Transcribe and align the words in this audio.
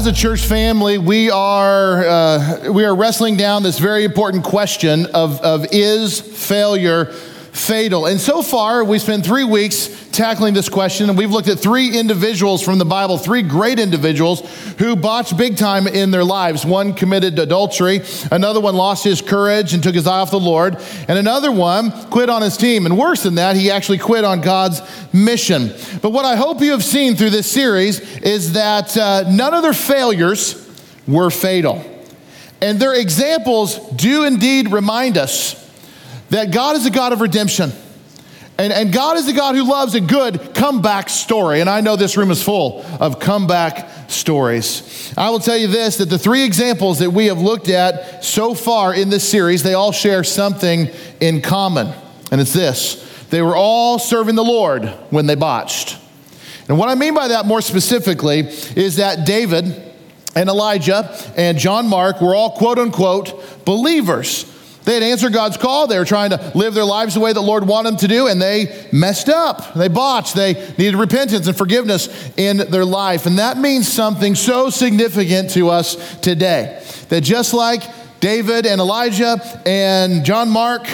as 0.00 0.06
a 0.06 0.12
church 0.14 0.40
family, 0.40 0.96
we 0.96 1.28
are, 1.28 2.02
uh, 2.06 2.72
we 2.72 2.86
are 2.86 2.96
wrestling 2.96 3.36
down 3.36 3.62
this 3.62 3.78
very 3.78 4.04
important 4.04 4.42
question 4.42 5.04
of, 5.12 5.38
of 5.42 5.66
is 5.72 6.22
failure 6.22 7.04
fatal. 7.04 8.06
And 8.06 8.18
so 8.18 8.40
far, 8.40 8.82
we 8.82 8.98
spent 8.98 9.26
three 9.26 9.44
weeks 9.44 9.88
tackling 10.12 10.54
this 10.54 10.68
question, 10.68 11.08
and 11.08 11.16
we've 11.16 11.30
looked 11.30 11.48
at 11.48 11.58
three 11.58 11.98
individuals 11.98 12.62
from 12.62 12.78
the 12.78 12.84
Bible, 12.84 13.18
three 13.18 13.42
great 13.42 13.78
individuals 13.78 14.40
who 14.78 14.96
botched 14.96 15.36
big 15.36 15.56
time 15.56 15.86
in 15.86 16.10
their 16.10 16.24
lives. 16.24 16.64
One 16.64 16.94
committed 16.94 17.38
adultery, 17.38 18.02
another 18.30 18.60
one 18.60 18.74
lost 18.74 19.04
his 19.04 19.22
courage 19.22 19.74
and 19.74 19.82
took 19.82 19.94
his 19.94 20.06
eye 20.06 20.20
off 20.20 20.30
the 20.30 20.40
Lord, 20.40 20.76
and 21.08 21.18
another 21.18 21.52
one 21.52 21.90
quit 22.08 22.28
on 22.28 22.42
his 22.42 22.56
team. 22.56 22.86
And 22.86 22.98
worse 22.98 23.22
than 23.22 23.36
that, 23.36 23.56
he 23.56 23.70
actually 23.70 23.98
quit 23.98 24.24
on 24.24 24.40
God's 24.40 24.80
mission. 25.12 25.72
But 26.02 26.10
what 26.10 26.24
I 26.24 26.36
hope 26.36 26.60
you 26.60 26.72
have 26.72 26.84
seen 26.84 27.16
through 27.16 27.30
this 27.30 27.50
series 27.50 28.00
is 28.18 28.54
that 28.54 28.96
uh, 28.96 29.24
none 29.30 29.54
of 29.54 29.62
their 29.62 29.72
failures 29.72 30.68
were 31.06 31.30
fatal. 31.30 31.84
And 32.62 32.78
their 32.78 32.94
examples 32.94 33.78
do 33.90 34.24
indeed 34.24 34.70
remind 34.70 35.16
us 35.16 35.56
that 36.30 36.52
God 36.52 36.76
is 36.76 36.86
a 36.86 36.90
God 36.90 37.12
of 37.12 37.20
redemption. 37.20 37.72
And, 38.60 38.74
and 38.74 38.92
God 38.92 39.16
is 39.16 39.26
a 39.26 39.32
God 39.32 39.54
who 39.54 39.64
loves 39.64 39.94
a 39.94 40.02
good 40.02 40.54
comeback 40.54 41.08
story. 41.08 41.62
And 41.62 41.70
I 41.70 41.80
know 41.80 41.96
this 41.96 42.18
room 42.18 42.30
is 42.30 42.42
full 42.42 42.84
of 43.00 43.18
comeback 43.18 44.10
stories. 44.10 45.14
I 45.16 45.30
will 45.30 45.38
tell 45.38 45.56
you 45.56 45.66
this 45.66 45.96
that 45.96 46.10
the 46.10 46.18
three 46.18 46.44
examples 46.44 46.98
that 46.98 47.10
we 47.10 47.28
have 47.28 47.40
looked 47.40 47.70
at 47.70 48.22
so 48.22 48.52
far 48.52 48.94
in 48.94 49.08
this 49.08 49.26
series, 49.26 49.62
they 49.62 49.72
all 49.72 49.92
share 49.92 50.22
something 50.24 50.90
in 51.20 51.40
common. 51.40 51.90
And 52.30 52.38
it's 52.38 52.52
this 52.52 53.26
they 53.30 53.40
were 53.40 53.56
all 53.56 53.98
serving 53.98 54.34
the 54.34 54.44
Lord 54.44 54.84
when 55.08 55.24
they 55.24 55.36
botched. 55.36 55.96
And 56.68 56.78
what 56.78 56.90
I 56.90 56.96
mean 56.96 57.14
by 57.14 57.28
that 57.28 57.46
more 57.46 57.62
specifically 57.62 58.40
is 58.40 58.96
that 58.96 59.24
David 59.24 59.64
and 60.34 60.48
Elijah 60.50 61.16
and 61.34 61.56
John 61.56 61.88
Mark 61.88 62.20
were 62.20 62.34
all 62.34 62.50
quote 62.50 62.78
unquote 62.78 63.64
believers. 63.64 64.44
They 64.84 64.94
had 64.94 65.02
answered 65.02 65.32
God's 65.32 65.56
call. 65.56 65.86
They 65.86 65.98
were 65.98 66.04
trying 66.04 66.30
to 66.30 66.52
live 66.54 66.74
their 66.74 66.84
lives 66.84 67.14
the 67.14 67.20
way 67.20 67.30
that 67.30 67.40
the 67.40 67.46
Lord 67.46 67.66
wanted 67.66 67.90
them 67.90 67.98
to 67.98 68.08
do, 68.08 68.26
and 68.28 68.40
they 68.40 68.88
messed 68.92 69.28
up. 69.28 69.74
They 69.74 69.88
botched. 69.88 70.34
They 70.34 70.54
needed 70.78 70.96
repentance 70.96 71.46
and 71.46 71.56
forgiveness 71.56 72.08
in 72.36 72.56
their 72.56 72.84
life. 72.84 73.26
And 73.26 73.38
that 73.38 73.58
means 73.58 73.86
something 73.90 74.34
so 74.34 74.70
significant 74.70 75.50
to 75.50 75.68
us 75.68 76.18
today. 76.20 76.82
That 77.10 77.22
just 77.22 77.52
like 77.52 77.82
David 78.20 78.66
and 78.66 78.80
Elijah 78.80 79.40
and 79.66 80.24
John 80.24 80.48
Mark, 80.48 80.86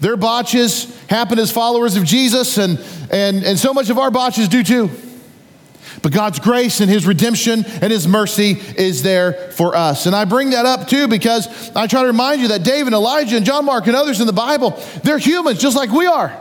their 0.00 0.16
botches 0.16 0.96
happen 1.08 1.38
as 1.38 1.52
followers 1.52 1.96
of 1.96 2.04
Jesus, 2.04 2.58
and, 2.58 2.78
and, 3.10 3.44
and 3.44 3.58
so 3.58 3.72
much 3.72 3.90
of 3.90 3.98
our 3.98 4.10
botches 4.10 4.48
do 4.48 4.62
too. 4.64 4.90
But 6.02 6.12
God's 6.12 6.38
grace 6.38 6.80
and 6.80 6.90
His 6.90 7.06
redemption 7.06 7.64
and 7.66 7.92
His 7.92 8.08
mercy 8.08 8.52
is 8.76 9.02
there 9.02 9.32
for 9.52 9.76
us. 9.76 10.06
And 10.06 10.16
I 10.16 10.24
bring 10.24 10.50
that 10.50 10.66
up 10.66 10.88
too 10.88 11.08
because 11.08 11.70
I 11.76 11.86
try 11.86 12.02
to 12.02 12.08
remind 12.08 12.40
you 12.40 12.48
that 12.48 12.62
David, 12.62 12.92
Elijah, 12.92 13.36
and 13.36 13.44
John 13.44 13.64
Mark 13.64 13.86
and 13.86 13.96
others 13.96 14.20
in 14.20 14.26
the 14.26 14.32
Bible, 14.32 14.70
they're 15.02 15.18
humans 15.18 15.58
just 15.58 15.76
like 15.76 15.90
we 15.90 16.06
are. 16.06 16.36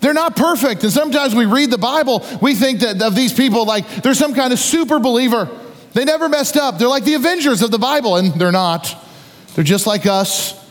They're 0.00 0.14
not 0.14 0.36
perfect. 0.36 0.82
And 0.82 0.92
sometimes 0.92 1.34
we 1.34 1.46
read 1.46 1.70
the 1.70 1.78
Bible, 1.78 2.24
we 2.40 2.54
think 2.54 2.80
that 2.80 3.00
of 3.00 3.14
these 3.14 3.32
people 3.32 3.64
like 3.64 3.88
they're 4.02 4.14
some 4.14 4.34
kind 4.34 4.52
of 4.52 4.58
super 4.58 4.98
believer. 4.98 5.48
They 5.94 6.04
never 6.04 6.28
messed 6.28 6.56
up. 6.56 6.78
They're 6.78 6.88
like 6.88 7.04
the 7.04 7.14
Avengers 7.14 7.62
of 7.62 7.70
the 7.70 7.78
Bible, 7.78 8.16
and 8.16 8.34
they're 8.34 8.52
not. 8.52 8.94
They're 9.54 9.64
just 9.64 9.86
like 9.86 10.04
us. 10.04 10.62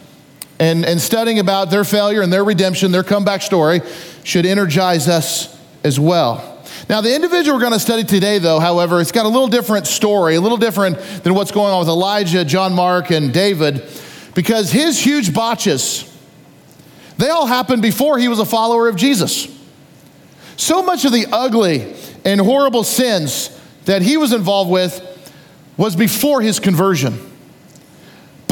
And, 0.60 0.86
and 0.86 1.02
studying 1.02 1.40
about 1.40 1.70
their 1.70 1.84
failure 1.84 2.22
and 2.22 2.32
their 2.32 2.44
redemption, 2.44 2.92
their 2.92 3.04
comeback 3.04 3.42
story, 3.42 3.82
should 4.24 4.46
energize 4.46 5.10
us 5.10 5.60
as 5.84 6.00
well. 6.00 6.55
Now, 6.88 7.02
the 7.02 7.16
individual 7.16 7.58
we're 7.58 7.62
going 7.62 7.74
to 7.74 7.80
study 7.80 8.04
today, 8.04 8.38
though, 8.38 8.60
however, 8.60 9.02
it's 9.02 9.12
got 9.12 9.26
a 9.26 9.30
little 9.30 9.48
different 9.48 9.88
story, 9.88 10.36
a 10.36 10.42
little 10.42 10.58
different 10.58 11.00
than 11.24 11.34
what's 11.34 11.52
going 11.52 11.74
on 11.74 11.80
with 11.80 11.88
Elijah, 11.88 12.46
John 12.46 12.74
Mark, 12.74 13.10
and 13.10 13.34
David, 13.34 13.90
because 14.36 14.72
his 14.72 15.00
huge 15.00 15.34
botches, 15.34 16.12
they 17.18 17.30
all 17.30 17.48
happened 17.48 17.82
before 17.82 18.20
he 18.20 18.28
was 18.28 18.38
a 18.38 18.46
follower 18.46 18.88
of 18.88 18.96
Jesus. 18.96 19.48
So 20.58 20.84
much 20.84 21.06
of 21.06 21.12
the 21.12 21.26
ugly 21.32 21.96
and 22.24 22.40
horrible 22.40 22.84
sins 22.84 23.50
that 23.86 24.04
he 24.04 24.16
was 24.16 24.32
involved 24.32 24.70
with 24.70 25.02
was 25.78 25.96
before 25.96 26.42
his 26.42 26.60
conversion. 26.60 27.35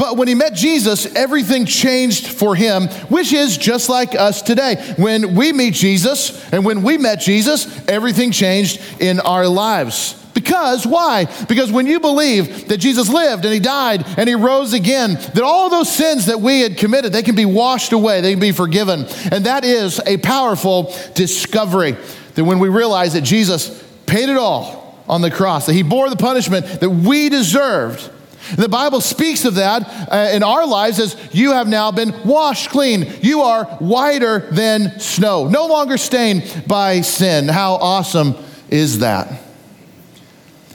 But 0.04 0.18
when 0.18 0.28
he 0.28 0.34
met 0.34 0.52
Jesus, 0.52 1.06
everything 1.16 1.64
changed 1.64 2.26
for 2.26 2.54
him, 2.54 2.88
which 3.08 3.32
is 3.32 3.56
just 3.56 3.88
like 3.88 4.14
us 4.14 4.42
today. 4.42 4.76
When 4.98 5.34
we 5.34 5.50
meet 5.50 5.72
Jesus 5.72 6.44
and 6.52 6.62
when 6.62 6.82
we 6.82 6.98
met 6.98 7.20
Jesus, 7.20 7.88
everything 7.88 8.30
changed 8.30 8.82
in 9.00 9.18
our 9.18 9.48
lives. 9.48 10.22
Because, 10.34 10.86
why? 10.86 11.24
Because 11.48 11.72
when 11.72 11.86
you 11.86 12.00
believe 12.00 12.68
that 12.68 12.76
Jesus 12.76 13.08
lived 13.08 13.46
and 13.46 13.54
he 13.54 13.60
died 13.60 14.04
and 14.18 14.28
he 14.28 14.34
rose 14.34 14.74
again, 14.74 15.14
that 15.14 15.42
all 15.42 15.70
those 15.70 15.90
sins 15.90 16.26
that 16.26 16.38
we 16.38 16.60
had 16.60 16.76
committed, 16.76 17.14
they 17.14 17.22
can 17.22 17.34
be 17.34 17.46
washed 17.46 17.94
away, 17.94 18.20
they 18.20 18.32
can 18.32 18.40
be 18.40 18.52
forgiven. 18.52 19.06
And 19.32 19.46
that 19.46 19.64
is 19.64 20.02
a 20.06 20.18
powerful 20.18 20.94
discovery 21.14 21.96
that 22.34 22.44
when 22.44 22.58
we 22.58 22.68
realize 22.68 23.14
that 23.14 23.22
Jesus 23.22 23.82
paid 24.04 24.28
it 24.28 24.36
all 24.36 25.02
on 25.08 25.22
the 25.22 25.30
cross, 25.30 25.64
that 25.64 25.72
he 25.72 25.82
bore 25.82 26.10
the 26.10 26.16
punishment 26.16 26.66
that 26.80 26.90
we 26.90 27.30
deserved 27.30 28.10
the 28.56 28.68
Bible 28.68 29.00
speaks 29.00 29.44
of 29.44 29.56
that 29.56 30.08
uh, 30.10 30.30
in 30.32 30.42
our 30.42 30.66
lives 30.66 30.98
as 31.00 31.16
you 31.32 31.52
have 31.52 31.68
now 31.68 31.90
been 31.90 32.14
washed 32.24 32.70
clean. 32.70 33.12
You 33.20 33.42
are 33.42 33.64
whiter 33.64 34.50
than 34.50 34.98
snow, 35.00 35.48
no 35.48 35.66
longer 35.66 35.96
stained 35.96 36.64
by 36.66 37.00
sin. 37.00 37.48
How 37.48 37.74
awesome 37.74 38.34
is 38.70 39.00
that? 39.00 39.40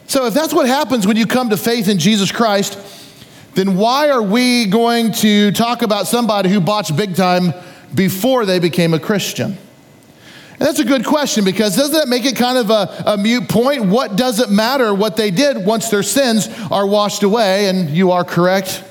So, 0.07 0.25
if 0.25 0.33
that's 0.33 0.53
what 0.53 0.67
happens 0.67 1.05
when 1.05 1.17
you 1.17 1.27
come 1.27 1.51
to 1.51 1.57
faith 1.57 1.87
in 1.87 1.99
Jesus 1.99 2.31
Christ, 2.31 2.77
then 3.53 3.77
why 3.77 4.09
are 4.09 4.23
we 4.23 4.65
going 4.65 5.11
to 5.13 5.51
talk 5.51 5.81
about 5.81 6.07
somebody 6.07 6.49
who 6.49 6.59
botched 6.59 6.95
big 6.95 7.15
time 7.15 7.53
before 7.93 8.45
they 8.45 8.59
became 8.59 8.93
a 8.93 8.99
Christian? 8.99 9.57
And 10.59 10.67
that's 10.67 10.79
a 10.79 10.85
good 10.85 11.05
question 11.05 11.45
because 11.45 11.77
doesn't 11.77 11.93
that 11.93 12.09
make 12.09 12.25
it 12.25 12.35
kind 12.35 12.57
of 12.57 12.69
a, 12.69 13.13
a 13.13 13.17
mute 13.17 13.47
point? 13.47 13.85
What 13.85 14.17
does 14.17 14.41
it 14.41 14.49
matter 14.49 14.93
what 14.93 15.15
they 15.15 15.31
did 15.31 15.65
once 15.65 15.89
their 15.89 16.03
sins 16.03 16.49
are 16.69 16.85
washed 16.85 17.23
away? 17.23 17.69
And 17.69 17.89
you 17.89 18.11
are 18.11 18.25
correct. 18.25 18.83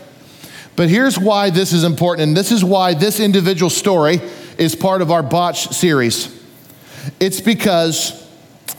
But 0.77 0.89
here's 0.89 1.19
why 1.19 1.51
this 1.51 1.73
is 1.75 1.85
important, 1.85 2.29
and 2.29 2.37
this 2.37 2.53
is 2.53 2.65
why 2.65 2.95
this 2.95 3.21
individual 3.21 3.69
story 3.69 4.21
is 4.57 4.75
part 4.75 5.03
of 5.03 5.11
our 5.11 5.23
Botch 5.23 5.69
series. 5.69 6.35
It's 7.21 7.41
because 7.41 8.27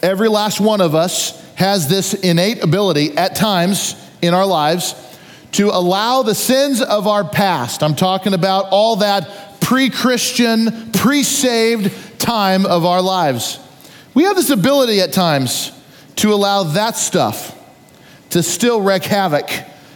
every 0.01 0.29
last 0.29 0.59
one 0.59 0.81
of 0.81 0.95
us 0.95 1.39
has 1.56 1.88
this 1.88 2.13
innate 2.16 2.63
ability 2.63 3.17
at 3.17 3.35
times 3.35 3.95
in 4.21 4.33
our 4.33 4.45
lives 4.45 4.95
to 5.51 5.69
allow 5.69 6.23
the 6.23 6.35
sins 6.35 6.81
of 6.81 7.06
our 7.06 7.23
past, 7.23 7.83
I'm 7.83 7.95
talking 7.95 8.33
about 8.33 8.67
all 8.71 8.97
that 8.97 9.59
pre 9.59 9.89
Christian, 9.89 10.91
pre 10.91 11.21
saved 11.21 11.91
time 12.19 12.66
of 12.66 12.85
our 12.85 13.02
lives. 13.02 13.59
We 14.13 14.24
have 14.24 14.35
this 14.35 14.50
ability 14.50 15.02
at 15.02 15.13
times 15.13 15.72
to 16.18 16.34
allow 16.34 16.63
that 16.63 16.97
stuff 16.97 17.56
to 18.31 18.44
still 18.44 18.81
wreak 18.81 19.03
havoc 19.03 19.50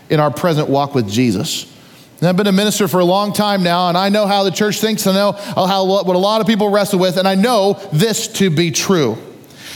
in 0.10 0.20
our 0.20 0.32
present 0.32 0.70
walk 0.70 0.96
with 0.96 1.10
Jesus. 1.10 1.72
And 2.20 2.30
I've 2.30 2.38
been 2.38 2.48
a 2.48 2.54
minister 2.54 2.88
for 2.88 3.00
a 3.00 3.06
long 3.06 3.34
time 3.34 3.64
now, 3.64 3.90
and 3.90 3.98
I 3.98 4.10
know 4.10 4.26
how 4.26 4.44
the 4.44 4.52
church 4.52 4.80
thinks. 4.80 5.06
I 5.06 5.14
know 5.14 5.34
how, 5.34 5.86
what 5.86 6.16
a 6.16 6.20
lot 6.20 6.40
of 6.40 6.48
people 6.48 6.70
wrestle 6.70 7.00
with, 7.00 7.18
and 7.18 7.28
I 7.28 7.36
know 7.36 7.74
this 7.92 8.28
to 8.40 8.50
be 8.50 8.72
true. 8.72 9.18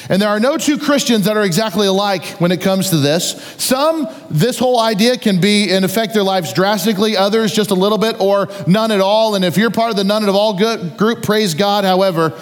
And 0.10 0.22
there 0.22 0.30
are 0.30 0.40
no 0.40 0.58
two 0.58 0.78
Christians 0.78 1.26
that 1.26 1.36
are 1.36 1.44
exactly 1.44 1.88
alike 1.88 2.24
when 2.40 2.52
it 2.52 2.62
comes 2.62 2.92
to 2.92 2.98
this. 2.98 3.42
Some, 3.58 4.08
this 4.30 4.58
whole 4.58 4.80
idea 4.80 5.18
can 5.18 5.42
be 5.42 5.72
and 5.72 5.84
affect 5.84 6.14
their 6.14 6.24
lives 6.24 6.54
drastically, 6.54 7.18
others 7.18 7.52
just 7.52 7.72
a 7.72 7.76
little 7.76 7.98
bit 7.98 8.20
or 8.22 8.48
none 8.68 8.92
at 8.92 9.02
all. 9.02 9.36
And 9.36 9.44
if 9.44 9.58
you're 9.58 9.72
part 9.72 9.92
of 9.92 9.98
the 9.98 10.04
none 10.04 10.24
at 10.24 10.30
all 10.30 10.58
group, 10.98 11.24
praise 11.24 11.54
God. 11.54 11.84
However, 11.84 12.34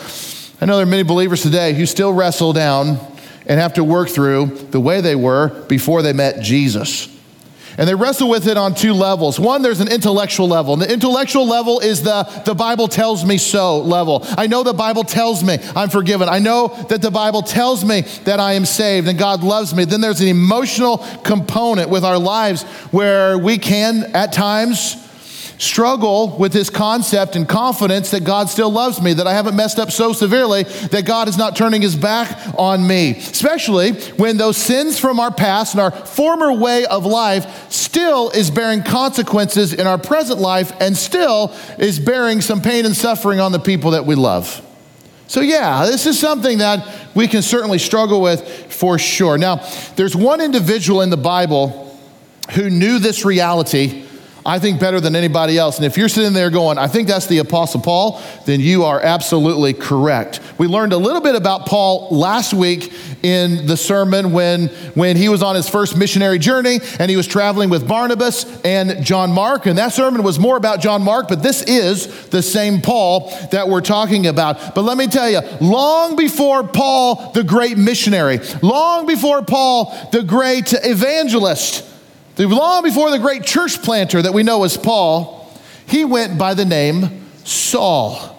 I 0.61 0.65
know 0.65 0.75
there 0.75 0.83
are 0.83 0.89
many 0.89 1.03
believers 1.03 1.41
today 1.41 1.73
who 1.73 1.85
still 1.85 2.13
wrestle 2.13 2.53
down 2.53 2.99
and 3.47 3.59
have 3.59 3.73
to 3.73 3.83
work 3.83 4.09
through 4.09 4.45
the 4.71 4.79
way 4.79 5.01
they 5.01 5.15
were 5.15 5.49
before 5.67 6.01
they 6.01 6.13
met 6.13 6.41
Jesus. 6.41 7.14
And 7.77 7.87
they 7.87 7.95
wrestle 7.95 8.29
with 8.29 8.47
it 8.47 8.57
on 8.57 8.73
two 8.73 8.93
levels. 8.93 9.39
One, 9.39 9.61
there's 9.61 9.81
an 9.81 9.91
intellectual 9.91 10.47
level. 10.47 10.73
And 10.73 10.81
the 10.81 10.91
intellectual 10.91 11.47
level 11.47 11.79
is 11.79 12.03
the, 12.03 12.23
the 12.45 12.55
Bible 12.55 12.87
tells 12.87 13.25
me 13.25 13.37
so 13.37 13.79
level. 13.79 14.25
I 14.37 14.47
know 14.47 14.63
the 14.63 14.73
Bible 14.73 15.03
tells 15.03 15.43
me 15.43 15.57
I'm 15.75 15.89
forgiven. 15.89 16.29
I 16.29 16.39
know 16.39 16.67
that 16.89 17.01
the 17.01 17.11
Bible 17.11 17.41
tells 17.41 17.83
me 17.83 18.01
that 18.23 18.39
I 18.39 18.53
am 18.53 18.65
saved 18.65 19.07
and 19.07 19.19
God 19.19 19.43
loves 19.43 19.75
me. 19.75 19.85
Then 19.85 20.01
there's 20.01 20.21
an 20.21 20.27
emotional 20.27 20.99
component 21.23 21.89
with 21.89 22.05
our 22.05 22.17
lives 22.17 22.63
where 22.91 23.37
we 23.37 23.57
can, 23.57 24.15
at 24.15 24.31
times, 24.31 25.04
struggle 25.57 26.37
with 26.37 26.51
this 26.51 26.69
concept 26.69 27.35
and 27.35 27.47
confidence 27.47 28.11
that 28.11 28.23
God 28.23 28.49
still 28.49 28.69
loves 28.69 29.01
me, 29.01 29.13
that 29.13 29.27
I 29.27 29.33
haven't 29.33 29.55
messed 29.55 29.79
up 29.79 29.91
so 29.91 30.13
severely 30.13 30.63
that 30.63 31.05
God 31.05 31.27
is 31.27 31.37
not 31.37 31.55
turning 31.55 31.81
his 31.81 31.95
back 31.95 32.37
on 32.57 32.85
me. 32.85 33.11
Especially 33.17 33.93
when 34.13 34.37
those 34.37 34.57
sins 34.57 34.99
from 34.99 35.19
our 35.19 35.31
past 35.31 35.73
and 35.73 35.81
our 35.81 35.91
former 35.91 36.53
way 36.53 36.85
of 36.85 37.05
life 37.05 37.71
still 37.71 38.29
is 38.31 38.51
bearing 38.51 38.83
consequences 38.83 39.73
in 39.73 39.87
our 39.87 39.97
present 39.97 40.39
life 40.39 40.71
and 40.79 40.95
still 40.95 41.55
is 41.77 41.99
bearing 41.99 42.41
some 42.41 42.61
pain 42.61 42.85
and 42.85 42.95
suffering 42.95 43.39
on 43.39 43.51
the 43.51 43.59
people 43.59 43.91
that 43.91 44.05
we 44.05 44.15
love. 44.15 44.61
So, 45.27 45.41
yeah, 45.41 45.85
this 45.85 46.05
is 46.05 46.19
something 46.19 46.59
that 46.59 46.87
we 47.15 47.27
can 47.27 47.41
certainly 47.41 47.79
struggle 47.79 48.21
with 48.21 48.71
for 48.71 48.99
sure. 48.99 49.37
Now, 49.37 49.67
there's 49.95 50.15
one 50.15 50.39
individual 50.39 51.01
in 51.01 51.09
the 51.09 51.17
Bible 51.17 51.99
who 52.51 52.69
knew 52.69 52.99
this 52.99 53.25
reality 53.25 54.04
I 54.45 54.59
think, 54.59 54.79
better 54.79 54.99
than 54.99 55.15
anybody 55.15 55.57
else. 55.57 55.77
And 55.77 55.85
if 55.85 55.97
you're 55.97 56.07
sitting 56.07 56.33
there 56.33 56.51
going, 56.51 56.77
I 56.77 56.87
think 56.87 57.07
that's 57.07 57.25
the 57.25 57.39
Apostle 57.39 57.81
Paul, 57.81 58.21
then 58.45 58.59
you 58.59 58.83
are 58.83 59.01
absolutely 59.01 59.73
correct. 59.73 60.39
We 60.59 60.67
learned 60.67 60.93
a 60.93 60.97
little 60.97 61.21
bit 61.21 61.33
about 61.33 61.65
Paul 61.65 62.09
last 62.11 62.53
week 62.53 62.93
in 63.23 63.65
the 63.65 63.75
sermon 63.75 64.33
when, 64.33 64.67
when 64.93 65.17
he 65.17 65.29
was 65.29 65.41
on 65.41 65.55
his 65.55 65.67
first 65.67 65.97
missionary 65.97 66.37
journey 66.37 66.79
and 66.99 67.09
he 67.09 67.17
was 67.17 67.25
traveling 67.25 67.71
with 67.71 67.87
Barnabas 67.87 68.61
and 68.61 69.03
John 69.03 69.31
Mark. 69.31 69.65
And 69.65 69.79
that 69.79 69.93
sermon 69.93 70.21
was 70.21 70.37
more 70.37 70.57
about 70.57 70.79
John 70.79 71.01
Mark, 71.01 71.27
but 71.27 71.41
this 71.41 71.63
is 71.63 72.27
the 72.27 72.43
same 72.43 72.81
Paul 72.81 73.31
that 73.51 73.67
we're 73.67 73.81
talking 73.81 74.27
about. 74.27 74.75
But 74.75 74.83
let 74.83 74.95
me 74.95 75.07
tell 75.07 75.27
you, 75.27 75.39
long 75.59 76.15
before 76.15 76.63
Paul, 76.67 77.31
the 77.31 77.43
great 77.43 77.79
missionary, 77.79 78.39
long 78.61 79.07
before 79.07 79.41
Paul, 79.41 79.91
the 80.11 80.21
great 80.21 80.71
evangelist, 80.71 81.94
Long 82.37 82.83
before 82.83 83.11
the 83.11 83.19
great 83.19 83.43
church 83.43 83.81
planter 83.81 84.21
that 84.21 84.33
we 84.33 84.43
know 84.43 84.63
as 84.63 84.77
Paul, 84.77 85.51
he 85.87 86.03
went 86.03 86.37
by 86.37 86.53
the 86.53 86.65
name 86.65 87.25
Saul. 87.43 88.31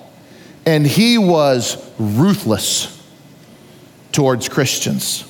And 0.67 0.87
he 0.87 1.17
was 1.17 1.77
ruthless 1.99 2.93
towards 4.13 4.49
Christians. 4.49 5.25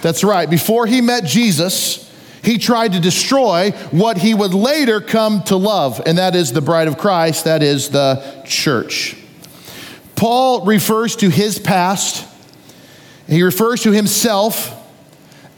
That's 0.00 0.24
right. 0.24 0.48
Before 0.48 0.86
he 0.86 1.00
met 1.00 1.24
Jesus, 1.24 2.08
he 2.42 2.56
tried 2.56 2.92
to 2.92 3.00
destroy 3.00 3.72
what 3.90 4.16
he 4.16 4.32
would 4.32 4.54
later 4.54 5.00
come 5.00 5.42
to 5.44 5.56
love, 5.56 6.00
and 6.06 6.18
that 6.18 6.34
is 6.34 6.52
the 6.52 6.60
bride 6.60 6.88
of 6.88 6.96
Christ, 6.96 7.44
that 7.44 7.62
is 7.62 7.90
the 7.90 8.42
church. 8.46 9.16
Paul 10.16 10.64
refers 10.64 11.16
to 11.16 11.28
his 11.28 11.58
past, 11.58 12.26
he 13.26 13.42
refers 13.42 13.82
to 13.82 13.92
himself 13.92 14.74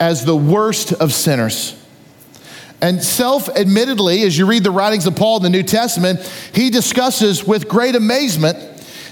as 0.00 0.24
the 0.24 0.36
worst 0.36 0.92
of 0.94 1.12
sinners. 1.12 1.76
And 2.80 3.02
self 3.02 3.48
admittedly, 3.50 4.22
as 4.22 4.36
you 4.38 4.46
read 4.46 4.64
the 4.64 4.70
writings 4.70 5.06
of 5.06 5.14
Paul 5.14 5.36
in 5.36 5.42
the 5.42 5.50
New 5.50 5.62
Testament, 5.62 6.20
he 6.54 6.70
discusses 6.70 7.44
with 7.44 7.68
great 7.68 7.94
amazement 7.94 8.58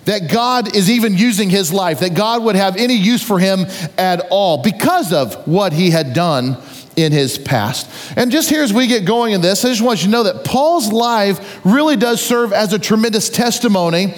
that 0.06 0.30
God 0.30 0.74
is 0.74 0.88
even 0.88 1.14
using 1.14 1.50
his 1.50 1.70
life, 1.70 2.00
that 2.00 2.14
God 2.14 2.42
would 2.42 2.56
have 2.56 2.76
any 2.76 2.94
use 2.94 3.22
for 3.22 3.38
him 3.38 3.66
at 3.98 4.26
all 4.30 4.62
because 4.62 5.12
of 5.12 5.46
what 5.46 5.74
he 5.74 5.90
had 5.90 6.14
done 6.14 6.56
in 6.96 7.12
his 7.12 7.36
past. 7.36 7.90
And 8.16 8.32
just 8.32 8.48
here 8.48 8.62
as 8.62 8.72
we 8.72 8.86
get 8.86 9.04
going 9.04 9.34
in 9.34 9.42
this, 9.42 9.66
I 9.66 9.68
just 9.68 9.82
want 9.82 10.00
you 10.00 10.06
to 10.06 10.10
know 10.10 10.22
that 10.22 10.46
Paul's 10.46 10.90
life 10.90 11.60
really 11.62 11.96
does 11.96 12.22
serve 12.22 12.54
as 12.54 12.72
a 12.72 12.78
tremendous 12.78 13.28
testimony 13.28 14.14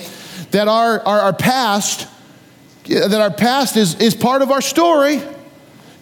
that 0.53 0.69
our, 0.69 1.01
our, 1.01 1.21
our 1.23 1.33
past, 1.33 2.07
that 2.85 3.21
our 3.21 3.33
past 3.33 3.77
is, 3.77 3.97
is 3.97 4.15
part 4.15 4.43
of 4.43 4.53
our 4.53 4.61
story 4.61 5.21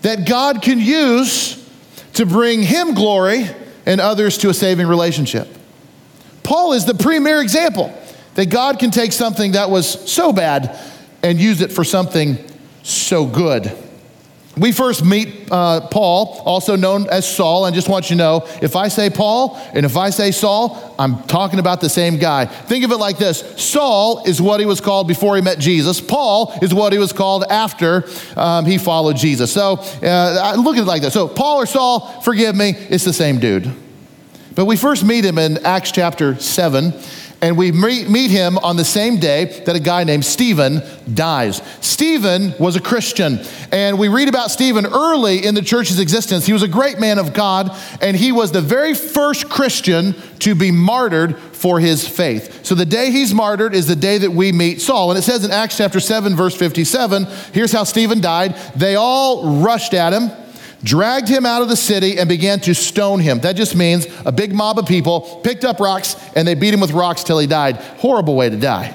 that 0.02 0.26
God 0.26 0.62
can 0.62 0.80
use 0.80 1.56
to 2.14 2.26
bring 2.26 2.62
him 2.62 2.94
glory 2.94 3.46
and 3.86 4.00
others 4.00 4.38
to 4.38 4.50
a 4.50 4.54
saving 4.54 4.86
relationship. 4.86 5.48
Paul 6.42 6.72
is 6.72 6.84
the 6.84 6.94
premier 6.94 7.40
example 7.40 7.92
that 8.34 8.50
God 8.50 8.78
can 8.78 8.90
take 8.90 9.12
something 9.12 9.52
that 9.52 9.70
was 9.70 9.88
so 10.10 10.32
bad 10.32 10.78
and 11.22 11.40
use 11.40 11.60
it 11.60 11.72
for 11.72 11.84
something 11.84 12.38
so 12.82 13.26
good. 13.26 13.72
We 14.58 14.72
first 14.72 15.04
meet 15.04 15.50
uh, 15.50 15.88
Paul, 15.88 16.42
also 16.44 16.76
known 16.76 17.08
as 17.08 17.28
Saul, 17.28 17.66
and 17.66 17.74
just 17.74 17.88
want 17.88 18.10
you 18.10 18.16
to 18.16 18.18
know 18.18 18.48
if 18.60 18.76
I 18.76 18.88
say 18.88 19.10
Paul 19.10 19.56
and 19.72 19.86
if 19.86 19.96
I 19.96 20.10
say 20.10 20.30
Saul, 20.30 20.94
I'm 20.98 21.22
talking 21.24 21.58
about 21.58 21.80
the 21.80 21.88
same 21.88 22.18
guy. 22.18 22.46
Think 22.46 22.84
of 22.84 22.90
it 22.90 22.96
like 22.96 23.18
this 23.18 23.40
Saul 23.60 24.24
is 24.26 24.42
what 24.42 24.60
he 24.60 24.66
was 24.66 24.80
called 24.80 25.06
before 25.06 25.36
he 25.36 25.42
met 25.42 25.58
Jesus, 25.58 26.00
Paul 26.00 26.58
is 26.60 26.74
what 26.74 26.92
he 26.92 26.98
was 26.98 27.12
called 27.12 27.44
after 27.48 28.08
um, 28.36 28.64
he 28.64 28.78
followed 28.78 29.16
Jesus. 29.16 29.52
So 29.52 29.76
uh, 30.02 30.54
look 30.58 30.76
at 30.76 30.82
it 30.82 30.86
like 30.86 31.02
this. 31.02 31.14
So, 31.14 31.28
Paul 31.28 31.58
or 31.58 31.66
Saul, 31.66 32.20
forgive 32.22 32.56
me, 32.56 32.74
it's 32.90 33.04
the 33.04 33.12
same 33.12 33.38
dude. 33.38 33.72
But 34.54 34.64
we 34.64 34.76
first 34.76 35.04
meet 35.04 35.24
him 35.24 35.38
in 35.38 35.64
Acts 35.64 35.92
chapter 35.92 36.34
7 36.34 36.92
and 37.40 37.56
we 37.56 37.70
meet, 37.70 38.08
meet 38.08 38.30
him 38.30 38.58
on 38.58 38.76
the 38.76 38.84
same 38.84 39.18
day 39.18 39.44
that 39.66 39.76
a 39.76 39.80
guy 39.80 40.04
named 40.04 40.24
Stephen 40.24 40.82
dies. 41.12 41.62
Stephen 41.80 42.52
was 42.58 42.74
a 42.74 42.80
Christian, 42.80 43.40
and 43.70 43.98
we 43.98 44.08
read 44.08 44.28
about 44.28 44.50
Stephen 44.50 44.86
early 44.86 45.44
in 45.44 45.54
the 45.54 45.62
church's 45.62 46.00
existence. 46.00 46.46
He 46.46 46.52
was 46.52 46.62
a 46.62 46.68
great 46.68 46.98
man 46.98 47.18
of 47.18 47.32
God, 47.32 47.76
and 48.00 48.16
he 48.16 48.32
was 48.32 48.50
the 48.50 48.60
very 48.60 48.94
first 48.94 49.48
Christian 49.48 50.14
to 50.40 50.54
be 50.54 50.70
martyred 50.70 51.38
for 51.38 51.78
his 51.80 52.06
faith. 52.06 52.64
So 52.64 52.74
the 52.74 52.86
day 52.86 53.10
he's 53.10 53.32
martyred 53.32 53.74
is 53.74 53.86
the 53.86 53.96
day 53.96 54.18
that 54.18 54.30
we 54.30 54.52
meet 54.52 54.80
Saul. 54.80 55.10
And 55.10 55.18
it 55.18 55.22
says 55.22 55.44
in 55.44 55.50
Acts 55.50 55.76
chapter 55.76 56.00
7, 56.00 56.34
verse 56.34 56.56
57, 56.56 57.26
here's 57.52 57.72
how 57.72 57.84
Stephen 57.84 58.20
died. 58.20 58.56
They 58.74 58.96
all 58.96 59.60
rushed 59.60 59.94
at 59.94 60.12
him 60.12 60.30
dragged 60.82 61.28
him 61.28 61.44
out 61.44 61.62
of 61.62 61.68
the 61.68 61.76
city 61.76 62.18
and 62.18 62.28
began 62.28 62.60
to 62.60 62.74
stone 62.74 63.20
him. 63.20 63.40
That 63.40 63.56
just 63.56 63.74
means 63.74 64.06
a 64.24 64.32
big 64.32 64.54
mob 64.54 64.78
of 64.78 64.86
people 64.86 65.40
picked 65.42 65.64
up 65.64 65.80
rocks 65.80 66.16
and 66.36 66.46
they 66.46 66.54
beat 66.54 66.72
him 66.72 66.80
with 66.80 66.92
rocks 66.92 67.24
till 67.24 67.38
he 67.38 67.46
died. 67.46 67.76
Horrible 67.76 68.36
way 68.36 68.48
to 68.48 68.56
die. 68.56 68.94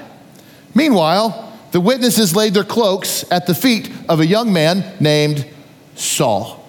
Meanwhile, 0.74 1.52
the 1.72 1.80
witnesses 1.80 2.34
laid 2.34 2.54
their 2.54 2.64
cloaks 2.64 3.24
at 3.30 3.46
the 3.46 3.54
feet 3.54 3.90
of 4.08 4.20
a 4.20 4.26
young 4.26 4.52
man 4.52 4.84
named 5.00 5.46
Saul. 5.94 6.64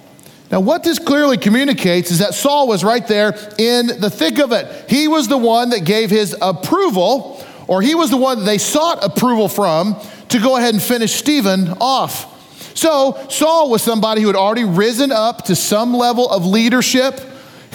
Now, 0.52 0.60
what 0.60 0.84
this 0.84 1.00
clearly 1.00 1.38
communicates 1.38 2.12
is 2.12 2.20
that 2.20 2.34
Saul 2.34 2.68
was 2.68 2.84
right 2.84 3.06
there 3.08 3.36
in 3.58 3.88
the 3.88 4.10
thick 4.10 4.40
of 4.40 4.52
it. 4.52 4.90
He 4.90 5.08
was 5.08 5.28
the 5.28 5.38
one 5.38 5.72
that 5.72 5.86
gave 5.86 6.12
his 6.12 6.36
approval, 6.40 7.44
or 7.68 7.82
he 7.82 7.96
was 7.96 8.12
the 8.12 8.18
one 8.18 8.40
that 8.40 8.46
they 8.46 8.60
sought 8.60 9.04
approval 9.04 9.48
from 9.48 9.96
to 10.30 10.40
go 10.40 10.56
ahead 10.58 10.74
and 10.74 10.84
finish 10.84 11.14
Stephen 11.14 11.70
off. 11.82 12.35
So 12.76 13.26
Saul 13.30 13.70
was 13.72 13.82
somebody 13.82 14.22
who 14.22 14.28
had 14.28 14.36
already 14.36 14.66
risen 14.66 15.12
up 15.12 15.46
to 15.46 15.56
some 15.56 15.94
level 15.94 16.30
of 16.30 16.46
leadership. 16.46 17.20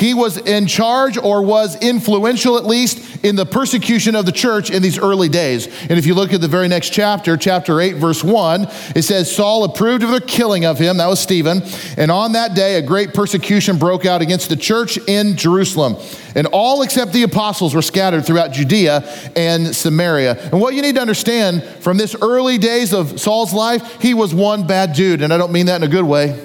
He 0.00 0.14
was 0.14 0.38
in 0.38 0.66
charge 0.66 1.18
or 1.18 1.42
was 1.42 1.76
influential, 1.82 2.56
at 2.56 2.64
least, 2.64 3.22
in 3.22 3.36
the 3.36 3.44
persecution 3.44 4.16
of 4.16 4.24
the 4.24 4.32
church 4.32 4.70
in 4.70 4.82
these 4.82 4.98
early 4.98 5.28
days. 5.28 5.66
And 5.82 5.98
if 5.98 6.06
you 6.06 6.14
look 6.14 6.32
at 6.32 6.40
the 6.40 6.48
very 6.48 6.68
next 6.68 6.94
chapter, 6.94 7.36
chapter 7.36 7.82
8, 7.82 7.96
verse 7.96 8.24
1, 8.24 8.66
it 8.96 9.02
says, 9.02 9.30
Saul 9.30 9.62
approved 9.64 10.02
of 10.02 10.10
the 10.10 10.22
killing 10.22 10.64
of 10.64 10.78
him. 10.78 10.96
That 10.96 11.08
was 11.08 11.20
Stephen. 11.20 11.60
And 11.98 12.10
on 12.10 12.32
that 12.32 12.54
day, 12.54 12.76
a 12.76 12.82
great 12.82 13.12
persecution 13.12 13.76
broke 13.76 14.06
out 14.06 14.22
against 14.22 14.48
the 14.48 14.56
church 14.56 14.96
in 15.06 15.36
Jerusalem. 15.36 15.96
And 16.34 16.46
all 16.46 16.80
except 16.80 17.12
the 17.12 17.24
apostles 17.24 17.74
were 17.74 17.82
scattered 17.82 18.24
throughout 18.24 18.52
Judea 18.52 19.04
and 19.36 19.76
Samaria. 19.76 20.38
And 20.50 20.62
what 20.62 20.72
you 20.72 20.80
need 20.80 20.94
to 20.94 21.02
understand 21.02 21.62
from 21.62 21.98
this 21.98 22.16
early 22.22 22.56
days 22.56 22.94
of 22.94 23.20
Saul's 23.20 23.52
life, 23.52 24.00
he 24.00 24.14
was 24.14 24.34
one 24.34 24.66
bad 24.66 24.94
dude. 24.94 25.20
And 25.20 25.30
I 25.30 25.36
don't 25.36 25.52
mean 25.52 25.66
that 25.66 25.76
in 25.76 25.82
a 25.82 25.92
good 25.92 26.06
way. 26.06 26.42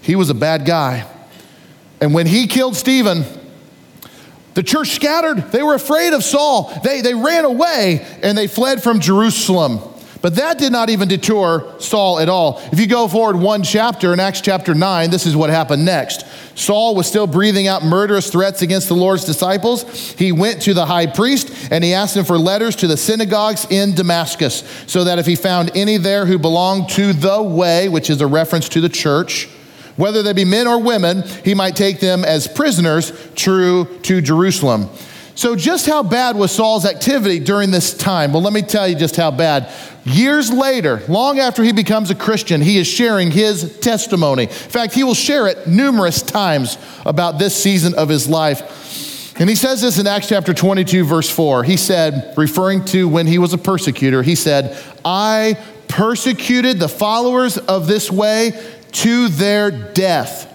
He 0.00 0.16
was 0.16 0.30
a 0.30 0.34
bad 0.34 0.64
guy. 0.64 1.06
And 2.02 2.12
when 2.12 2.26
he 2.26 2.48
killed 2.48 2.74
Stephen, 2.74 3.24
the 4.54 4.64
church 4.64 4.88
scattered. 4.88 5.52
They 5.52 5.62
were 5.62 5.74
afraid 5.74 6.12
of 6.12 6.24
Saul. 6.24 6.76
They, 6.82 7.00
they 7.00 7.14
ran 7.14 7.44
away 7.44 8.04
and 8.24 8.36
they 8.36 8.48
fled 8.48 8.82
from 8.82 8.98
Jerusalem. 8.98 9.78
But 10.20 10.34
that 10.34 10.58
did 10.58 10.72
not 10.72 10.90
even 10.90 11.06
deter 11.06 11.78
Saul 11.78 12.18
at 12.18 12.28
all. 12.28 12.60
If 12.72 12.80
you 12.80 12.88
go 12.88 13.06
forward 13.06 13.36
one 13.36 13.62
chapter 13.62 14.12
in 14.12 14.18
Acts 14.18 14.40
chapter 14.40 14.74
9, 14.74 15.10
this 15.10 15.26
is 15.26 15.36
what 15.36 15.48
happened 15.48 15.84
next. 15.84 16.26
Saul 16.58 16.96
was 16.96 17.06
still 17.06 17.28
breathing 17.28 17.68
out 17.68 17.84
murderous 17.84 18.30
threats 18.30 18.62
against 18.62 18.88
the 18.88 18.96
Lord's 18.96 19.24
disciples. 19.24 20.10
He 20.12 20.32
went 20.32 20.60
to 20.62 20.74
the 20.74 20.86
high 20.86 21.06
priest 21.06 21.70
and 21.70 21.84
he 21.84 21.94
asked 21.94 22.16
him 22.16 22.24
for 22.24 22.36
letters 22.36 22.74
to 22.76 22.88
the 22.88 22.96
synagogues 22.96 23.64
in 23.70 23.94
Damascus, 23.94 24.64
so 24.88 25.04
that 25.04 25.20
if 25.20 25.26
he 25.26 25.36
found 25.36 25.70
any 25.76 25.98
there 25.98 26.26
who 26.26 26.36
belonged 26.36 26.88
to 26.90 27.12
the 27.12 27.40
way, 27.40 27.88
which 27.88 28.10
is 28.10 28.20
a 28.20 28.26
reference 28.26 28.68
to 28.70 28.80
the 28.80 28.88
church, 28.88 29.48
whether 29.96 30.22
they 30.22 30.32
be 30.32 30.44
men 30.44 30.66
or 30.66 30.80
women, 30.80 31.22
he 31.44 31.54
might 31.54 31.76
take 31.76 32.00
them 32.00 32.24
as 32.24 32.48
prisoners 32.48 33.12
true 33.34 33.86
to 34.02 34.20
Jerusalem. 34.20 34.88
So, 35.34 35.56
just 35.56 35.86
how 35.86 36.02
bad 36.02 36.36
was 36.36 36.52
Saul's 36.52 36.84
activity 36.84 37.38
during 37.38 37.70
this 37.70 37.96
time? 37.96 38.32
Well, 38.32 38.42
let 38.42 38.52
me 38.52 38.60
tell 38.60 38.86
you 38.86 38.94
just 38.94 39.16
how 39.16 39.30
bad. 39.30 39.72
Years 40.04 40.52
later, 40.52 41.02
long 41.08 41.38
after 41.38 41.62
he 41.62 41.72
becomes 41.72 42.10
a 42.10 42.14
Christian, 42.14 42.60
he 42.60 42.76
is 42.76 42.86
sharing 42.86 43.30
his 43.30 43.78
testimony. 43.78 44.44
In 44.44 44.48
fact, 44.48 44.94
he 44.94 45.04
will 45.04 45.14
share 45.14 45.46
it 45.46 45.66
numerous 45.66 46.20
times 46.22 46.76
about 47.06 47.38
this 47.38 47.60
season 47.60 47.94
of 47.94 48.08
his 48.08 48.28
life. 48.28 49.40
And 49.40 49.48
he 49.48 49.56
says 49.56 49.80
this 49.80 49.98
in 49.98 50.06
Acts 50.06 50.28
chapter 50.28 50.52
22, 50.52 51.04
verse 51.04 51.30
4. 51.30 51.64
He 51.64 51.78
said, 51.78 52.34
referring 52.36 52.84
to 52.86 53.08
when 53.08 53.26
he 53.26 53.38
was 53.38 53.54
a 53.54 53.58
persecutor, 53.58 54.22
he 54.22 54.34
said, 54.34 54.76
I 55.04 55.56
persecuted 55.88 56.78
the 56.78 56.88
followers 56.88 57.56
of 57.56 57.86
this 57.86 58.10
way 58.10 58.52
to 58.92 59.28
their 59.28 59.70
death, 59.70 60.48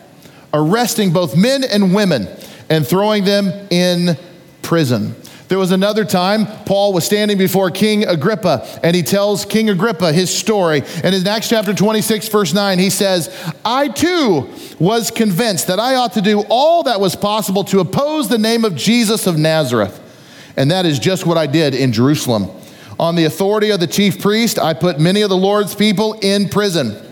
arresting 0.54 1.12
both 1.12 1.36
men 1.36 1.64
and 1.64 1.94
women 1.94 2.28
and 2.70 2.86
throwing 2.86 3.24
them 3.24 3.68
in 3.70 4.18
prison. 4.62 5.16
There 5.48 5.58
was 5.58 5.72
another 5.72 6.04
time 6.04 6.46
Paul 6.66 6.92
was 6.92 7.06
standing 7.06 7.38
before 7.38 7.72
King 7.72 8.06
Agrippa 8.06 8.68
and 8.84 8.94
he 8.94 9.02
tells 9.02 9.46
King 9.46 9.70
Agrippa 9.70 10.12
his 10.12 10.36
story. 10.36 10.84
And 11.04 11.16
in 11.16 11.26
Acts 11.26 11.48
chapter 11.48 11.74
26, 11.74 12.28
verse 12.28 12.54
9, 12.54 12.80
he 12.80 12.90
says, 12.90 13.34
I 13.64 13.88
too 13.88 14.50
was 14.78 15.10
convinced 15.10 15.68
that 15.68 15.80
I 15.80 15.96
ought 15.96 16.14
to 16.14 16.22
do 16.22 16.44
all 16.50 16.84
that 16.84 17.00
was 17.00 17.16
possible 17.16 17.64
to 17.66 17.80
oppose 17.80 18.28
the 18.28 18.38
name 18.38 18.66
of 18.66 18.76
Jesus 18.76 19.26
of 19.26 19.38
Nazareth. 19.38 20.04
And 20.58 20.72
that 20.72 20.86
is 20.86 21.00
just 21.00 21.26
what 21.26 21.38
I 21.38 21.48
did 21.48 21.74
in 21.74 21.94
Jerusalem. 21.94 22.50
On 23.00 23.16
the 23.16 23.26
authority 23.26 23.70
of 23.70 23.80
the 23.80 23.88
chief 23.88 24.22
priest, 24.22 24.60
I 24.60 24.74
put 24.74 25.00
many 25.00 25.22
of 25.22 25.30
the 25.30 25.38
Lord's 25.38 25.76
people 25.76 26.14
in 26.22 26.50
prison. 26.50 27.07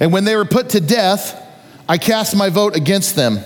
And 0.00 0.12
when 0.12 0.24
they 0.24 0.36
were 0.36 0.44
put 0.44 0.70
to 0.70 0.80
death, 0.80 1.42
I 1.88 1.98
cast 1.98 2.36
my 2.36 2.50
vote 2.50 2.76
against 2.76 3.16
them. 3.16 3.38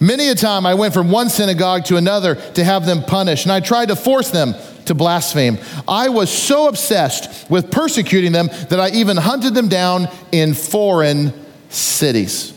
Many 0.00 0.28
a 0.28 0.34
time 0.34 0.64
I 0.64 0.74
went 0.74 0.94
from 0.94 1.10
one 1.10 1.28
synagogue 1.28 1.84
to 1.86 1.96
another 1.96 2.34
to 2.34 2.64
have 2.64 2.86
them 2.86 3.02
punished, 3.02 3.44
and 3.44 3.52
I 3.52 3.60
tried 3.60 3.88
to 3.88 3.96
force 3.96 4.30
them 4.30 4.54
to 4.86 4.94
blaspheme. 4.94 5.58
I 5.86 6.08
was 6.08 6.30
so 6.30 6.68
obsessed 6.68 7.50
with 7.50 7.70
persecuting 7.70 8.32
them 8.32 8.48
that 8.70 8.80
I 8.80 8.90
even 8.90 9.16
hunted 9.18 9.54
them 9.54 9.68
down 9.68 10.08
in 10.32 10.54
foreign 10.54 11.32
cities. 11.68 12.54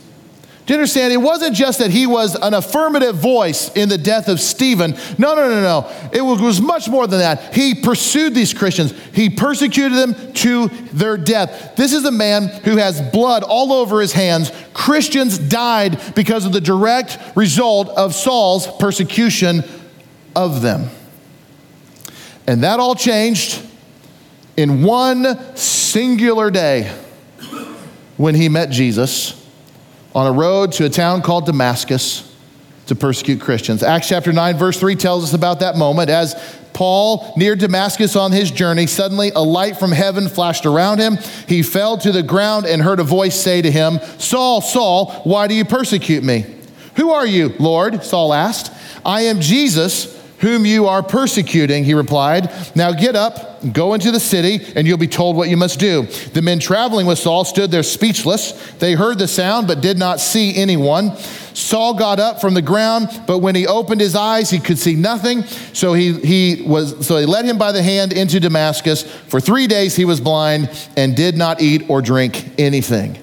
Do 0.66 0.74
you 0.74 0.80
understand? 0.80 1.12
It 1.12 1.18
wasn't 1.18 1.56
just 1.56 1.80
that 1.80 1.92
he 1.92 2.08
was 2.08 2.36
an 2.36 2.54
affirmative 2.54 3.18
voice 3.18 3.70
in 3.74 3.90
the 3.90 3.98
death 3.98 4.30
of 4.30 4.40
Stephen. 4.40 4.92
No, 5.18 5.36
no, 5.36 5.50
no, 5.50 5.62
no. 5.62 6.10
It 6.14 6.22
was 6.22 6.62
much 6.62 6.88
more 6.88 7.06
than 7.06 7.20
that. 7.20 7.54
He 7.54 7.76
pursued 7.76 8.34
these 8.34 8.54
Christians, 8.54 8.94
he 9.14 9.30
persecuted 9.30 9.98
them 9.98 10.34
to 10.34 10.70
their 10.94 11.18
death. 11.18 11.76
This 11.76 11.92
is 11.92 12.06
a 12.06 12.12
man 12.12 12.48
who 12.64 12.78
has 12.78 13.02
blood 13.02 13.44
all 13.44 13.74
over 13.74 14.00
his 14.00 14.14
hands. 14.14 14.54
Christians 14.74 15.38
died 15.38 16.00
because 16.16 16.46
of 16.46 16.54
the 16.54 16.62
direct 16.62 17.20
result 17.36 17.90
of 17.90 18.16
Saul's 18.16 18.66
persecution 18.78 19.64
of 20.34 20.62
them. 20.62 20.90
And 22.48 22.64
that 22.64 22.80
all 22.80 22.96
changed 22.96 23.62
in 24.56 24.84
one 24.84 25.58
singular 25.58 26.50
day 26.50 26.94
when 28.16 28.36
he 28.36 28.48
met 28.48 28.70
Jesus 28.70 29.43
on 30.16 30.28
a 30.28 30.32
road 30.32 30.72
to 30.74 30.86
a 30.86 30.90
town 30.90 31.22
called 31.22 31.46
Damascus 31.46 32.30
to 32.88 32.96
persecute 32.96 33.42
Christians. 33.42 33.82
Acts 33.82 34.10
chapter 34.10 34.32
9, 34.32 34.58
verse 34.58 34.80
3 34.80 34.96
tells 34.96 35.24
us 35.24 35.34
about 35.34 35.62
that 35.62 35.76
moment. 35.78 36.10
As 36.10 36.36
Paul 36.74 37.34
neared 37.38 37.60
Damascus 37.60 38.16
on 38.16 38.32
his 38.32 38.52
journey, 38.52 38.88
suddenly 38.88 39.32
a 39.36 39.42
light 39.42 39.78
from 39.78 39.92
heaven 39.92 40.28
flashed 40.28 40.66
around 40.66 41.00
him. 41.00 41.18
He 41.48 41.64
fell 41.64 41.98
to 42.00 42.12
the 42.12 42.24
ground 42.24 42.66
and 42.66 42.82
heard 42.82 43.00
a 43.00 43.04
voice 43.04 43.40
say 43.40 43.62
to 43.62 43.72
him, 43.72 44.00
Saul, 44.18 44.62
Saul, 44.62 45.12
why 45.24 45.48
do 45.48 45.56
you 45.56 45.66
persecute 45.66 46.24
me? 46.24 46.46
Who 46.96 47.12
are 47.12 47.26
you, 47.26 47.54
Lord? 47.60 48.04
Saul 48.04 48.34
asked. 48.34 48.72
I 49.06 49.22
am 49.22 49.40
Jesus 49.40 50.23
whom 50.44 50.66
you 50.66 50.88
are 50.88 51.02
persecuting, 51.02 51.86
he 51.86 51.94
replied. 51.94 52.52
Now 52.76 52.92
get 52.92 53.16
up, 53.16 53.64
go 53.72 53.94
into 53.94 54.12
the 54.12 54.20
city, 54.20 54.60
and 54.76 54.86
you'll 54.86 54.98
be 54.98 55.08
told 55.08 55.38
what 55.38 55.48
you 55.48 55.56
must 55.56 55.80
do. 55.80 56.04
The 56.34 56.42
men 56.42 56.60
traveling 56.60 57.08
with 57.08 57.18
Saul 57.18 57.46
stood 57.46 57.72
there 57.72 57.82
speechless. 57.82 58.52
They 58.74 58.92
heard 58.92 59.20
the 59.20 59.28
sound, 59.30 59.68
but 59.68 59.80
did 59.80 59.98
not 59.98 60.20
see 60.20 60.54
anyone. 60.58 61.16
Saul 61.54 61.94
got 61.94 62.20
up 62.20 62.42
from 62.42 62.56
the 62.56 62.62
ground, 62.62 63.08
but 63.26 63.40
when 63.40 63.56
he 63.56 63.66
opened 63.66 64.02
his 64.02 64.16
eyes, 64.16 64.50
he 64.50 64.60
could 64.60 64.78
see 64.78 64.96
nothing. 64.96 65.44
So 65.72 65.94
he, 65.94 66.12
he 66.20 66.64
was 66.68 67.08
so 67.08 67.18
he 67.18 67.26
led 67.26 67.46
him 67.46 67.58
by 67.58 67.72
the 67.72 67.82
hand 67.82 68.12
into 68.12 68.42
Damascus. 68.42 69.04
For 69.04 69.40
three 69.40 69.68
days 69.68 69.96
he 69.96 70.04
was 70.04 70.20
blind 70.20 70.70
and 70.98 71.16
did 71.16 71.38
not 71.38 71.62
eat 71.62 71.90
or 71.90 72.02
drink 72.02 72.60
anything. 72.60 73.18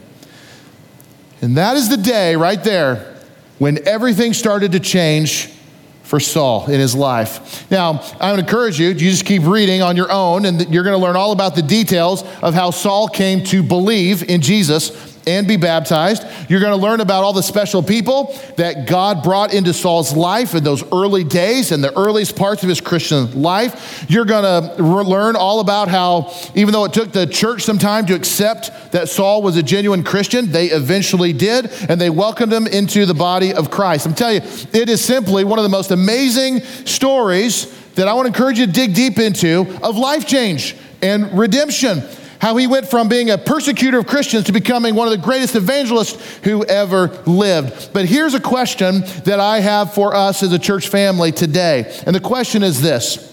And 1.43 1.59
that 1.59 1.77
is 1.77 1.91
the 1.91 1.99
day 1.99 2.35
right 2.35 2.65
there 2.65 3.15
when 3.59 3.87
everything 3.87 4.33
started 4.33 4.73
to 4.73 4.81
change 4.81 5.51
for 6.11 6.19
Saul 6.19 6.67
in 6.67 6.81
his 6.81 6.97
life. 6.97 7.71
Now, 7.71 8.03
I 8.21 8.33
would 8.33 8.41
encourage 8.41 8.81
you, 8.81 8.89
you 8.89 8.95
just 8.95 9.25
keep 9.25 9.45
reading 9.45 9.81
on 9.81 9.97
your 9.97 10.11
own, 10.11 10.45
and 10.45 10.61
you're 10.75 10.83
going 10.83 10.99
to 10.99 11.01
learn 11.01 11.15
all 11.15 11.31
about 11.31 11.55
the 11.55 11.63
details 11.63 12.25
of 12.43 12.53
how 12.53 12.73
Saul 12.73 13.07
came 13.07 13.45
to 13.45 13.63
believe 13.63 14.29
in 14.29 14.41
Jesus 14.41 15.10
and 15.31 15.47
be 15.47 15.57
baptized. 15.57 16.25
You're 16.49 16.61
going 16.61 16.79
to 16.79 16.83
learn 16.83 17.01
about 17.01 17.23
all 17.23 17.33
the 17.33 17.43
special 17.43 17.83
people 17.83 18.37
that 18.57 18.89
God 18.89 19.23
brought 19.23 19.55
into 19.55 19.73
Saul's 19.73 20.15
life 20.15 20.55
in 20.55 20.65
those 20.65 20.83
early 20.93 21.23
days 21.23 21.71
and 21.71 21.85
the 21.85 21.97
earliest 21.97 22.37
parts 22.37 22.65
of 22.65 22.69
his 22.69 22.81
Christian 22.81 23.41
life. 23.41 24.07
You're 24.09 24.25
going 24.25 24.43
to 24.43 24.83
re- 24.83 25.05
learn 25.05 25.37
all 25.37 25.61
about 25.61 25.89
how, 25.89 26.35
even 26.57 26.73
though 26.73 26.85
it 26.85 26.93
took 26.93 27.13
the 27.13 27.27
church 27.27 27.63
some 27.63 27.79
time 27.79 28.07
to 28.07 28.15
accept 28.15 28.93
that 28.93 29.09
Saul 29.09 29.43
was 29.43 29.57
a 29.57 29.63
genuine 29.63 30.03
Christian, 30.03 30.51
they 30.51 30.67
eventually 30.67 31.33
did, 31.33 31.71
and 31.89 32.01
they 32.01 32.11
welcomed 32.11 32.53
him 32.53 32.67
into 32.67 33.07
the 33.07 33.15
body 33.15 33.55
of 33.55 33.71
Christ. 33.71 34.07
I'm 34.07 34.15
telling 34.15 34.43
you, 34.43 34.49
it 34.73 34.89
is 34.89 35.05
simply 35.05 35.45
one 35.45 35.61
of 35.61 35.63
the 35.63 35.69
most 35.69 35.93
amazing 35.93 36.61
stories 36.61 37.73
that 37.95 38.09
I 38.09 38.15
want 38.15 38.27
to 38.27 38.33
encourage 38.33 38.59
you 38.59 38.67
to 38.67 38.73
dig 38.73 38.95
deep 38.95 39.19
into 39.19 39.79
of 39.83 39.97
life 39.97 40.27
change 40.27 40.75
and 41.03 41.39
redemption 41.39 42.03
how 42.41 42.57
he 42.57 42.67
went 42.67 42.89
from 42.89 43.09
being 43.09 43.31
a 43.31 43.37
persecutor 43.37 43.99
of 43.99 44.07
Christians 44.07 44.45
to 44.45 44.53
becoming 44.53 44.95
one 44.95 45.07
of 45.07 45.13
the 45.13 45.19
greatest 45.19 45.55
evangelists 45.55 46.39
who 46.43 46.65
ever 46.65 47.09
lived. 47.27 47.93
But 47.93 48.07
here's 48.07 48.35
a 48.35 48.41
question 48.41 49.03
that 49.25 49.39
I 49.39 49.61
have 49.61 49.93
for 49.93 50.15
us 50.15 50.43
as 50.43 50.53
a 50.53 50.59
church 50.59 50.89
family 50.89 51.33
today. 51.33 51.93
And 52.07 52.17
the 52.17 52.21
question 52.21 52.63
is 52.63 52.81
this 52.81 53.31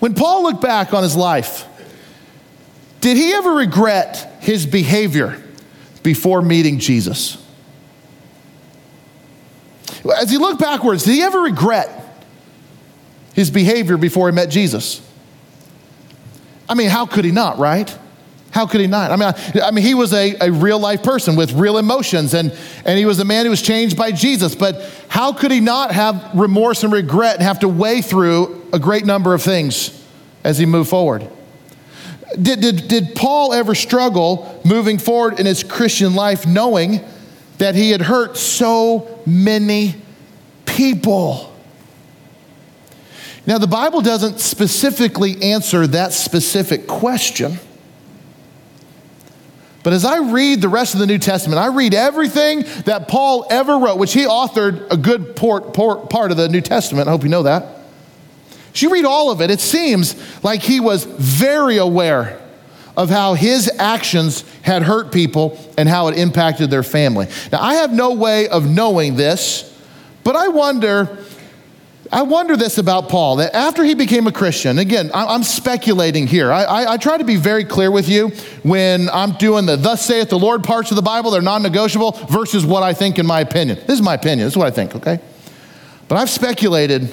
When 0.00 0.14
Paul 0.14 0.42
looked 0.42 0.60
back 0.60 0.92
on 0.92 1.02
his 1.02 1.16
life, 1.16 1.66
did 3.00 3.16
he 3.16 3.32
ever 3.32 3.52
regret 3.52 4.38
his 4.40 4.66
behavior 4.66 5.42
before 6.02 6.42
meeting 6.42 6.78
Jesus? 6.78 7.42
As 10.18 10.30
he 10.30 10.36
looked 10.36 10.60
backwards, 10.60 11.04
did 11.04 11.12
he 11.12 11.22
ever 11.22 11.40
regret 11.40 12.22
his 13.32 13.50
behavior 13.50 13.96
before 13.96 14.28
he 14.28 14.34
met 14.34 14.50
Jesus? 14.50 15.00
I 16.68 16.74
mean, 16.74 16.88
how 16.88 17.06
could 17.06 17.24
he 17.24 17.30
not, 17.30 17.58
right? 17.58 17.96
How 18.50 18.66
could 18.66 18.80
he 18.80 18.86
not? 18.86 19.10
I 19.10 19.16
mean, 19.16 19.28
I, 19.28 19.66
I, 19.66 19.70
mean, 19.72 19.84
he 19.84 19.94
was 19.94 20.12
a, 20.12 20.36
a 20.40 20.50
real 20.50 20.78
life 20.78 21.02
person 21.02 21.34
with 21.34 21.52
real 21.54 21.76
emotions, 21.76 22.34
and, 22.34 22.56
and 22.84 22.98
he 22.98 23.04
was 23.04 23.18
a 23.18 23.24
man 23.24 23.44
who 23.44 23.50
was 23.50 23.60
changed 23.60 23.96
by 23.96 24.12
Jesus. 24.12 24.54
But 24.54 24.80
how 25.08 25.32
could 25.32 25.50
he 25.50 25.58
not 25.58 25.90
have 25.90 26.30
remorse 26.34 26.84
and 26.84 26.92
regret 26.92 27.34
and 27.34 27.42
have 27.42 27.58
to 27.60 27.68
weigh 27.68 28.00
through 28.00 28.68
a 28.72 28.78
great 28.78 29.04
number 29.06 29.34
of 29.34 29.42
things 29.42 30.00
as 30.44 30.56
he 30.56 30.66
moved 30.66 30.88
forward? 30.88 31.28
Did, 32.40 32.60
did, 32.60 32.88
did 32.88 33.14
Paul 33.14 33.52
ever 33.52 33.74
struggle 33.74 34.60
moving 34.64 34.98
forward 34.98 35.40
in 35.40 35.46
his 35.46 35.62
Christian 35.64 36.14
life 36.14 36.46
knowing 36.46 37.00
that 37.58 37.74
he 37.74 37.90
had 37.90 38.02
hurt 38.02 38.36
so 38.36 39.20
many 39.26 39.96
people? 40.66 41.53
Now, 43.46 43.58
the 43.58 43.66
Bible 43.66 44.00
doesn't 44.00 44.40
specifically 44.40 45.42
answer 45.42 45.86
that 45.88 46.12
specific 46.12 46.86
question. 46.86 47.58
But 49.82 49.92
as 49.92 50.06
I 50.06 50.30
read 50.30 50.62
the 50.62 50.68
rest 50.70 50.94
of 50.94 51.00
the 51.00 51.06
New 51.06 51.18
Testament, 51.18 51.60
I 51.60 51.66
read 51.66 51.92
everything 51.92 52.64
that 52.86 53.06
Paul 53.06 53.46
ever 53.50 53.78
wrote, 53.78 53.98
which 53.98 54.14
he 54.14 54.24
authored 54.24 54.90
a 54.90 54.96
good 54.96 55.36
port, 55.36 55.74
port, 55.74 56.08
part 56.08 56.30
of 56.30 56.38
the 56.38 56.48
New 56.48 56.62
Testament. 56.62 57.06
I 57.06 57.10
hope 57.10 57.22
you 57.22 57.28
know 57.28 57.42
that. 57.42 57.66
As 58.72 58.80
you 58.80 58.90
read 58.90 59.04
all 59.04 59.30
of 59.30 59.42
it, 59.42 59.50
it 59.50 59.60
seems 59.60 60.16
like 60.42 60.62
he 60.62 60.80
was 60.80 61.04
very 61.04 61.76
aware 61.76 62.40
of 62.96 63.10
how 63.10 63.34
his 63.34 63.70
actions 63.78 64.42
had 64.62 64.82
hurt 64.82 65.12
people 65.12 65.58
and 65.76 65.86
how 65.86 66.08
it 66.08 66.16
impacted 66.16 66.70
their 66.70 66.82
family. 66.82 67.26
Now, 67.52 67.60
I 67.60 67.74
have 67.74 67.92
no 67.92 68.14
way 68.14 68.48
of 68.48 68.66
knowing 68.66 69.16
this, 69.16 69.70
but 70.22 70.34
I 70.34 70.48
wonder 70.48 71.18
I 72.14 72.22
wonder 72.22 72.56
this 72.56 72.78
about 72.78 73.08
Paul 73.08 73.36
that 73.36 73.56
after 73.56 73.82
he 73.82 73.94
became 73.94 74.28
a 74.28 74.32
Christian, 74.32 74.78
again, 74.78 75.10
I'm 75.12 75.42
speculating 75.42 76.28
here. 76.28 76.52
I, 76.52 76.62
I, 76.62 76.92
I, 76.92 76.96
try 76.96 77.18
to 77.18 77.24
be 77.24 77.34
very 77.34 77.64
clear 77.64 77.90
with 77.90 78.08
you 78.08 78.28
when 78.62 79.10
I'm 79.10 79.32
doing 79.32 79.66
the 79.66 79.74
thus 79.74 80.06
saith 80.06 80.28
the 80.28 80.38
Lord 80.38 80.62
parts 80.62 80.92
of 80.92 80.94
the 80.94 81.02
Bible, 81.02 81.32
they're 81.32 81.42
non 81.42 81.64
negotiable 81.64 82.12
versus 82.30 82.64
what 82.64 82.84
I 82.84 82.94
think 82.94 83.18
in 83.18 83.26
my 83.26 83.40
opinion. 83.40 83.78
This 83.78 83.98
is 83.98 84.02
my 84.02 84.14
opinion, 84.14 84.46
this 84.46 84.52
is 84.52 84.56
what 84.56 84.68
I 84.68 84.70
think, 84.70 84.94
okay? 84.94 85.18
But 86.06 86.18
I've 86.18 86.30
speculated 86.30 87.12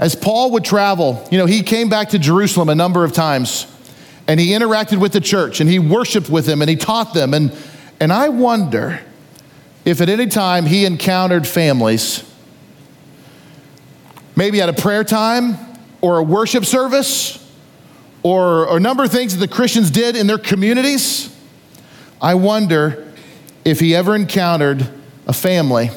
as 0.00 0.16
Paul 0.16 0.50
would 0.50 0.64
travel, 0.64 1.24
you 1.30 1.38
know, 1.38 1.46
he 1.46 1.62
came 1.62 1.88
back 1.88 2.08
to 2.08 2.18
Jerusalem 2.18 2.70
a 2.70 2.74
number 2.74 3.04
of 3.04 3.12
times 3.12 3.72
and 4.26 4.40
he 4.40 4.48
interacted 4.48 4.98
with 4.98 5.12
the 5.12 5.20
church 5.20 5.60
and 5.60 5.70
he 5.70 5.78
worshiped 5.78 6.28
with 6.28 6.46
them 6.46 6.62
and 6.62 6.68
he 6.68 6.74
taught 6.74 7.14
them. 7.14 7.32
And, 7.32 7.56
and 8.00 8.12
I 8.12 8.28
wonder 8.28 9.02
if 9.84 10.00
at 10.00 10.08
any 10.08 10.26
time 10.26 10.66
he 10.66 10.84
encountered 10.84 11.46
families 11.46 12.27
maybe 14.38 14.60
at 14.60 14.68
a 14.68 14.72
prayer 14.72 15.02
time 15.02 15.58
or 16.00 16.18
a 16.18 16.22
worship 16.22 16.64
service 16.64 17.44
or, 18.22 18.76
a 18.76 18.78
number 18.78 19.02
of 19.02 19.10
things 19.10 19.36
that 19.36 19.40
the 19.44 19.52
Christians 19.52 19.90
did 19.90 20.14
in 20.14 20.28
their 20.28 20.38
communities, 20.38 21.36
I 22.22 22.34
wonder 22.34 23.12
if 23.64 23.80
he 23.80 23.96
ever 23.96 24.14
encountered 24.14 24.88
a 25.26 25.32
family 25.32 25.90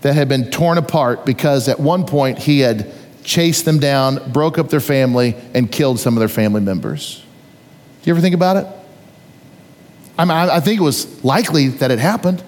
that 0.00 0.14
had 0.14 0.26
been 0.26 0.50
torn 0.50 0.78
apart 0.78 1.26
because 1.26 1.68
at 1.68 1.78
one 1.78 2.06
point 2.06 2.38
he 2.38 2.60
had 2.60 2.90
chased 3.24 3.66
them 3.66 3.78
down, 3.78 4.32
broke 4.32 4.58
up 4.58 4.70
their 4.70 4.80
family, 4.80 5.36
and 5.52 5.70
killed 5.70 6.00
some 6.00 6.16
of 6.16 6.18
their 6.18 6.28
family 6.28 6.62
members. 6.62 7.22
Do 8.02 8.08
you 8.08 8.14
ever 8.14 8.22
think 8.22 8.34
about 8.34 8.56
it? 8.56 8.66
I, 10.16 10.24
mean, 10.24 10.32
I 10.32 10.60
think 10.60 10.80
it 10.80 10.84
was 10.84 11.22
likely 11.22 11.68
that 11.68 11.90
it 11.90 11.98
happened. 11.98 12.42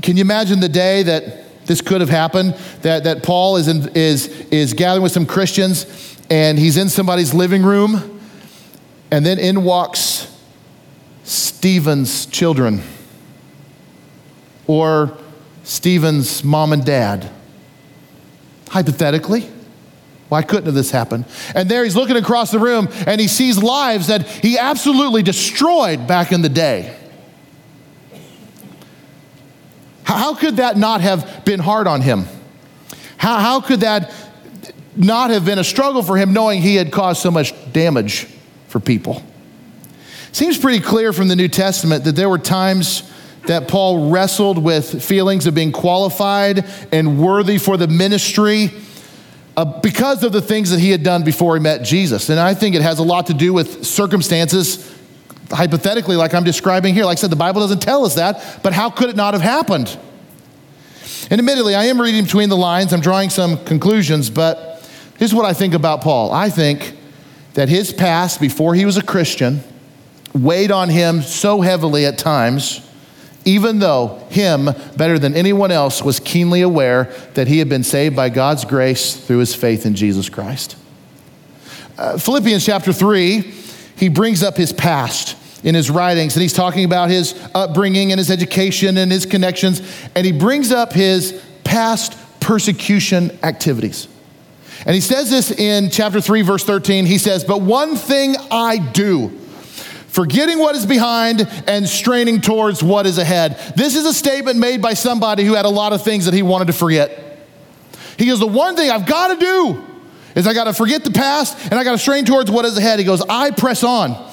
Can 0.00 0.16
you 0.16 0.20
imagine 0.20 0.60
the 0.60 0.68
day 0.68 1.02
that 1.02 1.47
this 1.68 1.80
could 1.80 2.00
have 2.00 2.10
happened 2.10 2.54
that, 2.82 3.04
that 3.04 3.22
Paul 3.22 3.56
is, 3.56 3.68
in, 3.68 3.88
is, 3.94 4.26
is 4.50 4.72
gathering 4.72 5.04
with 5.04 5.12
some 5.12 5.26
Christians 5.26 6.16
and 6.30 6.58
he's 6.58 6.76
in 6.76 6.88
somebody's 6.88 7.32
living 7.32 7.62
room, 7.62 8.20
and 9.10 9.24
then 9.24 9.38
in 9.38 9.64
walks 9.64 10.34
Stephen's 11.24 12.26
children 12.26 12.82
or 14.66 15.16
Stephen's 15.62 16.44
mom 16.44 16.74
and 16.74 16.84
dad. 16.84 17.30
Hypothetically, 18.68 19.48
Why 20.28 20.42
couldn't 20.42 20.66
have 20.66 20.74
this 20.74 20.90
happen? 20.90 21.24
And 21.54 21.68
there 21.68 21.84
he's 21.84 21.96
looking 21.96 22.16
across 22.16 22.50
the 22.50 22.58
room 22.58 22.88
and 23.06 23.20
he 23.20 23.28
sees 23.28 23.62
lives 23.62 24.08
that 24.08 24.26
he 24.26 24.58
absolutely 24.58 25.22
destroyed 25.22 26.06
back 26.06 26.32
in 26.32 26.42
the 26.42 26.48
day. 26.50 26.97
How 30.08 30.34
could 30.34 30.56
that 30.56 30.78
not 30.78 31.02
have 31.02 31.44
been 31.44 31.60
hard 31.60 31.86
on 31.86 32.00
him? 32.00 32.24
How, 33.18 33.40
how 33.40 33.60
could 33.60 33.80
that 33.80 34.10
not 34.96 35.28
have 35.28 35.44
been 35.44 35.58
a 35.58 35.64
struggle 35.64 36.02
for 36.02 36.16
him 36.16 36.32
knowing 36.32 36.62
he 36.62 36.76
had 36.76 36.90
caused 36.90 37.20
so 37.20 37.30
much 37.30 37.52
damage 37.74 38.26
for 38.68 38.80
people? 38.80 39.22
Seems 40.32 40.56
pretty 40.56 40.80
clear 40.80 41.12
from 41.12 41.28
the 41.28 41.36
New 41.36 41.48
Testament 41.48 42.04
that 42.04 42.16
there 42.16 42.30
were 42.30 42.38
times 42.38 43.02
that 43.48 43.68
Paul 43.68 44.10
wrestled 44.10 44.56
with 44.56 45.04
feelings 45.04 45.46
of 45.46 45.54
being 45.54 45.72
qualified 45.72 46.64
and 46.90 47.18
worthy 47.18 47.58
for 47.58 47.76
the 47.76 47.86
ministry 47.86 48.70
uh, 49.58 49.66
because 49.80 50.24
of 50.24 50.32
the 50.32 50.40
things 50.40 50.70
that 50.70 50.80
he 50.80 50.90
had 50.90 51.02
done 51.02 51.22
before 51.22 51.54
he 51.54 51.60
met 51.60 51.82
Jesus. 51.82 52.30
And 52.30 52.40
I 52.40 52.54
think 52.54 52.74
it 52.74 52.80
has 52.80 52.98
a 52.98 53.04
lot 53.04 53.26
to 53.26 53.34
do 53.34 53.52
with 53.52 53.84
circumstances, 53.84 54.97
hypothetically, 55.50 56.16
like 56.16 56.34
I'm 56.34 56.44
describing 56.44 56.94
here. 56.94 57.04
Like 57.04 57.18
I 57.18 57.20
said, 57.20 57.30
the 57.30 57.36
Bible 57.36 57.60
doesn't 57.60 57.80
tell 57.80 58.04
us 58.04 58.14
that, 58.16 58.60
but 58.62 58.72
how 58.72 58.90
could 58.90 59.10
it 59.10 59.16
not 59.16 59.34
have 59.34 59.42
happened? 59.42 59.98
And 61.30 61.40
admittedly, 61.40 61.74
I 61.74 61.84
am 61.84 62.00
reading 62.00 62.24
between 62.24 62.48
the 62.48 62.56
lines, 62.56 62.92
I'm 62.92 63.00
drawing 63.00 63.30
some 63.30 63.62
conclusions, 63.64 64.30
but 64.30 64.88
here's 65.18 65.34
what 65.34 65.44
I 65.44 65.52
think 65.52 65.74
about 65.74 66.00
Paul. 66.00 66.32
I 66.32 66.48
think 66.50 66.96
that 67.54 67.68
his 67.68 67.92
past 67.92 68.40
before 68.40 68.74
he 68.74 68.84
was 68.84 68.96
a 68.96 69.02
Christian 69.02 69.60
weighed 70.32 70.70
on 70.70 70.88
him 70.88 71.22
so 71.22 71.60
heavily 71.60 72.06
at 72.06 72.18
times 72.18 72.88
even 73.48 73.78
though 73.78 74.22
him, 74.28 74.68
better 74.98 75.18
than 75.18 75.34
anyone 75.34 75.70
else, 75.70 76.02
was 76.02 76.20
keenly 76.20 76.60
aware 76.60 77.04
that 77.32 77.48
he 77.48 77.58
had 77.58 77.68
been 77.70 77.82
saved 77.82 78.14
by 78.14 78.28
God's 78.28 78.66
grace 78.66 79.16
through 79.16 79.38
his 79.38 79.54
faith 79.54 79.86
in 79.86 79.94
Jesus 79.94 80.28
Christ. 80.28 80.76
Uh, 81.96 82.18
Philippians 82.18 82.66
chapter 82.66 82.92
3, 82.92 83.40
he 83.96 84.10
brings 84.10 84.42
up 84.42 84.58
his 84.58 84.70
past 84.70 85.34
in 85.62 85.74
his 85.74 85.90
writings, 85.90 86.36
and 86.36 86.42
he's 86.42 86.52
talking 86.52 86.84
about 86.84 87.10
his 87.10 87.34
upbringing 87.54 88.12
and 88.12 88.18
his 88.18 88.30
education 88.30 88.96
and 88.96 89.10
his 89.10 89.26
connections, 89.26 89.82
and 90.14 90.24
he 90.24 90.32
brings 90.32 90.70
up 90.70 90.92
his 90.92 91.42
past 91.64 92.16
persecution 92.40 93.36
activities. 93.42 94.08
And 94.86 94.94
he 94.94 95.00
says 95.00 95.30
this 95.30 95.50
in 95.50 95.90
chapter 95.90 96.20
3, 96.20 96.42
verse 96.42 96.64
13. 96.64 97.04
He 97.06 97.18
says, 97.18 97.44
But 97.44 97.62
one 97.62 97.96
thing 97.96 98.36
I 98.50 98.78
do 98.78 99.36
forgetting 100.08 100.58
what 100.58 100.74
is 100.74 100.86
behind 100.86 101.46
and 101.66 101.88
straining 101.88 102.40
towards 102.40 102.82
what 102.82 103.06
is 103.06 103.18
ahead. 103.18 103.56
This 103.76 103.94
is 103.94 104.06
a 104.06 104.12
statement 104.12 104.58
made 104.58 104.80
by 104.82 104.94
somebody 104.94 105.44
who 105.44 105.54
had 105.54 105.64
a 105.64 105.70
lot 105.70 105.92
of 105.92 106.02
things 106.02 106.24
that 106.24 106.34
he 106.34 106.42
wanted 106.42 106.66
to 106.68 106.72
forget. 106.72 107.46
He 108.16 108.26
goes, 108.26 108.40
The 108.40 108.46
one 108.46 108.76
thing 108.76 108.90
I've 108.90 109.06
got 109.06 109.38
to 109.38 109.44
do 109.44 109.84
is 110.34 110.46
I 110.46 110.54
got 110.54 110.64
to 110.64 110.72
forget 110.72 111.04
the 111.04 111.10
past 111.10 111.56
and 111.70 111.74
I 111.74 111.84
got 111.84 111.92
to 111.92 111.98
strain 111.98 112.24
towards 112.24 112.50
what 112.50 112.64
is 112.64 112.76
ahead. 112.76 112.98
He 112.98 113.04
goes, 113.04 113.22
I 113.28 113.50
press 113.50 113.84
on 113.84 114.27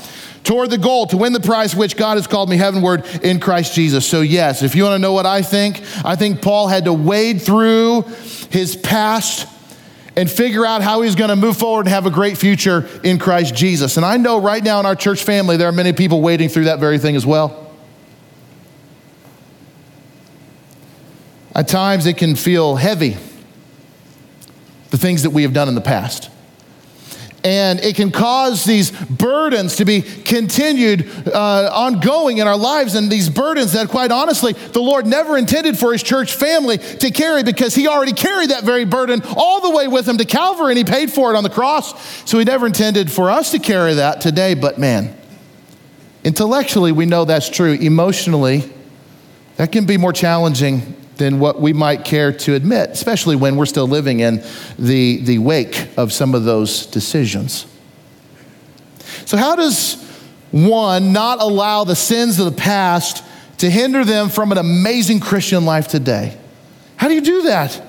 toward 0.46 0.70
the 0.70 0.78
goal 0.78 1.08
to 1.08 1.18
win 1.18 1.34
the 1.34 1.40
prize 1.40 1.76
which 1.76 1.98
God 1.98 2.16
has 2.16 2.28
called 2.28 2.50
me 2.50 2.56
heavenward 2.56 3.06
in 3.24 3.40
Christ 3.40 3.74
Jesus. 3.74 4.08
So, 4.08 4.22
yes, 4.22 4.62
if 4.64 4.76
you 4.76 4.84
want 4.84 4.94
to 4.94 5.00
know 5.00 5.12
what 5.12 5.26
I 5.26 5.42
think, 5.42 5.82
I 6.06 6.16
think 6.16 6.42
Paul 6.42 6.68
had 6.68 6.86
to 6.86 6.94
wade 6.94 7.42
through 7.42 8.04
his 8.52 8.76
past 8.76 9.50
and 10.16 10.32
figure 10.32 10.66
out 10.66 10.82
how 10.82 11.02
he's 11.02 11.16
going 11.16 11.32
to 11.32 11.36
move 11.36 11.58
forward 11.58 11.88
and 11.88 11.90
have 11.90 12.06
a 12.06 12.12
great 12.12 12.38
future 12.38 12.88
in 13.04 13.20
Christ 13.20 13.56
Jesus. 13.56 13.98
And 13.98 14.06
I 14.06 14.18
know 14.18 14.40
right 14.40 14.64
now 14.64 14.80
in 14.80 14.86
our 14.86 14.96
church 14.96 15.24
family, 15.24 15.58
there 15.58 15.68
are 15.68 15.74
many 15.74 15.92
people 15.92 16.22
waiting 16.22 16.48
through 16.48 16.66
that 16.66 16.80
very 16.80 17.00
thing 17.00 17.16
as 17.16 17.26
well. 17.26 17.64
At 21.54 21.68
times, 21.68 22.06
it 22.06 22.18
can 22.18 22.36
feel 22.36 22.76
heavy, 22.76 23.18
the 24.92 24.98
things 24.98 25.24
that 25.24 25.32
we 25.32 25.44
have 25.44 25.54
done 25.54 25.68
in 25.68 25.76
the 25.76 25.82
past 25.82 26.30
and 27.46 27.80
it 27.82 27.96
can 27.96 28.12
cause 28.12 28.66
these 28.66 28.90
burdens 28.90 29.76
to 29.76 29.86
be 29.86 30.02
continued 30.02 31.08
uh, 31.28 31.70
ongoing 31.72 32.40
in 32.40 32.48
our 32.48 32.58
lives. 32.58 32.96
And 32.96 33.12
these 33.12 33.30
burdens 33.30 33.74
that 33.74 33.88
quite 33.88 34.12
honestly 34.12 34.54
the 34.54 34.82
lord 34.82 35.06
never 35.06 35.38
intended 35.38 35.78
for 35.78 35.92
his 35.92 36.02
church 36.02 36.34
family 36.34 36.80
to 36.80 37.12
carry 37.12 37.44
because 37.44 37.76
he 37.76 37.88
already 37.88 38.14
carried 38.14 38.50
that 38.50 38.64
very 38.64 38.84
burden 38.84 39.22
all 39.38 39.62
the 39.62 39.70
way 39.70 39.88
with 39.88 40.10
him 40.10 40.18
to 40.18 40.26
calvary 40.26 40.72
and 40.72 40.80
he 40.80 40.84
paid 40.84 41.12
for 41.12 41.32
it 41.32 41.38
on 41.38 41.44
the 41.44 41.50
cross. 41.50 41.94
So 42.28 42.40
he 42.40 42.46
never 42.46 42.66
intended 42.66 43.12
for 43.12 43.30
us 43.30 43.52
to 43.52 43.60
carry 43.60 43.94
that 43.94 44.22
today. 44.22 44.56
But 44.56 44.80
man 44.80 45.16
intellectually 46.24 46.92
we 46.92 47.06
know 47.06 47.26
that's 47.26 47.50
true. 47.50 47.74
Emotionally 47.74 48.74
that 49.58 49.72
can 49.72 49.86
be 49.86 49.98
more 49.98 50.14
challenging 50.14 50.96
than 51.18 51.40
what 51.40 51.62
we 51.62 51.74
might 51.74 52.04
care 52.04 52.32
to 52.32 52.56
admit, 52.56 52.90
especially 52.92 53.36
when 53.36 53.56
we're 53.56 53.66
still 53.66 53.88
living 53.88 54.20
in 54.20 54.44
the, 54.78 55.18
the 55.22 55.38
wake 55.38 55.88
of 55.98 56.12
some 56.12 56.36
of 56.36 56.44
those 56.44 56.86
decisions. 56.86 57.66
So, 59.26 59.38
how 59.38 59.56
does 59.56 60.02
one 60.52 61.14
not 61.14 61.42
allow 61.42 61.84
the 61.84 61.96
sins 61.96 62.40
of 62.40 62.46
the 62.46 62.60
past 62.60 63.24
to 63.60 63.70
hinder 63.70 64.04
them 64.04 64.30
from 64.30 64.52
an 64.52 64.58
amazing 64.58 65.20
Christian 65.20 65.66
life 65.66 65.88
today? 65.88 66.38
How 66.98 67.08
do 67.08 67.14
you 67.14 67.22
do 67.22 67.44
that? 67.44 67.82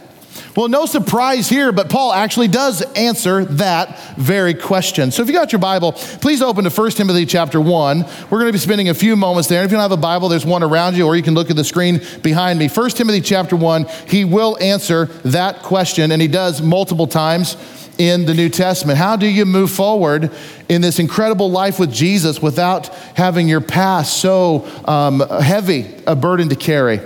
Well, 0.57 0.69
no 0.69 0.87
surprise 0.87 1.51
here, 1.51 1.71
but 1.71 1.91
Paul 1.91 2.15
actually 2.15 2.49
does 2.49 2.81
answer 2.95 3.45
that 3.45 4.17
very 4.17 4.55
question. 4.55 5.11
So 5.11 5.21
if 5.21 5.29
you 5.29 5.35
got 5.35 5.53
your 5.53 5.59
Bible, 5.59 5.93
please 5.93 6.41
open 6.41 6.65
to 6.65 6.71
1 6.71 6.91
Timothy 6.93 7.27
chapter 7.27 7.61
1. 7.61 8.07
We're 8.31 8.39
going 8.39 8.47
to 8.47 8.53
be 8.53 8.59
spending 8.59 8.89
a 8.89 8.95
few 8.95 9.17
moments 9.17 9.51
there. 9.51 9.63
If 9.65 9.71
you 9.71 9.77
don't 9.77 9.83
have 9.83 9.93
a 9.93 9.99
Bible, 9.99 10.31
there's 10.31 10.47
one 10.47 10.63
around 10.63 10.97
you, 10.97 11.07
or 11.07 11.15
you 11.15 11.23
can 11.23 11.35
look 11.35 11.51
at 11.51 11.57
the 11.57 11.65
screen 11.65 12.01
behind 12.23 12.59
me. 12.59 12.69
1 12.69 12.91
Timothy 12.91 13.21
chapter 13.21 13.55
1, 13.55 13.85
he 14.09 14.25
will 14.25 14.57
answer 14.59 15.05
that 15.27 15.63
question, 15.63 16.11
and 16.11 16.23
he 16.23 16.29
does 16.29 16.63
multiple 16.63 17.07
times 17.07 17.59
in 17.99 18.25
the 18.25 18.33
New 18.33 18.49
Testament. 18.49 18.99
How 18.99 19.17
do 19.17 19.27
you 19.27 19.45
move 19.45 19.71
forward 19.71 20.31
in 20.71 20.81
this 20.81 20.99
incredible 20.99 21.51
life 21.51 21.79
with 21.79 21.93
Jesus 21.93 22.41
without 22.41 22.89
having 23.15 23.47
your 23.47 23.61
past 23.61 24.17
so 24.23 24.67
um, 24.87 25.21
heavy 25.21 25.95
a 26.07 26.17
burden 26.17 26.49
to 26.49 26.57
carry? 26.57 27.01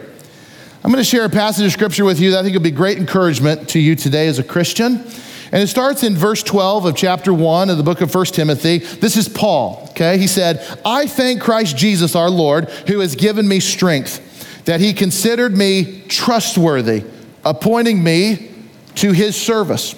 I'm 0.83 0.91
going 0.91 1.05
to 1.05 1.09
share 1.09 1.27
a 1.27 1.31
passage 1.31 1.67
of 1.67 1.73
scripture 1.73 2.07
with 2.07 2.21
you 2.21 2.31
that 2.31 2.39
I 2.39 2.43
think 2.43 2.55
will 2.55 2.63
be 2.63 2.71
great 2.71 2.97
encouragement 2.97 3.69
to 3.71 3.79
you 3.79 3.95
today 3.95 4.29
as 4.29 4.39
a 4.39 4.43
Christian. 4.43 5.05
And 5.53 5.63
it 5.63 5.67
starts 5.67 6.03
in 6.03 6.17
verse 6.17 6.43
12 6.43 6.87
of 6.87 6.97
chapter 6.97 7.35
1 7.35 7.69
of 7.69 7.77
the 7.77 7.83
book 7.83 8.01
of 8.01 8.15
1 8.15 8.25
Timothy. 8.27 8.79
This 8.79 9.19
is 9.19 9.29
Paul, 9.29 9.89
okay? 9.91 10.17
He 10.17 10.27
said, 10.27 10.67
I 10.83 11.07
thank 11.07 11.43
Christ 11.43 11.77
Jesus 11.77 12.17
our 12.17 12.31
Lord, 12.31 12.71
who 12.87 13.01
has 13.01 13.15
given 13.15 13.47
me 13.47 13.61
strength, 13.61 14.65
that 14.65 14.81
he 14.81 14.95
considered 14.95 15.55
me 15.55 16.01
trustworthy, 16.09 17.05
appointing 17.45 18.03
me 18.03 18.51
to 18.95 19.13
his 19.13 19.37
service. 19.37 19.95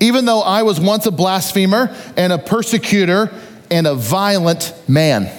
Even 0.00 0.24
though 0.24 0.40
I 0.40 0.64
was 0.64 0.80
once 0.80 1.06
a 1.06 1.12
blasphemer 1.12 1.94
and 2.16 2.32
a 2.32 2.38
persecutor 2.38 3.32
and 3.70 3.86
a 3.86 3.94
violent 3.94 4.74
man, 4.88 5.30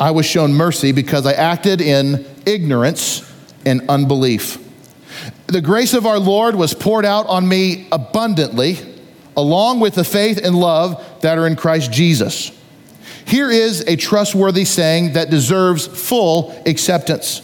I 0.00 0.10
was 0.10 0.26
shown 0.26 0.52
mercy 0.52 0.90
because 0.90 1.26
I 1.26 1.34
acted 1.34 1.80
in 1.80 2.26
ignorance 2.44 3.28
and 3.64 3.88
unbelief. 3.88 4.58
The 5.46 5.60
grace 5.60 5.94
of 5.94 6.06
our 6.06 6.18
Lord 6.18 6.54
was 6.54 6.74
poured 6.74 7.04
out 7.04 7.26
on 7.26 7.46
me 7.46 7.86
abundantly, 7.92 8.78
along 9.36 9.80
with 9.80 9.94
the 9.94 10.04
faith 10.04 10.38
and 10.42 10.58
love 10.58 11.20
that 11.20 11.38
are 11.38 11.46
in 11.46 11.56
Christ 11.56 11.92
Jesus. 11.92 12.50
Here 13.26 13.50
is 13.50 13.80
a 13.82 13.96
trustworthy 13.96 14.64
saying 14.64 15.12
that 15.12 15.30
deserves 15.30 15.86
full 15.86 16.50
acceptance 16.66 17.42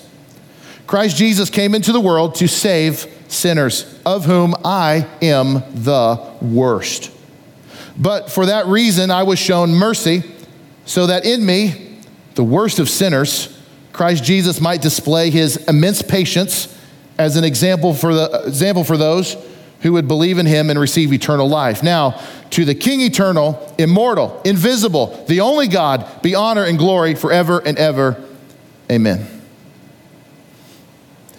Christ 0.89 1.19
Jesus 1.19 1.51
came 1.51 1.75
into 1.75 1.93
the 1.93 2.01
world 2.01 2.37
to 2.37 2.49
save 2.49 3.07
sinners, 3.29 4.01
of 4.07 4.25
whom 4.25 4.55
I 4.65 5.07
am 5.21 5.63
the 5.75 6.19
worst. 6.41 7.13
But 7.99 8.33
for 8.33 8.47
that 8.47 8.67
reason, 8.67 9.11
I 9.11 9.25
was 9.25 9.39
shown 9.39 9.71
mercy, 9.71 10.23
so 10.87 11.07
that 11.09 11.27
in 11.27 11.45
me, 11.45 11.99
the 12.37 12.43
worst 12.43 12.79
of 12.79 12.89
sinners, 12.89 13.55
Christ 13.99 14.23
Jesus 14.23 14.61
might 14.61 14.81
display 14.81 15.29
his 15.29 15.57
immense 15.67 16.03
patience 16.03 16.73
as 17.19 17.35
an 17.35 17.43
example 17.43 17.93
for, 17.93 18.15
the, 18.15 18.45
example 18.47 18.85
for 18.85 18.97
those 18.97 19.37
who 19.81 19.95
would 19.95 20.07
believe 20.07 20.39
in 20.39 20.47
him 20.47 20.71
and 20.71 20.79
receive 20.79 21.13
eternal 21.13 21.49
life. 21.49 21.83
Now, 21.83 22.13
to 22.51 22.65
the 22.65 22.77
King 22.77 23.01
eternal, 23.01 23.75
immortal, 23.77 24.41
invisible, 24.45 25.25
the 25.27 25.41
only 25.41 25.67
God, 25.67 26.23
be 26.23 26.37
honor 26.37 26.63
and 26.63 26.79
glory 26.79 27.17
forever 27.17 27.59
and 27.59 27.77
ever. 27.77 28.23
Amen. 28.89 29.27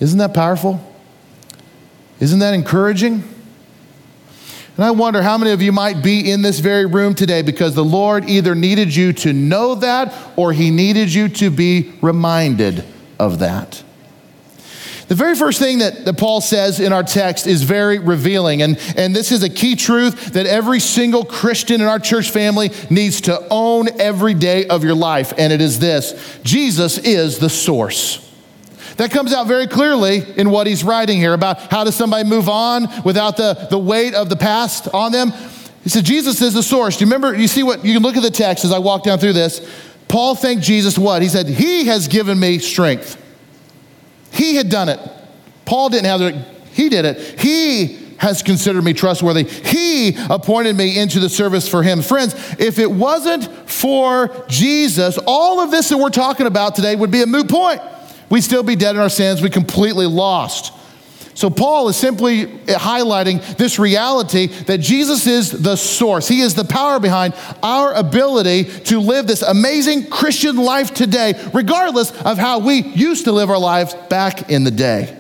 Isn't 0.01 0.19
that 0.19 0.33
powerful? 0.33 0.85
Isn't 2.19 2.39
that 2.39 2.53
encouraging? 2.53 3.23
And 4.79 4.85
I 4.85 4.91
wonder 4.91 5.21
how 5.21 5.37
many 5.37 5.51
of 5.51 5.61
you 5.61 5.73
might 5.73 6.01
be 6.01 6.31
in 6.31 6.41
this 6.41 6.59
very 6.59 6.85
room 6.85 7.13
today 7.13 7.41
because 7.41 7.75
the 7.75 7.83
Lord 7.83 8.29
either 8.29 8.55
needed 8.55 8.95
you 8.95 9.11
to 9.11 9.33
know 9.33 9.75
that 9.75 10.15
or 10.37 10.53
he 10.53 10.71
needed 10.71 11.13
you 11.13 11.27
to 11.27 11.49
be 11.49 11.91
reminded 12.01 12.85
of 13.19 13.39
that. 13.39 13.83
The 15.09 15.15
very 15.15 15.35
first 15.35 15.59
thing 15.59 15.79
that, 15.79 16.05
that 16.05 16.17
Paul 16.17 16.39
says 16.39 16.79
in 16.79 16.93
our 16.93 17.03
text 17.03 17.45
is 17.45 17.63
very 17.63 17.99
revealing. 17.99 18.61
And, 18.61 18.79
and 18.95 19.13
this 19.13 19.33
is 19.33 19.43
a 19.43 19.49
key 19.49 19.75
truth 19.75 20.31
that 20.31 20.45
every 20.45 20.79
single 20.79 21.25
Christian 21.25 21.81
in 21.81 21.87
our 21.87 21.99
church 21.99 22.31
family 22.31 22.71
needs 22.89 23.19
to 23.23 23.45
own 23.51 23.89
every 23.99 24.33
day 24.33 24.65
of 24.67 24.85
your 24.85 24.95
life. 24.95 25.33
And 25.37 25.51
it 25.51 25.59
is 25.59 25.79
this 25.79 26.39
Jesus 26.43 26.97
is 26.99 27.37
the 27.39 27.49
source. 27.49 28.28
That 28.99 29.11
comes 29.11 29.33
out 29.33 29.47
very 29.47 29.65
clearly 29.65 30.25
in 30.35 30.49
what 30.49 30.67
he's 30.67 30.83
writing 30.83 31.19
here 31.19 31.31
about 31.31 31.71
how 31.71 31.85
does 31.85 31.95
somebody 31.95 32.27
move 32.27 32.49
on 32.49 32.85
without 33.05 33.37
the, 33.37 33.53
the 33.69 33.79
weight 33.79 34.13
of 34.13 34.27
the 34.27 34.35
past 34.35 34.89
on 34.93 35.13
them. 35.13 35.31
He 35.83 35.89
said, 35.89 36.03
Jesus 36.03 36.41
is 36.41 36.53
the 36.53 36.61
source. 36.61 36.97
Do 36.97 37.05
you 37.05 37.09
remember? 37.09 37.33
You 37.33 37.47
see 37.47 37.63
what? 37.63 37.85
You 37.85 37.93
can 37.93 38.03
look 38.03 38.17
at 38.17 38.23
the 38.23 38.29
text 38.29 38.65
as 38.65 38.73
I 38.73 38.79
walk 38.79 39.03
down 39.03 39.17
through 39.17 39.31
this. 39.31 39.65
Paul 40.09 40.35
thanked 40.35 40.63
Jesus 40.63 40.97
what? 40.97 41.21
He 41.21 41.29
said, 41.29 41.47
He 41.47 41.85
has 41.85 42.09
given 42.09 42.37
me 42.37 42.59
strength. 42.59 43.15
He 44.31 44.55
had 44.55 44.67
done 44.67 44.89
it. 44.89 44.99
Paul 45.63 45.87
didn't 45.87 46.07
have 46.07 46.19
it, 46.19 46.35
he 46.73 46.89
did 46.89 47.05
it. 47.05 47.39
He 47.39 48.15
has 48.17 48.43
considered 48.43 48.83
me 48.83 48.91
trustworthy. 48.91 49.43
He 49.43 50.17
appointed 50.29 50.75
me 50.75 50.99
into 50.99 51.21
the 51.21 51.29
service 51.29 51.69
for 51.69 51.83
him. 51.83 52.01
Friends, 52.01 52.35
if 52.59 52.79
it 52.79 52.91
wasn't 52.91 53.45
for 53.69 54.45
Jesus, 54.49 55.17
all 55.25 55.61
of 55.61 55.71
this 55.71 55.87
that 55.87 55.97
we're 55.97 56.09
talking 56.09 56.47
about 56.47 56.75
today 56.75 56.97
would 56.97 57.11
be 57.11 57.21
a 57.21 57.25
moot 57.25 57.47
point. 57.47 57.81
We'd 58.29 58.41
still 58.41 58.63
be 58.63 58.75
dead 58.75 58.95
in 58.95 59.01
our 59.01 59.09
sins. 59.09 59.41
We 59.41 59.49
completely 59.49 60.05
lost. 60.05 60.73
So, 61.39 61.49
Paul 61.49 61.87
is 61.87 61.95
simply 61.95 62.47
highlighting 62.47 63.55
this 63.55 63.79
reality 63.79 64.47
that 64.47 64.79
Jesus 64.79 65.25
is 65.25 65.51
the 65.51 65.77
source. 65.77 66.27
He 66.27 66.41
is 66.41 66.53
the 66.53 66.65
power 66.65 66.99
behind 66.99 67.33
our 67.63 67.93
ability 67.93 68.65
to 68.65 68.99
live 68.99 69.25
this 69.25 69.41
amazing 69.41 70.09
Christian 70.09 70.57
life 70.57 70.93
today, 70.93 71.41
regardless 71.53 72.11
of 72.23 72.37
how 72.37 72.59
we 72.59 72.81
used 72.81 73.23
to 73.23 73.31
live 73.31 73.49
our 73.49 73.57
lives 73.57 73.93
back 74.09 74.49
in 74.49 74.65
the 74.65 74.71
day. 74.71 75.17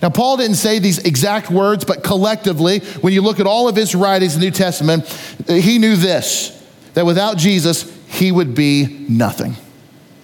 Now, 0.00 0.10
Paul 0.10 0.36
didn't 0.36 0.56
say 0.56 0.78
these 0.78 0.98
exact 0.98 1.50
words, 1.50 1.84
but 1.84 2.04
collectively, 2.04 2.78
when 3.00 3.12
you 3.12 3.22
look 3.22 3.40
at 3.40 3.46
all 3.48 3.68
of 3.68 3.74
his 3.74 3.96
writings 3.96 4.34
in 4.34 4.40
the 4.40 4.46
New 4.46 4.52
Testament, 4.52 5.06
he 5.48 5.78
knew 5.78 5.96
this 5.96 6.54
that 6.94 7.04
without 7.04 7.36
Jesus, 7.36 7.92
he 8.06 8.30
would 8.30 8.54
be 8.54 9.06
nothing. 9.08 9.56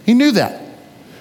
He 0.06 0.14
knew 0.14 0.30
that. 0.32 0.63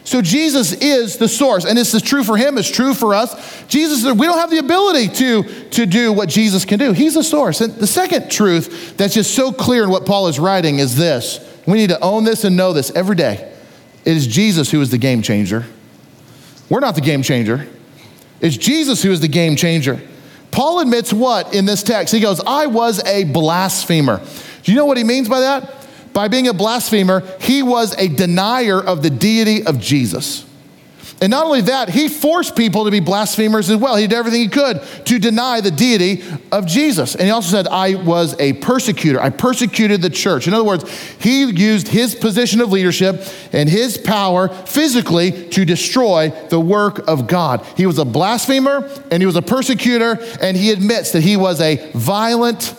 So 0.06 0.22
Jesus 0.22 0.74
is 0.74 1.18
the 1.18 1.30
source, 1.30 1.63
and 1.66 1.78
this 1.78 1.94
is 1.94 2.02
true 2.02 2.24
for 2.24 2.36
him, 2.36 2.58
it's 2.58 2.70
true 2.70 2.94
for 2.94 3.16
us. 3.16 3.63
Jesus, 3.68 4.04
we 4.04 4.26
don't 4.26 4.38
have 4.38 4.50
the 4.50 4.58
ability 4.58 5.08
to, 5.08 5.44
to 5.70 5.86
do 5.86 6.12
what 6.12 6.28
Jesus 6.28 6.66
can 6.66 6.78
do. 6.78 6.92
He's 6.92 7.13
the 7.13 7.24
source. 7.24 7.62
And 7.62 7.74
the 7.76 7.88
second 7.88 8.30
truth 8.30 8.98
that's 8.98 9.13
just 9.13 9.34
so 9.34 9.54
clear 9.54 9.84
in 9.84 9.89
what 9.89 10.06
Paul 10.06 10.28
is 10.28 10.39
writing 10.39 10.80
is 10.80 10.98
this. 10.98 11.39
We 11.66 11.78
need 11.78 11.89
to 11.89 12.00
own 12.02 12.26
this 12.26 12.44
and 12.44 12.58
know 12.58 12.74
this 12.74 12.92
every 12.92 13.16
day. 13.16 13.50
It 14.04 14.18
is 14.18 14.28
Jesus 14.28 14.70
who 14.70 14.82
is 14.82 14.89
the 14.89 14.98
game 14.98 15.22
changer. 15.22 15.66
We're 16.70 16.82
not 16.82 16.96
the 16.96 17.02
game 17.02 17.24
changer. 17.24 17.68
It's 18.42 18.58
Jesus 18.58 19.02
who 19.02 19.12
is 19.12 19.22
the 19.22 19.30
game 19.30 19.56
changer. 19.56 20.02
Paul 20.52 20.82
admits 20.82 21.13
what 21.13 21.56
in 21.56 21.66
this 21.66 21.82
text? 21.82 22.13
He 22.13 22.20
goes, 22.20 22.42
I 22.46 22.68
was 22.68 23.04
a 23.06 23.24
blasphemer. 23.24 24.22
Do 24.63 24.72
you 24.72 24.78
know 24.78 24.86
what 24.86 24.98
he 24.98 25.04
means 25.04 25.30
by 25.30 25.39
that? 25.39 25.83
By 26.13 26.28
being 26.28 26.47
a 26.47 26.54
blasphemer, 26.54 27.23
he 27.41 27.63
was 27.63 27.95
a 27.97 28.08
denier 28.08 28.80
of 28.80 29.02
the 29.02 29.10
deity 29.10 29.65
of 29.65 29.80
Jesus. 29.80 30.45
And 31.21 31.32
not 31.32 31.45
only 31.45 31.62
that, 31.62 31.88
he 31.88 32.10
forced 32.10 32.54
people 32.54 32.84
to 32.84 32.91
be 32.91 32.99
blasphemers 32.99 33.69
as 33.69 33.78
well. 33.78 33.95
He 33.95 34.08
did 34.08 34.15
everything 34.17 34.41
he 34.41 34.49
could 34.49 34.82
to 35.06 35.19
deny 35.19 35.62
the 35.62 35.71
deity 35.71 36.21
of 36.52 36.65
Jesus. 36.65 37.15
And 37.15 37.23
he 37.23 37.30
also 37.30 37.49
said, 37.49 37.65
I 37.67 37.95
was 37.95 38.38
a 38.41 38.54
persecutor. 38.54 39.21
I 39.21 39.30
persecuted 39.30 40.02
the 40.02 40.10
church. 40.10 40.47
In 40.47 40.54
other 40.54 40.65
words, 40.65 40.89
he 41.19 41.45
used 41.45 41.88
his 41.88 42.13
position 42.13 42.60
of 42.60 42.73
leadership 42.73 43.26
and 43.54 43.69
his 43.69 43.97
power 43.97 44.49
physically 44.49 45.47
to 45.49 45.63
destroy 45.63 46.30
the 46.49 46.60
work 46.60 47.08
of 47.08 47.28
God. 47.28 47.65
He 47.78 47.86
was 47.86 47.99
a 47.99 48.06
blasphemer 48.06 48.89
and 49.10 49.21
he 49.21 49.26
was 49.26 49.38
a 49.38 49.41
persecutor, 49.41 50.19
and 50.41 50.58
he 50.58 50.71
admits 50.71 51.12
that 51.13 51.23
he 51.23 51.38
was 51.38 51.62
a 51.62 51.89
violent 51.93 52.76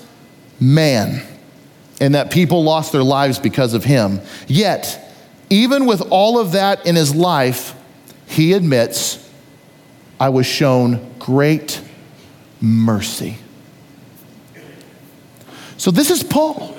man 0.61 1.23
and 2.01 2.15
that 2.15 2.31
people 2.31 2.65
lost 2.65 2.93
their 2.93 3.03
lives 3.03 3.39
because 3.39 3.75
of 3.75 3.85
him. 3.85 4.21
Yet, 4.47 5.01
even 5.51 5.87
with 5.87 6.01
all 6.11 6.39
of 6.39 6.53
that 6.53 6.87
in 6.87 6.97
his 6.97 7.15
life, 7.15 7.75
he 8.27 8.53
admits, 8.53 9.21
I 10.19 10.31
was 10.31 10.47
shown 10.47 11.15
great 11.19 11.81
mercy. 12.61 13.39
So, 15.77 15.91
this 15.91 16.11
is 16.11 16.23
Paul. 16.23 16.77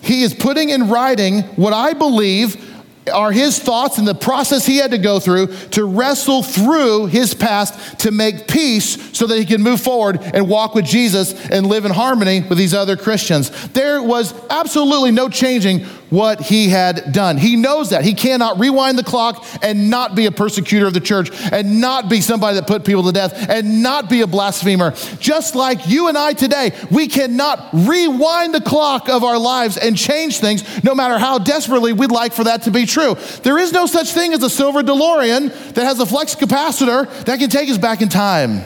He 0.00 0.22
is 0.22 0.34
putting 0.34 0.70
in 0.70 0.88
writing 0.88 1.42
what 1.56 1.72
I 1.72 1.94
believe 1.94 2.73
are 3.12 3.32
his 3.32 3.58
thoughts 3.58 3.98
and 3.98 4.06
the 4.06 4.14
process 4.14 4.64
he 4.66 4.78
had 4.78 4.90
to 4.92 4.98
go 4.98 5.20
through 5.20 5.48
to 5.70 5.84
wrestle 5.84 6.42
through 6.42 7.06
his 7.06 7.34
past 7.34 8.00
to 8.00 8.10
make 8.10 8.48
peace 8.48 9.16
so 9.16 9.26
that 9.26 9.38
he 9.38 9.44
can 9.44 9.62
move 9.62 9.80
forward 9.80 10.20
and 10.22 10.48
walk 10.48 10.74
with 10.74 10.84
Jesus 10.84 11.34
and 11.50 11.66
live 11.66 11.84
in 11.84 11.92
harmony 11.92 12.40
with 12.40 12.58
these 12.58 12.74
other 12.74 12.96
Christians. 12.96 13.50
There 13.68 14.02
was 14.02 14.34
absolutely 14.48 15.10
no 15.10 15.28
changing 15.28 15.86
what 16.14 16.40
he 16.40 16.68
had 16.68 17.12
done. 17.12 17.36
He 17.36 17.56
knows 17.56 17.90
that. 17.90 18.04
He 18.04 18.14
cannot 18.14 18.60
rewind 18.60 18.96
the 18.96 19.02
clock 19.02 19.44
and 19.62 19.90
not 19.90 20.14
be 20.14 20.26
a 20.26 20.30
persecutor 20.30 20.86
of 20.86 20.94
the 20.94 21.00
church 21.00 21.30
and 21.50 21.80
not 21.80 22.08
be 22.08 22.20
somebody 22.20 22.54
that 22.54 22.68
put 22.68 22.84
people 22.84 23.02
to 23.02 23.12
death 23.12 23.50
and 23.50 23.82
not 23.82 24.08
be 24.08 24.20
a 24.20 24.26
blasphemer. 24.26 24.92
Just 25.18 25.56
like 25.56 25.88
you 25.88 26.08
and 26.08 26.16
I 26.16 26.32
today, 26.32 26.72
we 26.90 27.08
cannot 27.08 27.68
rewind 27.72 28.54
the 28.54 28.60
clock 28.60 29.08
of 29.08 29.24
our 29.24 29.38
lives 29.38 29.76
and 29.76 29.96
change 29.96 30.38
things 30.38 30.84
no 30.84 30.94
matter 30.94 31.18
how 31.18 31.38
desperately 31.38 31.92
we'd 31.92 32.12
like 32.12 32.32
for 32.32 32.44
that 32.44 32.62
to 32.62 32.70
be 32.70 32.86
true. 32.86 33.16
There 33.42 33.58
is 33.58 33.72
no 33.72 33.86
such 33.86 34.12
thing 34.12 34.32
as 34.32 34.42
a 34.42 34.50
silver 34.50 34.82
DeLorean 34.82 35.74
that 35.74 35.84
has 35.84 35.98
a 35.98 36.06
flux 36.06 36.36
capacitor 36.36 37.10
that 37.24 37.40
can 37.40 37.50
take 37.50 37.68
us 37.68 37.78
back 37.78 38.02
in 38.02 38.08
time. 38.08 38.62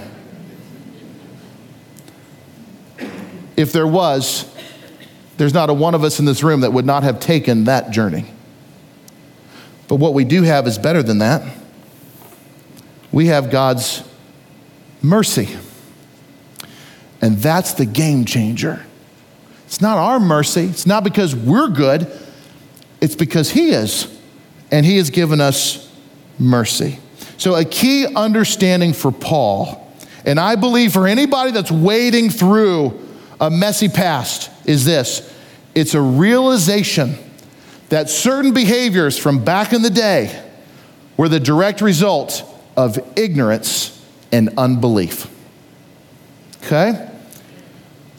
If 3.56 3.72
there 3.72 3.86
was, 3.86 4.44
there's 5.38 5.54
not 5.54 5.70
a 5.70 5.72
one 5.72 5.94
of 5.94 6.04
us 6.04 6.18
in 6.18 6.24
this 6.24 6.42
room 6.42 6.60
that 6.60 6.72
would 6.72 6.84
not 6.84 7.04
have 7.04 7.20
taken 7.20 7.64
that 7.64 7.90
journey. 7.90 8.26
But 9.86 9.96
what 9.96 10.12
we 10.12 10.24
do 10.24 10.42
have 10.42 10.66
is 10.66 10.78
better 10.78 11.02
than 11.02 11.18
that. 11.18 11.56
We 13.10 13.28
have 13.28 13.50
God's 13.50 14.02
mercy. 15.00 15.56
And 17.22 17.38
that's 17.38 17.74
the 17.74 17.86
game 17.86 18.24
changer. 18.24 18.84
It's 19.66 19.80
not 19.80 19.96
our 19.96 20.20
mercy, 20.20 20.64
it's 20.64 20.86
not 20.86 21.04
because 21.04 21.34
we're 21.34 21.68
good, 21.68 22.10
it's 23.00 23.16
because 23.16 23.50
He 23.50 23.70
is. 23.70 24.14
And 24.70 24.84
He 24.84 24.96
has 24.96 25.10
given 25.10 25.40
us 25.40 25.90
mercy. 26.38 26.98
So, 27.38 27.54
a 27.54 27.64
key 27.64 28.06
understanding 28.06 28.92
for 28.92 29.12
Paul, 29.12 29.92
and 30.24 30.40
I 30.40 30.56
believe 30.56 30.92
for 30.92 31.06
anybody 31.06 31.52
that's 31.52 31.70
wading 31.70 32.30
through 32.30 32.98
a 33.40 33.50
messy 33.50 33.88
past, 33.88 34.50
is 34.68 34.84
this 34.84 35.34
it's 35.74 35.94
a 35.94 36.00
realization 36.00 37.14
that 37.88 38.10
certain 38.10 38.52
behaviors 38.52 39.18
from 39.18 39.44
back 39.44 39.72
in 39.72 39.82
the 39.82 39.90
day 39.90 40.44
were 41.16 41.28
the 41.28 41.40
direct 41.40 41.80
result 41.80 42.44
of 42.76 42.98
ignorance 43.16 43.94
and 44.30 44.50
unbelief. 44.58 45.26
Okay? 46.64 46.92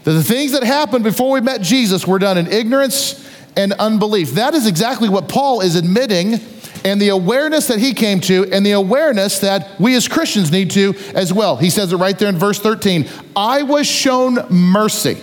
That 0.04 0.12
the 0.12 0.24
things 0.24 0.54
that 0.54 0.64
happened 0.64 1.04
before 1.04 1.32
we 1.32 1.42
met 1.42 1.62
Jesus 1.62 2.08
were 2.08 2.18
done 2.20 2.38
in 2.38 2.48
ignorance 2.48 3.26
and 3.56 3.74
unbelief. 3.74 4.32
That 4.32 4.54
is 4.54 4.66
exactly 4.66 5.08
what 5.08 5.30
Paul 5.30 5.62
is 5.62 5.76
admitting, 5.76 6.40
and 6.86 7.00
the 7.02 7.10
awareness 7.10 7.68
that 7.68 7.80
he 7.80 7.94
came 7.94 8.22
to, 8.22 8.50
and 8.52 8.66
the 8.66 8.72
awareness 8.72 9.40
that 9.40 9.80
we 9.80 9.96
as 9.96 10.08
Christians 10.08 10.52
need 10.52 10.72
to 10.72 10.96
as 11.14 11.32
well. 11.32 11.58
He 11.58 11.70
says 11.70 11.92
it 11.92 11.98
right 11.98 12.18
there 12.18 12.30
in 12.30 12.38
verse 12.38 12.60
13 12.60 13.08
I 13.36 13.64
was 13.64 13.86
shown 13.86 14.46
mercy 14.50 15.18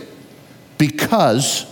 because 0.78 1.66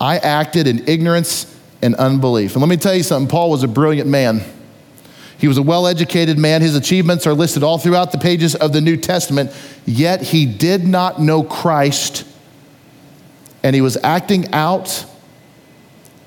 I 0.00 0.18
acted 0.18 0.66
in 0.66 0.88
ignorance 0.88 1.48
and 1.80 1.94
unbelief. 1.96 2.52
And 2.52 2.62
let 2.62 2.68
me 2.68 2.76
tell 2.76 2.94
you 2.94 3.02
something 3.02 3.28
Paul 3.28 3.50
was 3.50 3.62
a 3.62 3.68
brilliant 3.68 4.08
man. 4.08 4.42
He 5.38 5.48
was 5.48 5.58
a 5.58 5.62
well 5.62 5.86
educated 5.86 6.38
man. 6.38 6.62
His 6.62 6.76
achievements 6.76 7.26
are 7.26 7.34
listed 7.34 7.62
all 7.62 7.78
throughout 7.78 8.12
the 8.12 8.18
pages 8.18 8.54
of 8.54 8.72
the 8.72 8.80
New 8.80 8.96
Testament, 8.96 9.50
yet 9.86 10.22
he 10.22 10.46
did 10.46 10.86
not 10.86 11.20
know 11.20 11.42
Christ 11.42 12.24
and 13.62 13.74
he 13.74 13.80
was 13.80 13.96
acting 14.02 14.52
out 14.52 15.04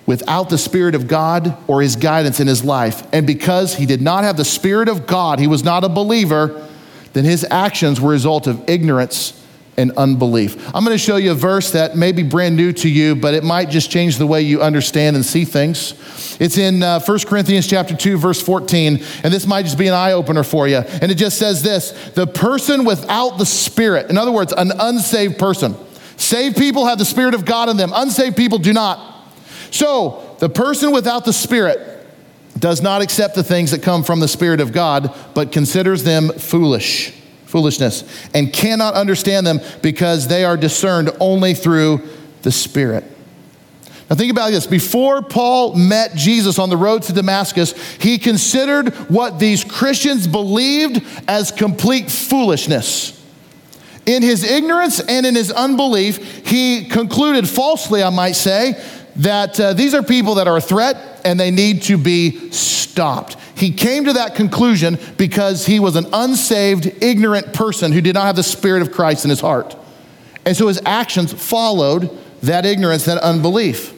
without 0.06 0.50
the 0.50 0.58
Spirit 0.58 0.96
of 0.96 1.08
God 1.08 1.58
or 1.68 1.82
his 1.82 1.96
guidance 1.96 2.40
in 2.40 2.48
his 2.48 2.64
life. 2.64 3.06
And 3.12 3.26
because 3.26 3.76
he 3.76 3.86
did 3.86 4.02
not 4.02 4.24
have 4.24 4.38
the 4.38 4.46
Spirit 4.46 4.88
of 4.88 5.08
God, 5.08 5.40
he 5.40 5.48
was 5.48 5.64
not 5.64 5.84
a 5.84 5.90
believer, 5.90 6.68
then 7.14 7.26
his 7.26 7.46
actions 7.50 8.00
were 8.00 8.12
a 8.12 8.14
result 8.14 8.48
of 8.48 8.70
ignorance 8.70 9.42
and 9.78 9.92
unbelief. 9.98 10.74
I'm 10.74 10.84
going 10.86 10.96
to 10.96 11.04
show 11.04 11.18
you 11.18 11.32
a 11.32 11.36
verse 11.36 11.72
that 11.72 11.96
may 11.96 12.12
be 12.12 12.24
brand 12.24 12.56
new 12.56 12.72
to 12.74 12.90
you, 12.90 13.16
but 13.16 13.34
it 13.34 13.44
might 13.44 13.70
just 13.70 13.92
change 13.92 14.18
the 14.18 14.28
way 14.28 14.42
you 14.42 14.62
understand 14.62 15.16
and 15.16 15.26
see 15.26 15.46
things. 15.46 15.94
It's 16.40 16.58
in 16.58 16.82
uh, 16.82 17.00
1 17.02 17.20
Corinthians 17.20 17.68
chapter 17.68 17.96
2 17.96 18.18
verse 18.18 18.42
14, 18.42 19.04
and 19.24 19.34
this 19.34 19.46
might 19.46 19.64
just 19.64 19.78
be 19.78 19.88
an 19.88 19.94
eye 19.94 20.14
opener 20.14 20.44
for 20.44 20.68
you. 20.68 20.78
And 20.78 21.12
it 21.12 21.16
just 21.16 21.38
says 21.38 21.62
this, 21.62 21.92
the 22.16 22.28
person 22.28 22.86
without 22.86 23.38
the 23.38 23.46
spirit, 23.46 24.10
in 24.10 24.18
other 24.18 24.32
words, 24.32 24.54
an 24.54 24.72
unsaved 24.78 25.38
person. 25.38 25.76
Saved 26.18 26.56
people 26.58 26.86
have 26.86 26.98
the 26.98 27.06
spirit 27.06 27.34
of 27.34 27.44
God 27.44 27.68
in 27.68 27.76
them. 27.76 27.92
Unsaved 27.94 28.38
people 28.38 28.58
do 28.58 28.72
not. 28.72 29.14
So, 29.72 30.38
the 30.40 30.48
person 30.48 30.92
without 30.92 31.26
the 31.26 31.34
spirit 31.34 32.08
does 32.58 32.82
not 32.82 33.02
accept 33.02 33.36
the 33.36 33.44
things 33.44 33.72
that 33.72 33.84
come 33.84 34.04
from 34.04 34.22
the 34.22 34.28
spirit 34.30 34.62
of 34.62 34.72
God, 34.72 35.14
but 35.34 35.52
considers 35.52 36.04
them 36.06 36.30
foolish 36.30 37.14
foolishness, 37.46 38.04
and 38.34 38.52
cannot 38.52 38.94
understand 38.94 39.46
them 39.46 39.60
because 39.82 40.28
they 40.28 40.44
are 40.44 40.58
discerned 40.58 41.10
only 41.20 41.54
through 41.54 42.02
the 42.42 42.52
Spirit. 42.52 43.04
Now, 44.10 44.16
think 44.16 44.32
about 44.32 44.52
this. 44.52 44.68
Before 44.68 45.24
Paul 45.24 45.76
met 45.76 46.16
Jesus 46.16 46.60
on 46.60 46.70
the 46.70 46.78
road 46.78 47.04
to 47.04 47.14
Damascus, 47.14 47.74
he 47.96 48.20
considered 48.20 48.94
what 49.10 49.40
these 49.40 49.64
Christians 49.64 50.28
believed 50.28 51.04
as 51.28 51.52
complete 51.52 52.12
foolishness. 52.12 53.20
In 54.06 54.22
his 54.22 54.44
ignorance 54.44 55.00
and 55.00 55.26
in 55.26 55.34
his 55.34 55.52
unbelief, 55.52 56.46
he 56.46 56.86
concluded 56.86 57.50
falsely, 57.50 58.04
I 58.04 58.12
might 58.12 58.34
say, 58.34 58.80
that 59.18 59.60
uh, 59.60 59.74
these 59.74 59.94
are 59.94 60.04
people 60.04 60.36
that 60.36 60.48
are 60.48 60.58
a 60.58 60.62
threat 60.62 61.22
and 61.24 61.40
they 61.40 61.52
need 61.52 61.84
to 61.84 61.98
be 61.98 62.52
stopped. 62.52 63.38
He 63.56 63.72
came 63.72 64.06
to 64.06 64.14
that 64.14 64.36
conclusion 64.36 64.98
because 65.18 65.66
he 65.66 65.80
was 65.80 65.96
an 65.96 66.06
unsaved, 66.12 66.86
ignorant 67.02 67.54
person 67.54 67.92
who 67.92 68.02
did 68.02 68.16
not 68.16 68.26
have 68.26 68.36
the 68.36 68.44
Spirit 68.44 68.82
of 68.82 68.92
Christ 68.92 69.24
in 69.24 69.30
his 69.30 69.40
heart. 69.40 69.76
And 70.46 70.56
so 70.56 70.68
his 70.68 70.82
actions 70.86 71.34
followed 71.34 72.16
that 72.44 72.66
ignorance, 72.66 73.06
that 73.06 73.18
unbelief. 73.20 73.94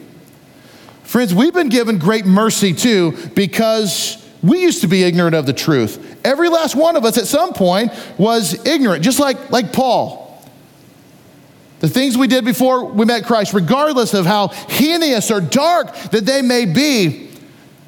Friends, 1.02 1.34
we've 1.34 1.54
been 1.54 1.68
given 1.68 1.98
great 1.98 2.24
mercy 2.26 2.72
too 2.72 3.16
because 3.34 4.24
we 4.42 4.62
used 4.62 4.82
to 4.82 4.88
be 4.88 5.02
ignorant 5.02 5.34
of 5.34 5.46
the 5.46 5.52
truth. 5.52 6.18
Every 6.24 6.48
last 6.48 6.76
one 6.76 6.96
of 6.96 7.04
us 7.04 7.18
at 7.18 7.26
some 7.26 7.52
point 7.52 7.92
was 8.18 8.64
ignorant, 8.66 9.02
just 9.02 9.18
like, 9.18 9.50
like 9.50 9.72
Paul. 9.72 10.27
The 11.80 11.88
things 11.88 12.18
we 12.18 12.26
did 12.26 12.44
before 12.44 12.84
we 12.86 13.04
met 13.04 13.24
Christ, 13.24 13.54
regardless 13.54 14.12
of 14.14 14.26
how 14.26 14.48
heinous 14.48 15.30
or 15.30 15.40
dark 15.40 15.94
that 16.10 16.26
they 16.26 16.42
may 16.42 16.64
be, 16.64 17.30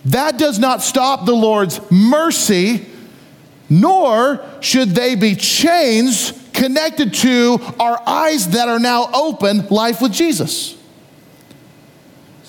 that 0.06 0.38
does 0.38 0.58
not 0.58 0.80
stop 0.80 1.26
the 1.26 1.34
Lord's 1.34 1.80
mercy, 1.90 2.86
nor 3.68 4.44
should 4.60 4.90
they 4.90 5.14
be 5.16 5.34
chains 5.34 6.32
connected 6.52 7.14
to 7.14 7.58
our 7.78 8.00
eyes 8.06 8.50
that 8.50 8.68
are 8.68 8.78
now 8.78 9.10
open, 9.12 9.66
life 9.68 10.00
with 10.00 10.12
Jesus. 10.12 10.76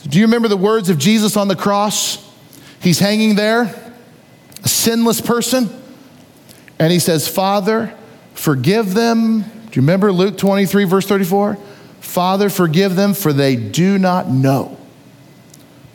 Do 0.07 0.19
you 0.19 0.25
remember 0.25 0.47
the 0.47 0.57
words 0.57 0.89
of 0.89 0.97
Jesus 0.97 1.37
on 1.37 1.47
the 1.47 1.55
cross? 1.55 2.17
He's 2.81 2.99
hanging 2.99 3.35
there, 3.35 3.93
a 4.63 4.67
sinless 4.67 5.21
person, 5.21 5.69
and 6.79 6.91
he 6.91 6.99
says, 6.99 7.27
Father, 7.27 7.95
forgive 8.33 8.93
them 8.93 9.45
do 9.71 9.79
you 9.79 9.83
remember 9.83 10.11
Luke 10.11 10.37
23, 10.37 10.83
verse 10.83 11.07
34? 11.07 11.55
Father, 12.01 12.49
forgive 12.49 12.95
them, 12.95 13.13
for 13.13 13.31
they 13.31 13.55
do 13.55 13.97
not 13.97 14.27
know 14.27 14.77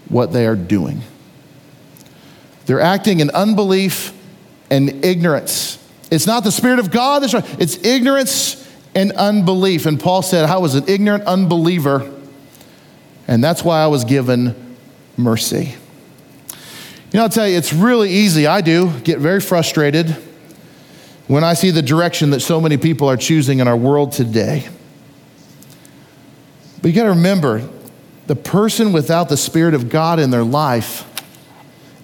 what 0.09 0.33
they 0.33 0.47
are 0.47 0.57
doing. 0.57 1.03
They're 2.65 2.81
acting 2.81 3.21
in 3.21 3.31
unbelief 3.31 4.15
and 4.71 5.05
ignorance. 5.05 5.79
It's 6.11 6.27
not 6.27 6.43
the 6.43 6.53
Spirit 6.53 6.79
of 6.79 6.91
God 6.91 7.23
that's 7.23 7.35
right, 7.35 7.61
it's 7.61 7.85
ignorance 7.85 8.67
and 8.95 9.13
unbelief. 9.13 9.85
And 9.85 10.01
Paul 10.01 10.23
said, 10.23 10.49
I 10.49 10.57
was 10.57 10.75
an 10.75 10.85
ignorant 10.89 11.25
unbeliever, 11.25 12.11
and 13.29 13.45
that's 13.45 13.63
why 13.63 13.83
I 13.83 13.89
was 13.89 14.05
given 14.05 14.77
mercy. 15.19 15.75
You 17.13 17.19
know, 17.19 17.25
I'll 17.25 17.29
tell 17.29 17.47
you, 17.47 17.59
it's 17.59 17.75
really 17.75 18.11
easy. 18.11 18.47
I 18.47 18.63
do 18.63 18.91
get 19.01 19.19
very 19.19 19.41
frustrated 19.41 20.17
when 21.27 21.43
I 21.43 21.55
see 21.55 21.71
the 21.71 21.83
direction 21.83 22.31
that 22.31 22.41
so 22.41 22.61
many 22.61 22.77
people 22.77 23.09
are 23.09 23.17
choosing 23.17 23.59
in 23.59 23.69
our 23.69 23.77
world 23.77 24.13
today. 24.13 24.69
But 26.81 26.89
you 26.89 26.95
got 26.95 27.05
to 27.05 27.11
remember 27.11 27.69
the 28.27 28.37
person 28.37 28.93
without 28.93 29.29
the 29.29 29.37
Spirit 29.37 29.75
of 29.75 29.89
God 29.89 30.21
in 30.21 30.31
their 30.31 30.45
life 30.45 31.05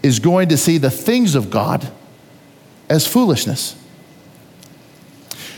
is 0.03 0.19
going 0.19 0.49
to 0.49 0.57
see 0.57 0.79
the 0.79 0.91
things 0.91 1.35
of 1.35 1.51
God 1.51 1.89
as 2.89 3.07
foolishness. 3.07 3.77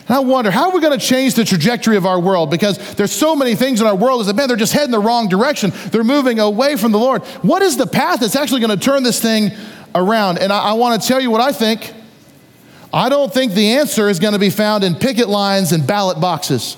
And 0.06 0.16
I 0.16 0.20
wonder, 0.20 0.50
how 0.50 0.68
are 0.68 0.74
we 0.74 0.82
going 0.82 0.98
to 0.98 1.04
change 1.04 1.34
the 1.34 1.46
trajectory 1.46 1.96
of 1.96 2.04
our 2.04 2.20
world? 2.20 2.50
Because 2.50 2.94
there's 2.96 3.12
so 3.12 3.34
many 3.34 3.54
things 3.54 3.80
in 3.80 3.86
our 3.86 3.96
world 3.96 4.26
that, 4.26 4.36
man, 4.36 4.48
they're 4.48 4.56
just 4.58 4.74
heading 4.74 4.90
the 4.90 4.98
wrong 4.98 5.28
direction. 5.28 5.72
They're 5.86 6.04
moving 6.04 6.38
away 6.38 6.76
from 6.76 6.92
the 6.92 6.98
Lord. 6.98 7.22
What 7.40 7.62
is 7.62 7.78
the 7.78 7.86
path 7.86 8.20
that's 8.20 8.36
actually 8.36 8.60
going 8.60 8.78
to 8.78 8.84
turn 8.84 9.02
this 9.02 9.22
thing 9.22 9.52
around? 9.94 10.38
And 10.38 10.52
I, 10.52 10.58
I 10.58 10.72
want 10.74 11.00
to 11.00 11.08
tell 11.08 11.20
you 11.20 11.30
what 11.30 11.40
I 11.40 11.52
think. 11.52 11.94
I 12.94 13.08
don't 13.08 13.34
think 13.34 13.54
the 13.54 13.72
answer 13.72 14.08
is 14.08 14.20
going 14.20 14.34
to 14.34 14.38
be 14.38 14.50
found 14.50 14.84
in 14.84 14.94
picket 14.94 15.28
lines 15.28 15.72
and 15.72 15.84
ballot 15.84 16.20
boxes. 16.20 16.76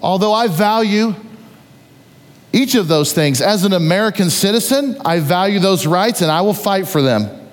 Although 0.00 0.32
I 0.32 0.48
value 0.48 1.14
each 2.50 2.74
of 2.74 2.88
those 2.88 3.12
things. 3.12 3.42
As 3.42 3.64
an 3.64 3.74
American 3.74 4.30
citizen, 4.30 4.96
I 5.04 5.20
value 5.20 5.58
those 5.58 5.86
rights 5.86 6.22
and 6.22 6.30
I 6.30 6.40
will 6.40 6.54
fight 6.54 6.88
for 6.88 7.02
them. 7.02 7.50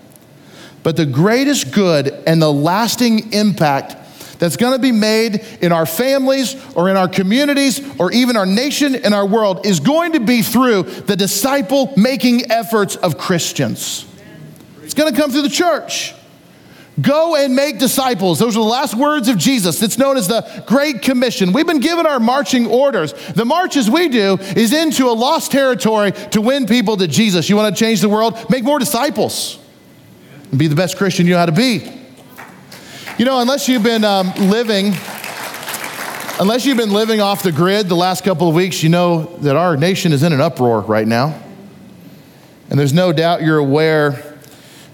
But 0.81 0.95
the 0.95 1.05
greatest 1.05 1.73
good 1.73 2.07
and 2.25 2.41
the 2.41 2.51
lasting 2.53 3.33
impact 3.33 3.97
that's 4.39 4.55
going 4.55 4.71
to 4.71 4.79
be 4.79 4.93
made 4.93 5.45
in 5.59 5.73
our 5.73 5.85
families 5.85 6.55
or 6.73 6.89
in 6.89 6.95
our 6.95 7.09
communities 7.09 7.81
or 7.99 8.13
even 8.13 8.37
our 8.37 8.45
nation 8.45 8.95
and 8.95 9.13
our 9.13 9.25
world 9.25 9.65
is 9.65 9.81
going 9.81 10.13
to 10.13 10.21
be 10.21 10.41
through 10.41 10.83
the 10.83 11.17
disciple 11.17 11.93
making 11.97 12.49
efforts 12.49 12.95
of 12.95 13.17
Christians. 13.17 14.05
It's 14.83 14.93
going 14.93 15.13
to 15.13 15.19
come 15.19 15.31
through 15.31 15.43
the 15.43 15.49
church. 15.49 16.13
Go 16.99 17.37
and 17.37 17.55
make 17.55 17.79
disciples. 17.79 18.37
Those 18.37 18.57
are 18.57 18.59
the 18.59 18.65
last 18.65 18.95
words 18.95 19.29
of 19.29 19.37
Jesus. 19.37 19.81
It's 19.81 19.97
known 19.97 20.17
as 20.17 20.27
the 20.27 20.63
Great 20.67 21.01
Commission. 21.01 21.53
We've 21.53 21.65
been 21.65 21.79
given 21.79 22.05
our 22.05 22.19
marching 22.19 22.67
orders. 22.67 23.13
The 23.33 23.45
marches 23.45 23.89
we 23.89 24.09
do 24.09 24.37
is 24.57 24.73
into 24.73 25.05
a 25.05 25.13
lost 25.13 25.51
territory 25.51 26.11
to 26.11 26.41
win 26.41 26.65
people 26.65 26.97
to 26.97 27.07
Jesus. 27.07 27.49
You 27.49 27.55
want 27.55 27.73
to 27.73 27.79
change 27.79 28.01
the 28.01 28.09
world? 28.09 28.49
Make 28.49 28.65
more 28.65 28.77
disciples. 28.77 29.57
And 30.49 30.59
be 30.59 30.67
the 30.67 30.75
best 30.75 30.97
Christian 30.97 31.25
you 31.25 31.31
know 31.33 31.39
how 31.39 31.45
to 31.45 31.53
be. 31.53 31.99
You 33.17 33.23
know, 33.23 33.39
unless 33.39 33.69
you've 33.69 33.83
been 33.83 34.03
um, 34.03 34.33
living, 34.35 34.93
unless 36.41 36.65
you've 36.65 36.77
been 36.77 36.91
living 36.91 37.21
off 37.21 37.41
the 37.41 37.53
grid 37.53 37.87
the 37.87 37.95
last 37.95 38.25
couple 38.25 38.49
of 38.49 38.55
weeks, 38.55 38.83
you 38.83 38.89
know 38.89 39.37
that 39.37 39.55
our 39.55 39.77
nation 39.77 40.11
is 40.11 40.23
in 40.23 40.33
an 40.33 40.41
uproar 40.41 40.81
right 40.81 41.07
now. 41.07 41.41
And 42.69 42.77
there's 42.77 42.93
no 42.93 43.13
doubt 43.13 43.43
you're 43.43 43.59
aware 43.59 44.37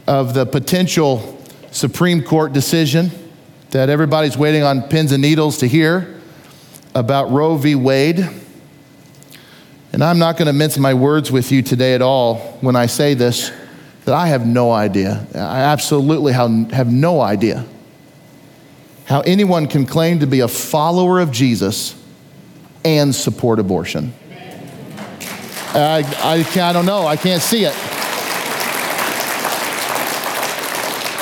of 0.07 0.35
the 0.35 0.45
potential 0.45 1.36
Supreme 1.77 2.23
Court 2.23 2.53
decision 2.53 3.11
that 3.69 3.87
everybody's 3.87 4.35
waiting 4.35 4.63
on 4.63 4.81
pins 4.81 5.11
and 5.11 5.21
needles 5.21 5.59
to 5.59 5.67
hear 5.67 6.19
about 6.95 7.29
Roe 7.29 7.55
v. 7.55 7.75
Wade. 7.75 8.27
And 9.93 10.03
I'm 10.03 10.17
not 10.17 10.37
going 10.37 10.47
to 10.47 10.53
mince 10.53 10.79
my 10.79 10.95
words 10.95 11.31
with 11.31 11.51
you 11.51 11.61
today 11.61 11.93
at 11.93 12.01
all 12.01 12.37
when 12.61 12.75
I 12.75 12.87
say 12.87 13.13
this, 13.13 13.51
that 14.05 14.15
I 14.15 14.25
have 14.25 14.43
no 14.43 14.71
idea. 14.71 15.27
I 15.35 15.59
absolutely 15.59 16.33
have 16.33 16.91
no 16.91 17.21
idea 17.21 17.63
how 19.05 19.21
anyone 19.21 19.67
can 19.67 19.85
claim 19.85 20.21
to 20.21 20.25
be 20.25 20.39
a 20.39 20.47
follower 20.47 21.19
of 21.19 21.31
Jesus 21.31 21.95
and 22.83 23.13
support 23.13 23.59
abortion. 23.59 24.15
I, 25.75 26.03
I, 26.23 26.59
I 26.59 26.73
don't 26.73 26.87
know. 26.87 27.05
I 27.05 27.17
can't 27.17 27.43
see 27.43 27.65
it. 27.65 27.75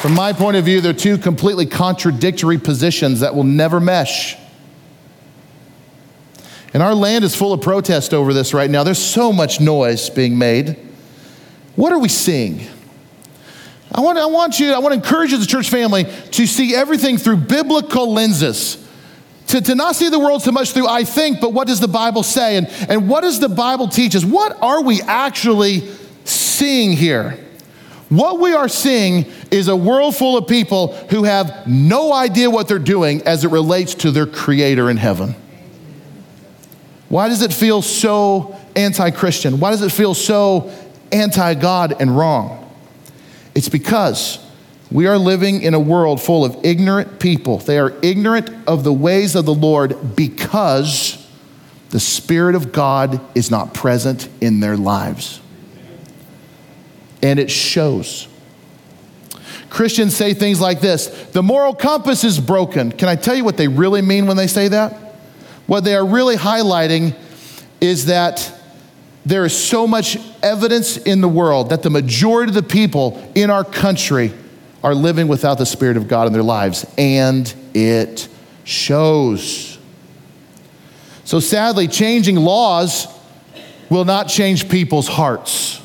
From 0.06 0.14
my 0.14 0.34
point 0.34 0.56
of 0.56 0.64
view, 0.64 0.82
they're 0.82 0.94
two 0.94 1.18
completely 1.18 1.66
contradictory 1.66 2.60
positions 2.60 3.22
that 3.22 3.34
will 3.34 3.44
never 3.44 3.80
mesh. 3.80 4.38
And 6.76 6.84
our 6.84 6.94
land 6.94 7.26
is 7.26 7.36
full 7.36 7.54
of 7.54 7.62
protest 7.62 8.14
over 8.14 8.32
this 8.32 8.54
right 8.54 8.70
now. 8.70 8.84
There's 8.84 9.04
so 9.04 9.34
much 9.34 9.60
noise 9.60 10.12
being 10.12 10.38
made. 10.38 10.78
What 11.76 11.92
are 11.92 11.98
we 11.98 12.08
seeing? 12.08 12.68
I 13.92 14.02
want, 14.02 14.20
I 14.20 14.28
want 14.28 14.60
you, 14.60 14.74
I 14.74 14.78
want 14.78 14.94
to 14.94 15.00
encourage 15.00 15.32
you, 15.32 15.40
the 15.40 15.46
church 15.48 15.72
family, 15.72 16.04
to 16.04 16.46
see 16.46 16.76
everything 16.76 17.18
through 17.18 17.38
biblical 17.38 18.14
lenses. 18.14 18.88
To, 19.48 19.60
to 19.60 19.74
not 19.74 19.96
see 19.96 20.10
the 20.10 20.20
world 20.20 20.44
so 20.44 20.52
much 20.52 20.70
through 20.74 20.88
I 20.88 21.04
think, 21.04 21.42
but 21.42 21.52
what 21.52 21.66
does 21.66 21.80
the 21.80 21.88
Bible 21.88 22.22
say? 22.22 22.58
And, 22.58 22.68
and 22.90 23.10
what 23.10 23.22
does 23.22 23.40
the 23.40 23.50
Bible 23.50 23.88
teach 23.88 24.16
us? 24.16 24.24
What 24.24 24.56
are 24.62 24.84
we 24.84 25.02
actually 25.02 25.90
seeing 26.26 26.92
here? 26.92 27.40
What 28.10 28.40
we 28.40 28.54
are 28.54 28.70
seeing 28.70 29.26
is 29.52 29.68
a 29.68 29.76
world 29.76 30.16
full 30.16 30.38
of 30.38 30.48
people 30.48 30.94
who 31.10 31.24
have 31.24 31.68
no 31.68 32.14
idea 32.14 32.50
what 32.50 32.68
they're 32.68 32.80
doing 32.80 33.22
as 33.24 33.44
it 33.44 33.50
relates 33.50 33.94
to 33.96 34.12
their 34.12 34.26
Creator 34.26 34.90
in 34.90 34.98
heaven. 34.98 35.36
Why 37.10 37.30
does 37.30 37.42
it 37.42 37.54
feel 37.54 37.82
so 37.82 38.60
anti 38.76 39.12
Christian? 39.12 39.60
Why 39.60 39.72
does 39.72 39.82
it 39.82 39.92
feel 39.92 40.14
so 40.14 40.72
anti 41.12 41.54
God 41.54 41.96
and 42.00 42.16
wrong? 42.16 42.62
It's 43.54 43.70
because 43.70 44.40
we 44.92 45.08
are 45.08 45.18
living 45.18 45.62
in 45.62 45.74
a 45.74 45.80
world 45.80 46.22
full 46.22 46.44
of 46.44 46.58
ignorant 46.64 47.20
people. 47.20 47.58
They 47.60 47.80
are 47.80 47.94
ignorant 48.02 48.50
of 48.68 48.84
the 48.84 48.94
ways 48.94 49.36
of 49.36 49.46
the 49.46 49.54
Lord 49.54 50.16
because 50.16 51.26
the 51.90 52.00
Spirit 52.00 52.56
of 52.56 52.72
God 52.72 53.22
is 53.36 53.50
not 53.50 53.74
present 53.74 54.28
in 54.42 54.60
their 54.60 54.78
lives 54.78 55.40
and 57.26 57.40
it 57.40 57.50
shows. 57.50 58.28
Christians 59.70 60.16
say 60.16 60.34
things 60.34 60.62
like 60.62 60.80
this 60.82 61.08
the 61.32 61.44
moral 61.44 61.74
compass 61.74 62.24
is 62.24 62.40
broken. 62.40 62.92
Can 62.92 63.10
I 63.10 63.16
tell 63.16 63.36
you 63.36 63.44
what 63.44 63.58
they 63.58 63.68
really 63.68 64.02
mean 64.02 64.28
when 64.28 64.38
they 64.38 64.48
say 64.48 64.68
that? 64.70 64.94
What 65.68 65.84
they 65.84 65.96
are 65.96 66.06
really 66.06 66.36
highlighting 66.36 67.16
is 67.82 68.06
that 68.06 68.52
there 69.26 69.44
is 69.44 69.58
so 69.58 69.88
much 69.88 70.18
evidence 70.44 70.98
in 70.98 71.22
the 71.22 71.28
world 71.28 71.70
that 71.70 71.82
the 71.82 71.90
majority 71.90 72.52
of 72.52 72.56
the 72.56 72.64
people 72.64 73.32
in 73.34 73.50
our 73.50 73.64
country 73.64 74.32
are 74.84 74.94
living 74.94 75.28
without 75.28 75.58
the 75.58 75.66
Spirit 75.66 75.98
of 75.98 76.08
God 76.08 76.28
in 76.28 76.34
their 76.34 76.44
lives, 76.44 76.86
and 76.96 77.52
it 77.74 78.28
shows. 78.66 79.80
So 81.24 81.40
sadly, 81.40 81.88
changing 81.88 82.36
laws 82.36 83.08
will 83.90 84.06
not 84.06 84.28
change 84.28 84.70
people's 84.70 85.08
hearts. 85.08 85.82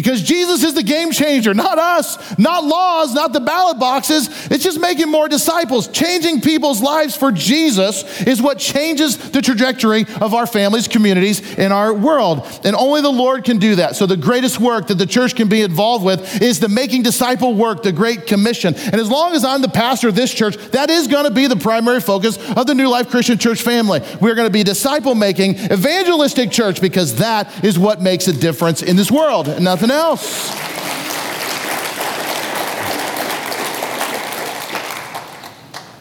Because 0.00 0.22
Jesus 0.22 0.64
is 0.64 0.72
the 0.72 0.82
game 0.82 1.10
changer, 1.10 1.52
not 1.52 1.78
us, 1.78 2.38
not 2.38 2.64
laws, 2.64 3.12
not 3.12 3.34
the 3.34 3.40
ballot 3.40 3.78
boxes. 3.78 4.28
It's 4.50 4.64
just 4.64 4.80
making 4.80 5.10
more 5.10 5.28
disciples. 5.28 5.88
Changing 5.88 6.40
people's 6.40 6.80
lives 6.80 7.14
for 7.14 7.30
Jesus 7.30 8.22
is 8.22 8.40
what 8.40 8.58
changes 8.58 9.18
the 9.30 9.42
trajectory 9.42 10.06
of 10.22 10.32
our 10.32 10.46
families, 10.46 10.88
communities, 10.88 11.58
and 11.58 11.70
our 11.70 11.92
world. 11.92 12.48
And 12.64 12.74
only 12.74 13.02
the 13.02 13.10
Lord 13.10 13.44
can 13.44 13.58
do 13.58 13.74
that. 13.74 13.94
So, 13.94 14.06
the 14.06 14.16
greatest 14.16 14.58
work 14.58 14.86
that 14.86 14.94
the 14.94 15.04
church 15.04 15.36
can 15.36 15.50
be 15.50 15.60
involved 15.60 16.02
with 16.02 16.40
is 16.40 16.60
the 16.60 16.70
making 16.70 17.02
disciple 17.02 17.52
work, 17.52 17.82
the 17.82 17.92
Great 17.92 18.26
Commission. 18.26 18.74
And 18.76 18.94
as 18.94 19.10
long 19.10 19.34
as 19.34 19.44
I'm 19.44 19.60
the 19.60 19.68
pastor 19.68 20.08
of 20.08 20.14
this 20.14 20.32
church, 20.32 20.56
that 20.70 20.88
is 20.88 21.08
going 21.08 21.24
to 21.26 21.30
be 21.30 21.46
the 21.46 21.56
primary 21.56 22.00
focus 22.00 22.38
of 22.52 22.66
the 22.66 22.74
New 22.74 22.88
Life 22.88 23.10
Christian 23.10 23.36
Church 23.36 23.60
family. 23.60 24.00
We're 24.18 24.34
going 24.34 24.48
to 24.48 24.52
be 24.52 24.64
disciple 24.64 25.14
making, 25.14 25.56
evangelistic 25.56 26.50
church 26.50 26.80
because 26.80 27.16
that 27.16 27.62
is 27.62 27.78
what 27.78 28.00
makes 28.00 28.28
a 28.28 28.32
difference 28.32 28.82
in 28.82 28.96
this 28.96 29.10
world 29.10 29.48
nothing 29.60 29.89
nothing 29.90 30.10
else. 30.10 30.50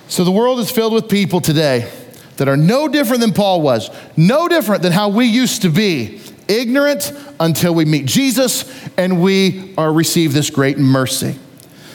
So 0.07 0.23
the 0.23 0.31
world 0.31 0.59
is 0.59 0.69
filled 0.69 0.93
with 0.93 1.07
people 1.07 1.39
today 1.39 1.89
that 2.37 2.47
are 2.47 2.57
no 2.57 2.87
different 2.87 3.21
than 3.21 3.33
Paul 3.33 3.61
was, 3.61 3.89
no 4.17 4.47
different 4.47 4.81
than 4.81 4.91
how 4.91 5.09
we 5.09 5.25
used 5.25 5.61
to 5.63 5.69
be, 5.69 6.21
ignorant 6.47 7.11
until 7.39 7.75
we 7.75 7.85
meet 7.85 8.05
Jesus 8.05 8.89
and 8.97 9.21
we 9.21 9.73
are 9.77 9.93
receive 9.93 10.33
this 10.33 10.49
great 10.49 10.77
mercy. 10.77 11.37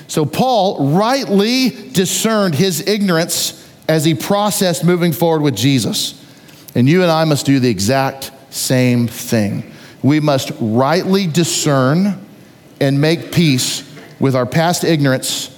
So 0.06 0.24
Paul 0.24 0.92
rightly 0.92 1.70
discerned 1.92 2.54
his 2.54 2.86
ignorance 2.86 3.60
as 3.88 4.04
he 4.04 4.14
processed 4.14 4.84
moving 4.84 5.12
forward 5.12 5.42
with 5.42 5.56
Jesus. 5.56 6.20
And 6.74 6.88
you 6.88 7.02
and 7.02 7.10
I 7.10 7.24
must 7.24 7.46
do 7.46 7.58
the 7.58 7.68
exact 7.68 8.30
same 8.50 9.08
thing 9.08 9.73
we 10.04 10.20
must 10.20 10.52
rightly 10.60 11.26
discern 11.26 12.22
and 12.78 13.00
make 13.00 13.32
peace 13.32 13.82
with 14.20 14.36
our 14.36 14.44
past 14.44 14.84
ignorance 14.84 15.50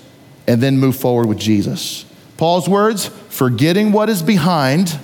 and 0.46 0.62
then 0.62 0.78
move 0.78 0.94
forward 0.94 1.26
with 1.26 1.36
Jesus. 1.36 2.04
Paul's 2.36 2.68
words 2.68 3.06
forgetting 3.28 3.90
what 3.90 4.08
is 4.08 4.22
behind 4.22 5.00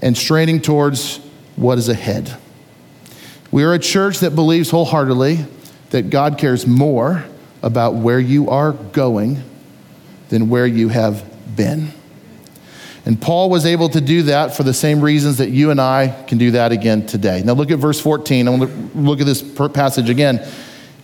and 0.00 0.16
straining 0.16 0.62
towards 0.62 1.18
what 1.56 1.76
is 1.76 1.90
ahead. 1.90 2.34
We 3.50 3.64
are 3.64 3.74
a 3.74 3.78
church 3.78 4.20
that 4.20 4.30
believes 4.30 4.70
wholeheartedly 4.70 5.44
that 5.90 6.08
God 6.08 6.38
cares 6.38 6.66
more 6.66 7.26
about 7.62 7.96
where 7.96 8.18
you 8.18 8.48
are 8.48 8.72
going 8.72 9.42
than 10.30 10.48
where 10.48 10.66
you 10.66 10.88
have 10.88 11.22
been. 11.54 11.92
And 13.06 13.20
Paul 13.20 13.50
was 13.50 13.66
able 13.66 13.90
to 13.90 14.00
do 14.00 14.22
that 14.24 14.56
for 14.56 14.62
the 14.62 14.72
same 14.72 15.00
reasons 15.00 15.38
that 15.38 15.50
you 15.50 15.70
and 15.70 15.80
I 15.80 16.24
can 16.26 16.38
do 16.38 16.52
that 16.52 16.72
again 16.72 17.06
today. 17.06 17.42
Now 17.44 17.52
look 17.52 17.70
at 17.70 17.78
verse 17.78 18.00
14. 18.00 18.48
I 18.48 18.50
want 18.50 18.62
to 18.62 18.98
look 18.98 19.20
at 19.20 19.26
this 19.26 19.42
passage 19.42 20.08
again. 20.08 20.46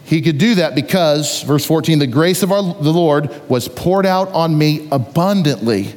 He 0.05 0.23
could 0.23 0.39
do 0.39 0.57
that 0.57 0.75
because, 0.75 1.43
verse 1.43 1.65
14, 1.65 1.99
the 1.99 2.07
grace 2.07 2.43
of 2.43 2.51
our, 2.51 2.63
the 2.63 2.91
Lord 2.91 3.49
was 3.49 3.69
poured 3.69 4.07
out 4.07 4.29
on 4.31 4.57
me 4.57 4.89
abundantly, 4.91 5.95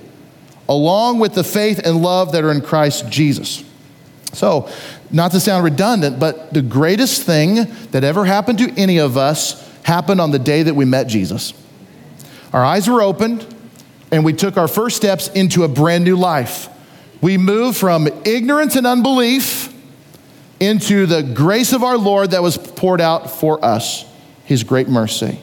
along 0.67 1.19
with 1.19 1.33
the 1.33 1.43
faith 1.43 1.79
and 1.83 2.01
love 2.01 2.33
that 2.33 2.43
are 2.43 2.51
in 2.51 2.61
Christ 2.61 3.09
Jesus. 3.09 3.63
So, 4.33 4.69
not 5.09 5.31
to 5.31 5.39
sound 5.39 5.63
redundant, 5.63 6.19
but 6.19 6.53
the 6.53 6.61
greatest 6.61 7.23
thing 7.23 7.67
that 7.91 8.03
ever 8.03 8.25
happened 8.25 8.59
to 8.59 8.71
any 8.79 8.97
of 8.97 9.15
us 9.15 9.67
happened 9.83 10.19
on 10.19 10.31
the 10.31 10.39
day 10.39 10.63
that 10.63 10.73
we 10.73 10.85
met 10.85 11.07
Jesus. 11.07 11.53
Our 12.51 12.63
eyes 12.63 12.87
were 12.87 13.01
opened, 13.01 13.47
and 14.13 14.23
we 14.23 14.32
took 14.32 14.58
our 14.58 14.67
first 14.67 14.95
steps 14.95 15.28
into 15.30 15.63
a 15.63 15.67
brand 15.67 16.04
new 16.04 16.15
life. 16.15 16.69
We 17.19 17.39
moved 17.39 17.80
from 17.80 18.08
ignorance 18.26 18.76
and 18.76 18.86
unbelief 18.86 19.73
into 20.60 21.08
the 21.08 21.23
grace 21.23 21.73
of 21.73 21.84
our 21.84 21.97
Lord 21.97 22.30
that 22.32 22.43
was 22.43 22.56
poured 22.56 23.02
out 23.02 23.32
for 23.32 23.65
us, 23.65 24.06
his 24.45 24.63
great 24.63 24.88
mercy. 24.88 25.39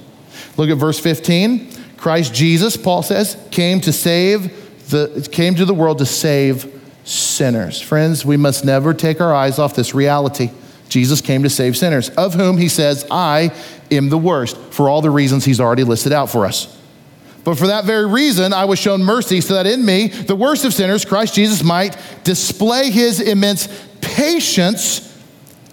Look 0.57 0.71
at 0.71 0.77
verse 0.77 1.01
15. 1.01 1.69
Christ 1.97 2.33
Jesus, 2.33 2.77
Paul 2.77 3.03
says, 3.03 3.37
came 3.51 3.81
to 3.81 3.93
save 3.93 4.89
the 4.89 5.29
came 5.33 5.57
to 5.57 5.65
the 5.65 5.75
world 5.75 5.99
to 5.99 6.07
save 6.07 6.81
sinners. 7.03 7.81
Friends, 7.81 8.25
we 8.25 8.37
must 8.37 8.65
never 8.65 8.95
take 8.95 9.21
our 9.21 9.35
eyes 9.35 9.59
off 9.59 9.75
this 9.75 9.95
reality. 9.97 10.51
Jesus 10.89 11.21
came 11.21 11.43
to 11.43 11.51
save 11.51 11.77
sinners, 11.77 12.09
of 12.11 12.35
whom 12.35 12.57
he 12.57 12.69
says, 12.69 13.05
I 13.11 13.53
am 13.91 14.11
the 14.11 14.19
worst, 14.19 14.57
for 14.57 14.89
all 14.89 15.03
the 15.03 15.11
reasons 15.11 15.45
he's 15.45 15.59
already 15.59 15.83
listed 15.83 16.13
out 16.13 16.31
for 16.31 16.47
us. 16.47 16.80
But 17.51 17.59
for 17.59 17.67
that 17.67 17.85
very 17.85 18.07
reason, 18.07 18.53
I 18.53 18.65
was 18.65 18.79
shown 18.79 19.03
mercy 19.03 19.41
so 19.41 19.55
that 19.55 19.67
in 19.67 19.85
me, 19.85 20.07
the 20.07 20.37
worst 20.37 20.65
of 20.65 20.73
sinners, 20.73 21.05
Christ 21.05 21.35
Jesus 21.35 21.65
might 21.65 21.97
display 22.23 22.93
his 22.93 23.19
immense 23.19 23.67
patience 24.01 25.21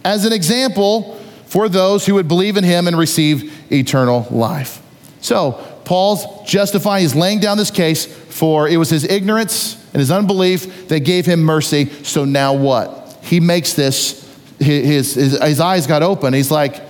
as 0.03 0.25
an 0.25 0.33
example 0.33 1.21
for 1.45 1.69
those 1.69 2.03
who 2.03 2.15
would 2.15 2.27
believe 2.27 2.57
in 2.57 2.63
him 2.63 2.87
and 2.87 2.97
receive 2.97 3.71
eternal 3.71 4.25
life. 4.31 4.81
So, 5.21 5.51
Paul's 5.85 6.49
justifying, 6.49 7.03
he's 7.03 7.13
laying 7.13 7.41
down 7.41 7.57
this 7.57 7.69
case 7.69 8.07
for 8.07 8.67
it 8.67 8.77
was 8.77 8.89
his 8.89 9.03
ignorance 9.03 9.75
and 9.93 9.99
his 9.99 10.09
unbelief 10.09 10.87
that 10.87 11.01
gave 11.01 11.27
him 11.27 11.41
mercy. 11.41 11.91
So 12.03 12.25
now 12.25 12.55
what? 12.55 13.19
He 13.21 13.39
makes 13.39 13.73
this, 13.73 14.27
his, 14.57 15.13
his, 15.13 15.39
his 15.39 15.59
eyes 15.59 15.85
got 15.85 16.01
open. 16.01 16.33
He's 16.33 16.49
like, 16.49 16.81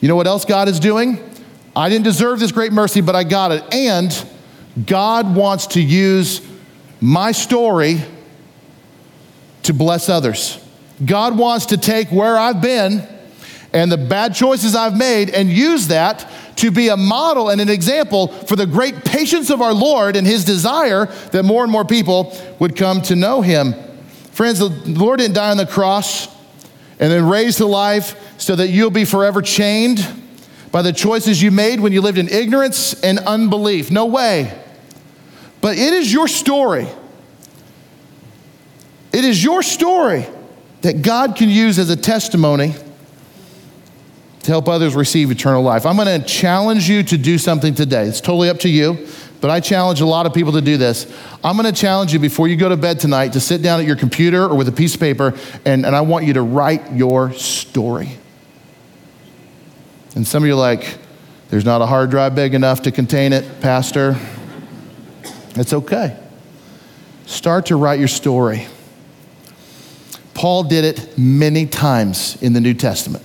you 0.00 0.06
know 0.06 0.14
what 0.14 0.28
else 0.28 0.44
God 0.44 0.68
is 0.68 0.78
doing? 0.78 1.28
I 1.78 1.88
didn't 1.88 2.06
deserve 2.06 2.40
this 2.40 2.50
great 2.50 2.72
mercy, 2.72 3.00
but 3.00 3.14
I 3.14 3.22
got 3.22 3.52
it. 3.52 3.62
And 3.72 4.26
God 4.84 5.32
wants 5.32 5.68
to 5.68 5.80
use 5.80 6.44
my 7.00 7.30
story 7.30 8.00
to 9.62 9.72
bless 9.72 10.08
others. 10.08 10.58
God 11.06 11.38
wants 11.38 11.66
to 11.66 11.76
take 11.76 12.08
where 12.08 12.36
I've 12.36 12.60
been 12.60 13.06
and 13.72 13.92
the 13.92 13.96
bad 13.96 14.34
choices 14.34 14.74
I've 14.74 14.96
made 14.96 15.30
and 15.30 15.48
use 15.48 15.86
that 15.86 16.28
to 16.56 16.72
be 16.72 16.88
a 16.88 16.96
model 16.96 17.48
and 17.48 17.60
an 17.60 17.68
example 17.68 18.26
for 18.26 18.56
the 18.56 18.66
great 18.66 19.04
patience 19.04 19.48
of 19.48 19.62
our 19.62 19.72
Lord 19.72 20.16
and 20.16 20.26
his 20.26 20.44
desire 20.44 21.06
that 21.30 21.44
more 21.44 21.62
and 21.62 21.70
more 21.70 21.84
people 21.84 22.36
would 22.58 22.74
come 22.74 23.02
to 23.02 23.14
know 23.14 23.40
him. 23.40 23.76
Friends, 24.32 24.58
the 24.58 24.68
Lord 24.68 25.20
didn't 25.20 25.36
die 25.36 25.52
on 25.52 25.56
the 25.56 25.66
cross 25.66 26.26
and 26.98 27.12
then 27.12 27.28
raise 27.28 27.58
to 27.58 27.66
life 27.66 28.20
so 28.36 28.56
that 28.56 28.66
you'll 28.66 28.90
be 28.90 29.04
forever 29.04 29.40
chained 29.40 30.17
by 30.70 30.82
the 30.82 30.92
choices 30.92 31.42
you 31.42 31.50
made 31.50 31.80
when 31.80 31.92
you 31.92 32.00
lived 32.00 32.18
in 32.18 32.28
ignorance 32.28 33.00
and 33.02 33.18
unbelief. 33.20 33.90
No 33.90 34.06
way. 34.06 34.56
But 35.60 35.78
it 35.78 35.92
is 35.92 36.12
your 36.12 36.28
story. 36.28 36.86
It 39.12 39.24
is 39.24 39.42
your 39.42 39.62
story 39.62 40.26
that 40.82 41.02
God 41.02 41.36
can 41.36 41.48
use 41.48 41.78
as 41.78 41.90
a 41.90 41.96
testimony 41.96 42.74
to 44.42 44.52
help 44.52 44.68
others 44.68 44.94
receive 44.94 45.30
eternal 45.30 45.62
life. 45.62 45.84
I'm 45.84 45.96
going 45.96 46.20
to 46.20 46.26
challenge 46.26 46.88
you 46.88 47.02
to 47.02 47.18
do 47.18 47.38
something 47.38 47.74
today. 47.74 48.04
It's 48.04 48.20
totally 48.20 48.48
up 48.48 48.60
to 48.60 48.68
you, 48.68 49.08
but 49.40 49.50
I 49.50 49.60
challenge 49.60 50.00
a 50.00 50.06
lot 50.06 50.26
of 50.26 50.32
people 50.32 50.52
to 50.52 50.60
do 50.60 50.76
this. 50.76 51.12
I'm 51.42 51.56
going 51.56 51.72
to 51.72 51.78
challenge 51.78 52.12
you 52.12 52.18
before 52.18 52.48
you 52.48 52.56
go 52.56 52.68
to 52.68 52.76
bed 52.76 53.00
tonight 53.00 53.32
to 53.32 53.40
sit 53.40 53.62
down 53.62 53.80
at 53.80 53.86
your 53.86 53.96
computer 53.96 54.44
or 54.44 54.54
with 54.54 54.68
a 54.68 54.72
piece 54.72 54.94
of 54.94 55.00
paper, 55.00 55.34
and, 55.64 55.84
and 55.84 55.96
I 55.96 56.02
want 56.02 56.24
you 56.24 56.34
to 56.34 56.42
write 56.42 56.92
your 56.92 57.32
story. 57.32 58.17
And 60.14 60.26
some 60.26 60.42
of 60.42 60.46
you 60.46 60.54
are 60.54 60.56
like, 60.56 60.98
there's 61.50 61.64
not 61.64 61.80
a 61.80 61.86
hard 61.86 62.10
drive 62.10 62.34
big 62.34 62.54
enough 62.54 62.82
to 62.82 62.90
contain 62.90 63.32
it, 63.32 63.60
Pastor. 63.60 64.16
It's 65.54 65.72
okay. 65.72 66.16
Start 67.26 67.66
to 67.66 67.76
write 67.76 67.98
your 67.98 68.08
story. 68.08 68.66
Paul 70.34 70.64
did 70.64 70.84
it 70.84 71.18
many 71.18 71.66
times 71.66 72.40
in 72.42 72.52
the 72.52 72.60
New 72.60 72.74
Testament. 72.74 73.24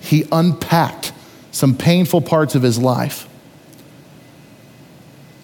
He 0.00 0.24
unpacked 0.32 1.12
some 1.50 1.76
painful 1.76 2.20
parts 2.20 2.54
of 2.54 2.62
his 2.62 2.78
life 2.78 3.28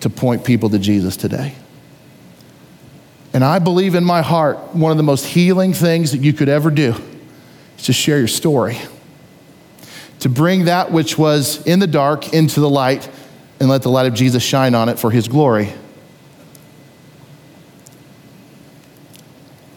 to 0.00 0.10
point 0.10 0.44
people 0.44 0.70
to 0.70 0.78
Jesus 0.78 1.16
today. 1.16 1.54
And 3.32 3.42
I 3.42 3.58
believe 3.58 3.94
in 3.94 4.04
my 4.04 4.22
heart, 4.22 4.74
one 4.74 4.92
of 4.92 4.96
the 4.96 5.02
most 5.02 5.26
healing 5.26 5.72
things 5.72 6.12
that 6.12 6.20
you 6.20 6.32
could 6.32 6.48
ever 6.48 6.70
do 6.70 6.94
is 7.76 7.84
to 7.84 7.92
share 7.92 8.18
your 8.18 8.28
story 8.28 8.78
to 10.24 10.30
bring 10.30 10.64
that 10.64 10.90
which 10.90 11.18
was 11.18 11.62
in 11.66 11.80
the 11.80 11.86
dark 11.86 12.32
into 12.32 12.58
the 12.58 12.68
light 12.68 13.10
and 13.60 13.68
let 13.68 13.82
the 13.82 13.90
light 13.90 14.06
of 14.06 14.14
Jesus 14.14 14.42
shine 14.42 14.74
on 14.74 14.88
it 14.88 14.98
for 14.98 15.10
his 15.10 15.28
glory. 15.28 15.70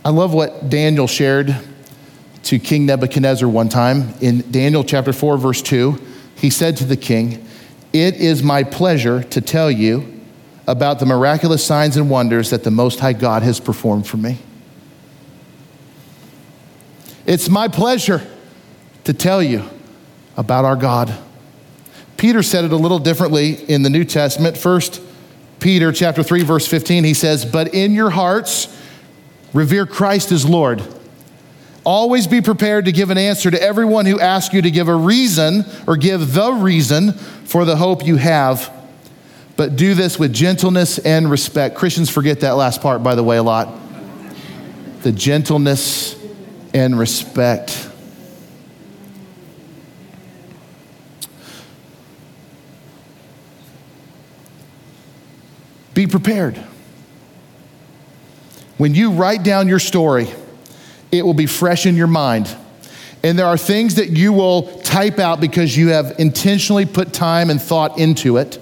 I 0.06 0.10
love 0.10 0.34
what 0.34 0.70
Daniel 0.70 1.06
shared 1.06 1.54
to 2.44 2.60
King 2.60 2.86
Nebuchadnezzar 2.86 3.50
one 3.50 3.68
time 3.68 4.14
in 4.22 4.50
Daniel 4.50 4.86
chapter 4.86 5.12
4, 5.12 5.38
verse 5.38 5.62
2. 5.62 6.02
He 6.36 6.50
said 6.50 6.78
to 6.78 6.86
the 6.86 6.96
king, 6.96 7.46
It 7.92 8.16
is 8.16 8.42
my 8.42 8.64
pleasure 8.64 9.24
to 9.24 9.42
tell 9.42 9.70
you 9.70 10.22
about 10.66 11.00
the 11.00 11.06
miraculous 11.06 11.62
signs 11.62 11.98
and 11.98 12.10
wonders 12.10 12.52
that 12.52 12.64
the 12.64 12.72
Most 12.72 13.02
High 13.02 13.12
God 13.12 13.44
has 13.44 13.60
performed 13.60 14.08
for 14.08 14.16
me. 14.16 14.38
It's 17.26 17.50
my 17.50 17.68
pleasure 17.68 18.26
to 19.04 19.12
tell 19.12 19.44
you 19.44 19.70
about 20.38 20.64
our 20.64 20.76
God. 20.76 21.14
Peter 22.16 22.42
said 22.42 22.64
it 22.64 22.72
a 22.72 22.78
little 22.78 23.00
differently 23.00 23.54
in 23.70 23.84
the 23.84 23.90
New 23.90 24.06
Testament. 24.06 24.58
First 24.58 25.02
Peter 25.60 25.92
chapter 25.92 26.24
3 26.24 26.44
verse 26.44 26.68
15 26.68 27.04
he 27.04 27.14
says, 27.14 27.44
"But 27.44 27.74
in 27.74 27.94
your 27.94 28.12
hearts 28.12 28.68
revere 29.54 29.86
Christ 29.86 30.32
as 30.32 30.46
Lord. 30.46 30.82
Always 31.84 32.28
be 32.28 32.42
prepared 32.42 32.86
to 32.86 32.92
give 32.92 33.10
an 33.10 33.18
answer 33.18 33.50
to 33.50 33.62
everyone 33.62 34.06
who 34.06 34.20
asks 34.20 34.54
you 34.54 34.62
to 34.62 34.72
give 34.72 34.88
a 34.88 34.96
reason 34.96 35.66
or 35.88 35.96
give 35.96 36.34
the 36.34 36.52
reason 36.52 37.14
for 37.14 37.64
the 37.64 37.78
hope 37.78 38.06
you 38.06 38.18
have. 38.18 38.70
But 39.56 39.76
do 39.76 39.94
this 39.94 40.20
with 40.20 40.34
gentleness 40.34 41.00
and 41.00 41.32
respect. 41.32 41.76
Christians 41.76 42.10
forget 42.10 42.42
that 42.42 42.52
last 42.52 42.82
part, 42.82 43.04
by 43.04 43.16
the 43.16 43.24
way, 43.24 43.38
a 43.38 43.44
lot. 43.44 43.74
The 45.02 45.12
gentleness 45.12 46.16
and 46.74 47.00
respect. 47.00 47.87
Prepared. 56.08 56.58
When 58.78 58.94
you 58.94 59.12
write 59.12 59.44
down 59.44 59.68
your 59.68 59.80
story, 59.80 60.28
it 61.12 61.24
will 61.24 61.34
be 61.34 61.46
fresh 61.46 61.86
in 61.86 61.96
your 61.96 62.08
mind. 62.08 62.56
And 63.24 63.38
there 63.38 63.48
are 63.48 63.58
things 63.58 63.96
that 63.96 64.10
you 64.10 64.32
will 64.32 64.80
type 64.82 65.20
out 65.20 65.42
because 65.42 65.76
you 65.76 65.90
have 65.90 66.16
intentionally 66.20 66.86
put 66.86 67.14
time 67.14 67.50
and 67.50 67.62
thought 67.62 67.98
into 67.98 68.38
it. 68.38 68.60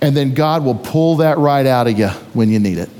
And 0.00 0.16
then 0.16 0.34
God 0.34 0.64
will 0.64 0.74
pull 0.74 1.16
that 1.16 1.38
right 1.38 1.66
out 1.66 1.86
of 1.86 1.98
you 1.98 2.08
when 2.32 2.50
you 2.50 2.58
need 2.58 2.78
it. 2.78 2.90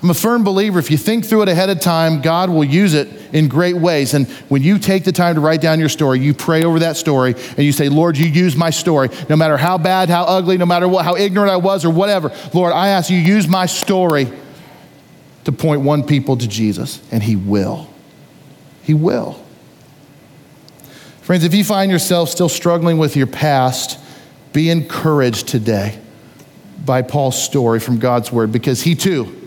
I'm 0.00 0.10
a 0.10 0.14
firm 0.14 0.44
believer 0.44 0.78
if 0.78 0.92
you 0.92 0.96
think 0.96 1.24
through 1.24 1.42
it 1.42 1.48
ahead 1.48 1.70
of 1.70 1.80
time, 1.80 2.22
God 2.22 2.50
will 2.50 2.64
use 2.64 2.94
it 2.94 3.08
in 3.32 3.48
great 3.48 3.74
ways. 3.74 4.14
And 4.14 4.28
when 4.48 4.62
you 4.62 4.78
take 4.78 5.02
the 5.02 5.10
time 5.10 5.34
to 5.34 5.40
write 5.40 5.60
down 5.60 5.80
your 5.80 5.88
story, 5.88 6.20
you 6.20 6.34
pray 6.34 6.62
over 6.62 6.78
that 6.80 6.96
story 6.96 7.34
and 7.34 7.58
you 7.58 7.72
say, 7.72 7.88
Lord, 7.88 8.16
you 8.16 8.26
use 8.26 8.54
my 8.54 8.70
story. 8.70 9.08
No 9.28 9.34
matter 9.34 9.56
how 9.56 9.76
bad, 9.76 10.08
how 10.08 10.22
ugly, 10.22 10.56
no 10.56 10.66
matter 10.66 10.86
what, 10.86 11.04
how 11.04 11.16
ignorant 11.16 11.50
I 11.50 11.56
was 11.56 11.84
or 11.84 11.90
whatever, 11.90 12.32
Lord, 12.54 12.72
I 12.72 12.88
ask 12.88 13.10
you, 13.10 13.16
use 13.16 13.48
my 13.48 13.66
story 13.66 14.30
to 15.44 15.52
point 15.52 15.80
one 15.80 16.04
people 16.04 16.36
to 16.36 16.46
Jesus, 16.46 17.02
and 17.10 17.20
He 17.22 17.34
will. 17.34 17.90
He 18.82 18.94
will. 18.94 19.42
Friends, 21.22 21.42
if 21.44 21.54
you 21.54 21.64
find 21.64 21.90
yourself 21.90 22.30
still 22.30 22.48
struggling 22.48 22.98
with 22.98 23.16
your 23.16 23.26
past, 23.26 23.98
be 24.52 24.70
encouraged 24.70 25.48
today 25.48 25.98
by 26.86 27.02
Paul's 27.02 27.42
story 27.42 27.80
from 27.80 27.98
God's 27.98 28.32
Word 28.32 28.50
because 28.50 28.80
he 28.80 28.94
too, 28.94 29.37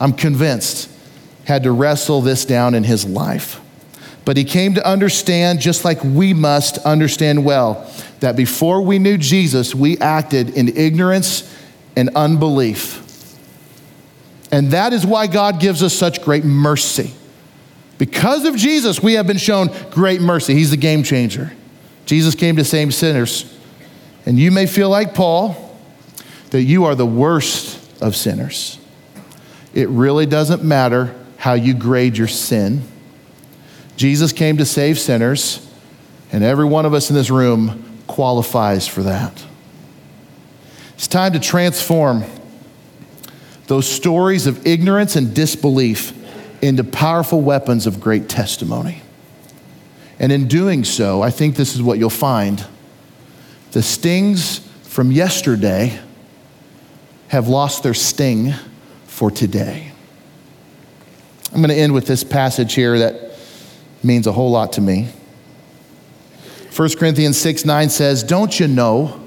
I'm 0.00 0.12
convinced, 0.12 0.90
had 1.44 1.62
to 1.62 1.72
wrestle 1.72 2.20
this 2.20 2.44
down 2.44 2.74
in 2.74 2.84
his 2.84 3.04
life. 3.04 3.60
But 4.24 4.36
he 4.36 4.44
came 4.44 4.74
to 4.74 4.86
understand, 4.86 5.60
just 5.60 5.84
like 5.84 6.02
we 6.02 6.34
must 6.34 6.78
understand 6.78 7.44
well, 7.44 7.88
that 8.20 8.34
before 8.34 8.82
we 8.82 8.98
knew 8.98 9.16
Jesus, 9.16 9.74
we 9.74 9.98
acted 9.98 10.50
in 10.50 10.76
ignorance 10.76 11.54
and 11.94 12.10
unbelief. 12.16 13.02
And 14.50 14.72
that 14.72 14.92
is 14.92 15.06
why 15.06 15.28
God 15.28 15.60
gives 15.60 15.82
us 15.82 15.94
such 15.94 16.22
great 16.22 16.44
mercy. 16.44 17.12
Because 17.98 18.44
of 18.44 18.56
Jesus, 18.56 19.02
we 19.02 19.14
have 19.14 19.26
been 19.26 19.38
shown 19.38 19.70
great 19.90 20.20
mercy. 20.20 20.54
He's 20.54 20.70
the 20.70 20.76
game 20.76 21.02
changer. 21.02 21.52
Jesus 22.04 22.34
came 22.34 22.56
to 22.56 22.64
save 22.64 22.94
sinners. 22.94 23.52
And 24.26 24.38
you 24.38 24.50
may 24.50 24.66
feel 24.66 24.90
like 24.90 25.14
Paul, 25.14 25.76
that 26.50 26.62
you 26.62 26.84
are 26.84 26.94
the 26.94 27.06
worst 27.06 28.02
of 28.02 28.16
sinners. 28.16 28.78
It 29.76 29.90
really 29.90 30.24
doesn't 30.24 30.64
matter 30.64 31.14
how 31.36 31.52
you 31.52 31.74
grade 31.74 32.16
your 32.16 32.28
sin. 32.28 32.80
Jesus 33.98 34.32
came 34.32 34.56
to 34.56 34.64
save 34.64 34.98
sinners, 34.98 35.70
and 36.32 36.42
every 36.42 36.64
one 36.64 36.86
of 36.86 36.94
us 36.94 37.10
in 37.10 37.14
this 37.14 37.28
room 37.28 37.84
qualifies 38.06 38.88
for 38.88 39.02
that. 39.02 39.44
It's 40.94 41.06
time 41.06 41.34
to 41.34 41.38
transform 41.38 42.24
those 43.66 43.86
stories 43.86 44.46
of 44.46 44.66
ignorance 44.66 45.14
and 45.14 45.34
disbelief 45.34 46.14
into 46.62 46.82
powerful 46.82 47.42
weapons 47.42 47.86
of 47.86 48.00
great 48.00 48.30
testimony. 48.30 49.02
And 50.18 50.32
in 50.32 50.48
doing 50.48 50.84
so, 50.84 51.20
I 51.20 51.28
think 51.28 51.54
this 51.54 51.74
is 51.74 51.82
what 51.82 51.98
you'll 51.98 52.08
find. 52.08 52.64
The 53.72 53.82
stings 53.82 54.60
from 54.84 55.12
yesterday 55.12 56.00
have 57.28 57.46
lost 57.46 57.82
their 57.82 57.92
sting 57.92 58.54
for 59.16 59.30
today. 59.30 59.90
I'm 61.46 61.62
going 61.62 61.70
to 61.70 61.74
end 61.74 61.94
with 61.94 62.06
this 62.06 62.22
passage 62.22 62.74
here 62.74 62.98
that 62.98 63.32
means 64.02 64.26
a 64.26 64.32
whole 64.32 64.50
lot 64.50 64.74
to 64.74 64.82
me. 64.82 65.08
1 66.76 66.96
Corinthians 66.98 67.38
6 67.38 67.64
9 67.64 67.88
says, 67.88 68.22
Don't 68.22 68.60
you 68.60 68.68
know 68.68 69.26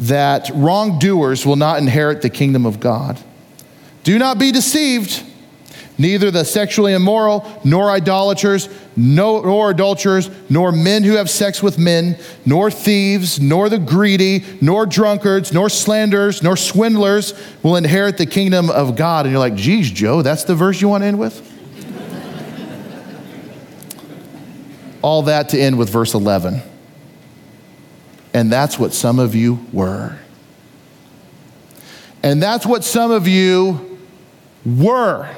that 0.00 0.50
wrongdoers 0.52 1.46
will 1.46 1.56
not 1.56 1.78
inherit 1.78 2.20
the 2.20 2.28
kingdom 2.28 2.66
of 2.66 2.80
God? 2.80 3.18
Do 4.04 4.18
not 4.18 4.38
be 4.38 4.52
deceived. 4.52 5.24
Neither 6.02 6.32
the 6.32 6.44
sexually 6.44 6.94
immoral, 6.94 7.46
nor 7.62 7.88
idolaters, 7.88 8.68
nor 8.96 9.70
adulterers, 9.70 10.28
nor 10.50 10.72
men 10.72 11.04
who 11.04 11.12
have 11.12 11.30
sex 11.30 11.62
with 11.62 11.78
men, 11.78 12.18
nor 12.44 12.72
thieves, 12.72 13.38
nor 13.38 13.68
the 13.68 13.78
greedy, 13.78 14.44
nor 14.60 14.84
drunkards, 14.84 15.52
nor 15.52 15.70
slanderers, 15.70 16.42
nor 16.42 16.56
swindlers 16.56 17.34
will 17.62 17.76
inherit 17.76 18.18
the 18.18 18.26
kingdom 18.26 18.68
of 18.68 18.96
God. 18.96 19.26
And 19.26 19.32
you're 19.32 19.38
like, 19.38 19.54
geez, 19.54 19.92
Joe, 19.92 20.22
that's 20.22 20.42
the 20.42 20.56
verse 20.56 20.80
you 20.80 20.88
want 20.88 21.02
to 21.02 21.06
end 21.06 21.20
with? 21.20 21.38
All 25.02 25.22
that 25.22 25.50
to 25.50 25.60
end 25.60 25.78
with 25.78 25.88
verse 25.88 26.14
11. 26.14 26.62
And 28.34 28.50
that's 28.50 28.76
what 28.76 28.92
some 28.92 29.20
of 29.20 29.36
you 29.36 29.64
were. 29.72 30.18
And 32.24 32.42
that's 32.42 32.66
what 32.66 32.82
some 32.82 33.12
of 33.12 33.28
you 33.28 34.00
were. 34.66 35.32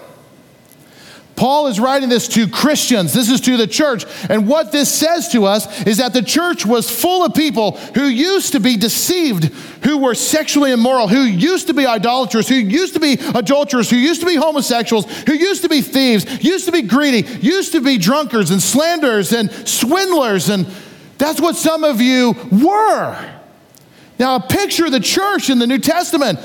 Paul 1.37 1.67
is 1.67 1.81
writing 1.81 2.09
this 2.09 2.29
to 2.29 2.49
Christians. 2.49 3.13
This 3.13 3.29
is 3.29 3.41
to 3.43 3.57
the 3.57 3.67
church. 3.67 4.05
And 4.29 4.47
what 4.47 4.71
this 4.71 4.93
says 4.93 5.29
to 5.31 5.47
us 5.47 5.87
is 5.87 5.99
that 5.99 6.13
the 6.13 6.23
church 6.23 6.65
was 6.65 6.89
full 6.89 7.25
of 7.25 7.35
people 7.35 7.73
who 7.95 8.05
used 8.05 8.53
to 8.53 8.61
be 8.61 8.77
deceived, 8.77 9.45
who 9.85 9.99
were 9.99 10.15
sexually 10.15 10.71
immoral, 10.71 11.09
who 11.09 11.23
used 11.23 11.67
to 11.67 11.75
be 11.75 11.87
idolaters, 11.87 12.49
who 12.49 12.55
used 12.55 12.95
to 12.95 13.01
be 13.01 13.15
adulterers, 13.35 13.91
who 13.91 13.97
used 13.97 14.21
to 14.21 14.27
be 14.27 14.37
homosexuals, 14.37 15.11
who 15.23 15.35
used 15.35 15.63
to 15.63 15.69
be 15.69 15.81
thieves, 15.81 16.45
used 16.45 16.67
to 16.67 16.73
be 16.73 16.83
greedy, 16.83 17.23
used 17.41 17.73
to 17.73 17.81
be 17.81 17.99
drunkards 17.99 18.51
and 18.51 18.63
slanderers 18.63 19.33
and 19.33 19.51
swindlers. 19.69 20.49
And 20.49 20.67
that's 21.19 21.41
what 21.41 21.57
some 21.57 21.83
of 21.83 22.01
you 22.01 22.35
were. 22.53 23.41
Now, 24.19 24.37
a 24.37 24.41
picture 24.41 24.89
the 24.89 25.01
church 25.01 25.51
in 25.51 25.59
the 25.59 25.67
New 25.67 25.79
Testament. 25.79 26.39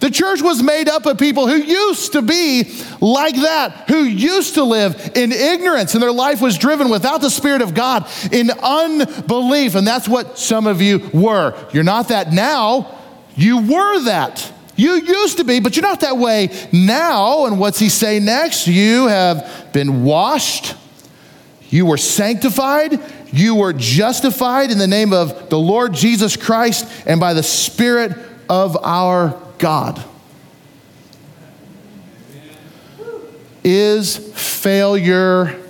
The 0.00 0.10
church 0.10 0.42
was 0.42 0.62
made 0.62 0.88
up 0.88 1.06
of 1.06 1.18
people 1.18 1.48
who 1.48 1.56
used 1.56 2.12
to 2.12 2.22
be 2.22 2.70
like 3.00 3.34
that, 3.36 3.88
who 3.88 4.04
used 4.04 4.54
to 4.54 4.64
live 4.64 5.12
in 5.14 5.32
ignorance, 5.32 5.94
and 5.94 6.02
their 6.02 6.12
life 6.12 6.40
was 6.40 6.58
driven 6.58 6.90
without 6.90 7.20
the 7.20 7.30
Spirit 7.30 7.62
of 7.62 7.74
God 7.74 8.08
in 8.30 8.50
unbelief. 8.50 9.74
And 9.74 9.86
that's 9.86 10.08
what 10.08 10.38
some 10.38 10.66
of 10.66 10.82
you 10.82 11.10
were. 11.12 11.54
You're 11.72 11.84
not 11.84 12.08
that 12.08 12.32
now, 12.32 12.98
you 13.36 13.58
were 13.58 14.00
that. 14.04 14.52
You 14.76 14.94
used 14.94 15.38
to 15.38 15.44
be, 15.44 15.60
but 15.60 15.74
you're 15.74 15.82
not 15.82 16.00
that 16.00 16.18
way 16.18 16.50
now. 16.72 17.46
And 17.46 17.58
what's 17.58 17.78
he 17.78 17.88
say 17.88 18.20
next? 18.20 18.66
You 18.66 19.06
have 19.06 19.72
been 19.72 20.04
washed, 20.04 20.74
you 21.70 21.86
were 21.86 21.96
sanctified, 21.96 23.00
you 23.32 23.54
were 23.54 23.72
justified 23.72 24.70
in 24.70 24.78
the 24.78 24.86
name 24.86 25.12
of 25.12 25.48
the 25.48 25.58
Lord 25.58 25.94
Jesus 25.94 26.36
Christ 26.36 26.86
and 27.06 27.18
by 27.18 27.34
the 27.34 27.42
Spirit 27.42 28.16
of 28.48 28.76
our 28.82 29.42
God. 29.58 30.02
Is 33.64 34.16
failure 34.16 35.60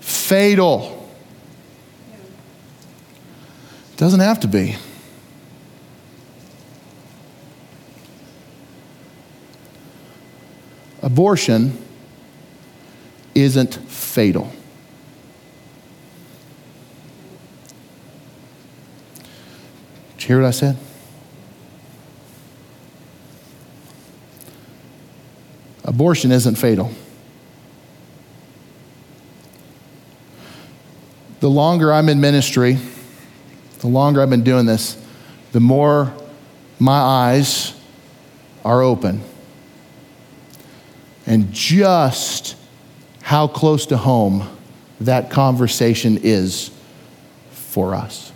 fatal? 0.00 1.10
Doesn't 3.96 4.20
have 4.20 4.40
to 4.40 4.48
be. 4.48 4.76
Abortion 11.02 11.76
isn't 13.34 13.74
fatal. 13.74 14.52
Did 20.16 20.22
you 20.22 20.28
hear 20.28 20.40
what 20.40 20.46
I 20.46 20.50
said? 20.52 20.76
Abortion 25.92 26.32
isn't 26.32 26.54
fatal. 26.54 26.90
The 31.40 31.50
longer 31.50 31.92
I'm 31.92 32.08
in 32.08 32.18
ministry, 32.18 32.78
the 33.80 33.88
longer 33.88 34.22
I've 34.22 34.30
been 34.30 34.42
doing 34.42 34.64
this, 34.64 34.96
the 35.52 35.60
more 35.60 36.10
my 36.78 36.98
eyes 36.98 37.74
are 38.64 38.80
open. 38.80 39.20
And 41.26 41.52
just 41.52 42.56
how 43.20 43.46
close 43.46 43.84
to 43.86 43.98
home 43.98 44.48
that 45.02 45.30
conversation 45.30 46.18
is 46.22 46.70
for 47.50 47.94
us. 47.94 48.32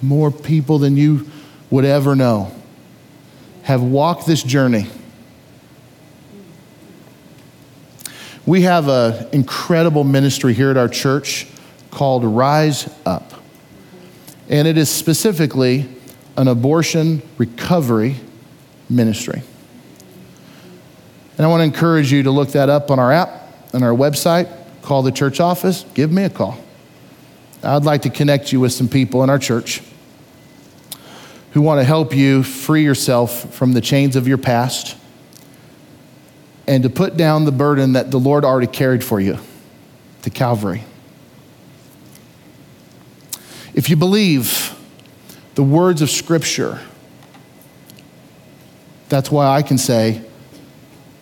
More 0.00 0.30
people 0.30 0.78
than 0.78 0.96
you 0.96 1.28
would 1.68 1.84
ever 1.84 2.14
know 2.14 2.52
have 3.64 3.82
walked 3.82 4.24
this 4.26 4.42
journey 4.42 4.86
We 8.48 8.62
have 8.62 8.88
an 8.88 9.28
incredible 9.32 10.04
ministry 10.04 10.54
here 10.54 10.70
at 10.70 10.78
our 10.78 10.88
church 10.88 11.46
called 11.90 12.24
Rise 12.24 12.88
Up. 13.04 13.34
And 14.48 14.66
it 14.66 14.78
is 14.78 14.88
specifically 14.88 15.86
an 16.34 16.48
abortion 16.48 17.20
recovery 17.36 18.16
ministry. 18.88 19.42
And 21.36 21.44
I 21.44 21.46
want 21.50 21.60
to 21.60 21.64
encourage 21.64 22.10
you 22.10 22.22
to 22.22 22.30
look 22.30 22.52
that 22.52 22.70
up 22.70 22.90
on 22.90 22.98
our 22.98 23.12
app, 23.12 23.52
on 23.74 23.82
our 23.82 23.92
website, 23.92 24.50
call 24.80 25.02
the 25.02 25.12
church 25.12 25.40
office, 25.40 25.84
give 25.92 26.10
me 26.10 26.24
a 26.24 26.30
call. 26.30 26.58
I'd 27.62 27.84
like 27.84 28.00
to 28.02 28.10
connect 28.10 28.50
you 28.50 28.60
with 28.60 28.72
some 28.72 28.88
people 28.88 29.22
in 29.24 29.28
our 29.28 29.38
church 29.38 29.82
who 31.52 31.60
want 31.60 31.80
to 31.80 31.84
help 31.84 32.16
you 32.16 32.42
free 32.42 32.82
yourself 32.82 33.52
from 33.52 33.74
the 33.74 33.82
chains 33.82 34.16
of 34.16 34.26
your 34.26 34.38
past 34.38 34.97
and 36.68 36.82
to 36.82 36.90
put 36.90 37.16
down 37.16 37.46
the 37.46 37.50
burden 37.50 37.94
that 37.94 38.10
the 38.10 38.20
Lord 38.20 38.44
already 38.44 38.66
carried 38.66 39.02
for 39.02 39.18
you 39.18 39.38
to 40.20 40.28
Calvary. 40.28 40.84
If 43.72 43.88
you 43.88 43.96
believe 43.96 44.78
the 45.54 45.62
words 45.62 46.02
of 46.02 46.10
Scripture, 46.10 46.78
that's 49.08 49.30
why 49.30 49.46
I 49.46 49.62
can 49.62 49.78
say 49.78 50.22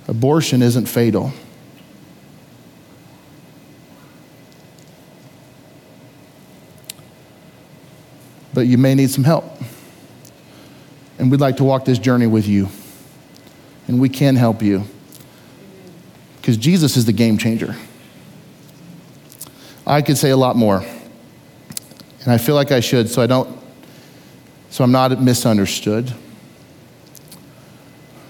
abortion 0.08 0.62
isn't 0.62 0.86
fatal. 0.86 1.32
But 8.52 8.62
you 8.62 8.78
may 8.78 8.96
need 8.96 9.10
some 9.10 9.22
help. 9.22 9.44
And 11.20 11.30
we'd 11.30 11.40
like 11.40 11.58
to 11.58 11.64
walk 11.64 11.84
this 11.84 12.00
journey 12.00 12.26
with 12.26 12.48
you. 12.48 12.68
And 13.86 14.00
we 14.00 14.08
can 14.08 14.34
help 14.34 14.60
you. 14.60 14.86
Because 16.46 16.58
Jesus 16.58 16.96
is 16.96 17.06
the 17.06 17.12
game 17.12 17.38
changer. 17.38 17.74
I 19.84 20.00
could 20.00 20.16
say 20.16 20.30
a 20.30 20.36
lot 20.36 20.54
more. 20.54 20.76
And 20.78 22.28
I 22.28 22.38
feel 22.38 22.54
like 22.54 22.70
I 22.70 22.78
should, 22.78 23.10
so 23.10 23.20
I 23.20 23.26
don't, 23.26 23.58
so 24.70 24.84
I'm 24.84 24.92
not 24.92 25.20
misunderstood. 25.20 26.14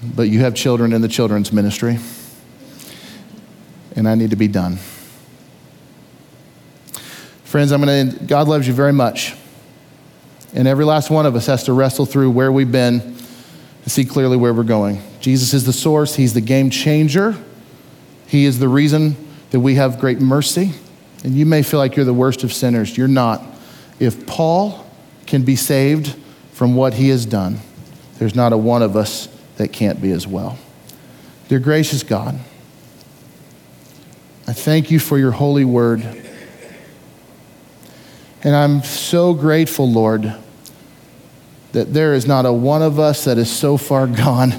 But 0.02 0.30
you 0.30 0.40
have 0.40 0.54
children 0.54 0.94
in 0.94 1.02
the 1.02 1.08
children's 1.08 1.52
ministry. 1.52 1.98
And 3.94 4.08
I 4.08 4.14
need 4.14 4.30
to 4.30 4.36
be 4.36 4.48
done. 4.48 4.78
Friends, 7.44 7.70
I'm 7.70 7.82
going 7.82 8.12
to, 8.12 8.24
God 8.24 8.48
loves 8.48 8.66
you 8.66 8.72
very 8.72 8.94
much. 8.94 9.34
And 10.54 10.66
every 10.66 10.86
last 10.86 11.10
one 11.10 11.26
of 11.26 11.36
us 11.36 11.44
has 11.48 11.64
to 11.64 11.74
wrestle 11.74 12.06
through 12.06 12.30
where 12.30 12.50
we've 12.50 12.72
been 12.72 12.98
and 13.02 13.92
see 13.92 14.06
clearly 14.06 14.38
where 14.38 14.54
we're 14.54 14.62
going. 14.62 15.02
Jesus 15.20 15.52
is 15.52 15.66
the 15.66 15.72
source, 15.74 16.14
He's 16.14 16.32
the 16.32 16.40
game 16.40 16.70
changer. 16.70 17.36
He 18.26 18.44
is 18.44 18.58
the 18.58 18.68
reason 18.68 19.16
that 19.50 19.60
we 19.60 19.76
have 19.76 19.98
great 19.98 20.20
mercy. 20.20 20.72
And 21.24 21.34
you 21.34 21.46
may 21.46 21.62
feel 21.62 21.80
like 21.80 21.96
you're 21.96 22.04
the 22.04 22.14
worst 22.14 22.44
of 22.44 22.52
sinners. 22.52 22.96
You're 22.96 23.08
not. 23.08 23.42
If 23.98 24.26
Paul 24.26 24.86
can 25.26 25.42
be 25.42 25.56
saved 25.56 26.14
from 26.52 26.74
what 26.74 26.94
he 26.94 27.08
has 27.08 27.26
done, 27.26 27.58
there's 28.18 28.34
not 28.34 28.52
a 28.52 28.56
one 28.56 28.82
of 28.82 28.96
us 28.96 29.28
that 29.56 29.72
can't 29.72 30.00
be 30.00 30.10
as 30.10 30.26
well. 30.26 30.58
Dear 31.48 31.58
gracious 31.58 32.02
God, 32.02 32.38
I 34.46 34.52
thank 34.52 34.90
you 34.90 34.98
for 34.98 35.18
your 35.18 35.32
holy 35.32 35.64
word. 35.64 36.02
And 38.42 38.54
I'm 38.54 38.82
so 38.82 39.34
grateful, 39.34 39.90
Lord, 39.90 40.32
that 41.72 41.92
there 41.92 42.14
is 42.14 42.26
not 42.26 42.46
a 42.46 42.52
one 42.52 42.82
of 42.82 42.98
us 42.98 43.24
that 43.24 43.38
is 43.38 43.50
so 43.50 43.76
far 43.76 44.06
gone 44.06 44.54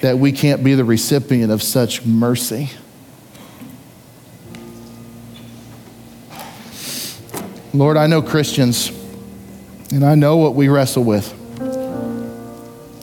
that 0.00 0.18
we 0.18 0.32
can't 0.32 0.64
be 0.64 0.74
the 0.74 0.84
recipient 0.84 1.52
of 1.52 1.62
such 1.62 2.06
mercy. 2.06 2.70
Lord, 7.78 7.96
I 7.96 8.08
know 8.08 8.20
Christians, 8.22 8.90
and 9.92 10.04
I 10.04 10.16
know 10.16 10.38
what 10.38 10.56
we 10.56 10.68
wrestle 10.68 11.04
with. 11.04 11.32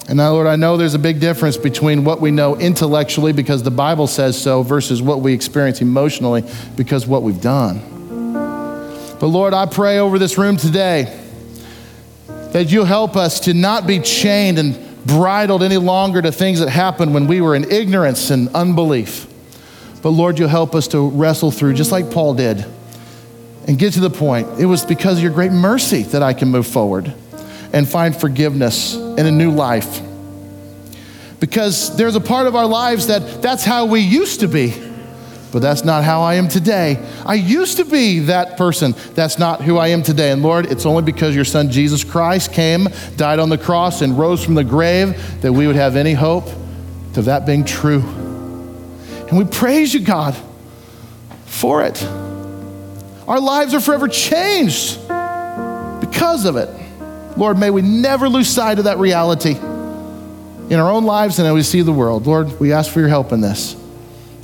And 0.09 0.17
now, 0.17 0.33
Lord, 0.33 0.47
I 0.47 0.57
know 0.57 0.75
there's 0.75 0.95
a 0.95 0.99
big 0.99 1.21
difference 1.21 1.55
between 1.55 2.03
what 2.03 2.19
we 2.19 2.29
know 2.29 2.57
intellectually 2.57 3.31
because 3.31 3.63
the 3.63 3.71
Bible 3.71 4.05
says 4.05 4.39
so 4.39 4.63
versus 4.63 5.01
what 5.01 5.21
we 5.21 5.33
experience 5.33 5.79
emotionally 5.79 6.43
because 6.75 7.07
what 7.07 7.23
we've 7.23 7.39
done. 7.39 7.79
But 9.17 9.27
Lord, 9.27 9.53
I 9.53 9.65
pray 9.65 9.99
over 9.99 10.19
this 10.19 10.37
room 10.37 10.57
today 10.57 11.21
that 12.27 12.69
you 12.69 12.83
help 12.83 13.15
us 13.15 13.39
to 13.41 13.53
not 13.53 13.87
be 13.87 13.99
chained 13.99 14.59
and 14.59 14.77
bridled 15.05 15.63
any 15.63 15.77
longer 15.77 16.21
to 16.21 16.33
things 16.33 16.59
that 16.59 16.67
happened 16.67 17.13
when 17.13 17.27
we 17.27 17.39
were 17.39 17.55
in 17.55 17.71
ignorance 17.71 18.29
and 18.29 18.49
unbelief. 18.49 19.25
But 20.01 20.09
Lord, 20.09 20.37
you 20.37 20.47
help 20.47 20.75
us 20.75 20.89
to 20.89 21.09
wrestle 21.11 21.51
through, 21.51 21.75
just 21.75 21.93
like 21.93 22.11
Paul 22.11 22.33
did, 22.33 22.65
and 23.65 23.77
get 23.77 23.93
to 23.93 23.99
the 23.99 24.09
point. 24.09 24.59
It 24.59 24.65
was 24.65 24.85
because 24.85 25.17
of 25.17 25.23
your 25.23 25.33
great 25.33 25.51
mercy 25.51 26.03
that 26.03 26.23
I 26.23 26.33
can 26.33 26.49
move 26.49 26.67
forward 26.67 27.13
and 27.73 27.87
find 27.87 28.15
forgiveness 28.15 28.95
and 28.95 29.19
a 29.19 29.31
new 29.31 29.51
life. 29.51 30.01
Because 31.39 31.95
there's 31.97 32.15
a 32.15 32.21
part 32.21 32.47
of 32.47 32.55
our 32.55 32.65
lives 32.65 33.07
that 33.07 33.41
that's 33.41 33.63
how 33.63 33.85
we 33.85 33.99
used 33.99 34.39
to 34.39 34.47
be 34.47 34.73
but 35.55 35.61
that's 35.61 35.85
not 35.85 36.03
how 36.03 36.21
I 36.21 36.33
am 36.33 36.49
today. 36.49 37.01
I 37.25 37.35
used 37.35 37.77
to 37.77 37.85
be 37.85 38.19
that 38.19 38.57
person. 38.57 38.93
That's 39.13 39.39
not 39.39 39.61
who 39.61 39.77
I 39.77 39.87
am 39.87 40.03
today. 40.03 40.33
And 40.33 40.43
Lord, 40.43 40.65
it's 40.65 40.85
only 40.85 41.01
because 41.01 41.33
your 41.33 41.45
son 41.45 41.71
Jesus 41.71 42.03
Christ 42.03 42.51
came, 42.51 42.89
died 43.15 43.39
on 43.39 43.47
the 43.47 43.57
cross, 43.57 44.01
and 44.01 44.19
rose 44.19 44.43
from 44.43 44.55
the 44.55 44.65
grave 44.65 45.41
that 45.43 45.53
we 45.53 45.65
would 45.65 45.77
have 45.77 45.95
any 45.95 46.11
hope 46.11 46.47
of 47.15 47.23
that 47.23 47.45
being 47.45 47.63
true. 47.63 48.01
And 49.29 49.37
we 49.37 49.45
praise 49.45 49.93
you, 49.93 50.01
God, 50.01 50.35
for 51.45 51.85
it. 51.85 52.05
Our 53.27 53.39
lives 53.39 53.73
are 53.73 53.79
forever 53.79 54.07
changed 54.07 54.99
because 55.99 56.45
of 56.45 56.57
it. 56.57 56.69
Lord, 57.37 57.57
may 57.57 57.69
we 57.69 57.81
never 57.81 58.29
lose 58.29 58.47
sight 58.47 58.77
of 58.77 58.85
that 58.85 58.97
reality 58.97 59.53
in 59.53 60.73
our 60.73 60.89
own 60.89 61.05
lives 61.05 61.39
and 61.39 61.47
as 61.47 61.53
we 61.53 61.63
see 61.63 61.81
the 61.81 61.91
world. 61.91 62.27
Lord, 62.27 62.59
we 62.59 62.71
ask 62.71 62.91
for 62.91 62.99
your 62.99 63.09
help 63.09 63.31
in 63.31 63.41
this. 63.41 63.75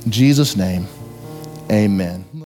In 0.04 0.10
Jesus' 0.10 0.56
name. 0.56 0.86
Amen. 1.70 2.24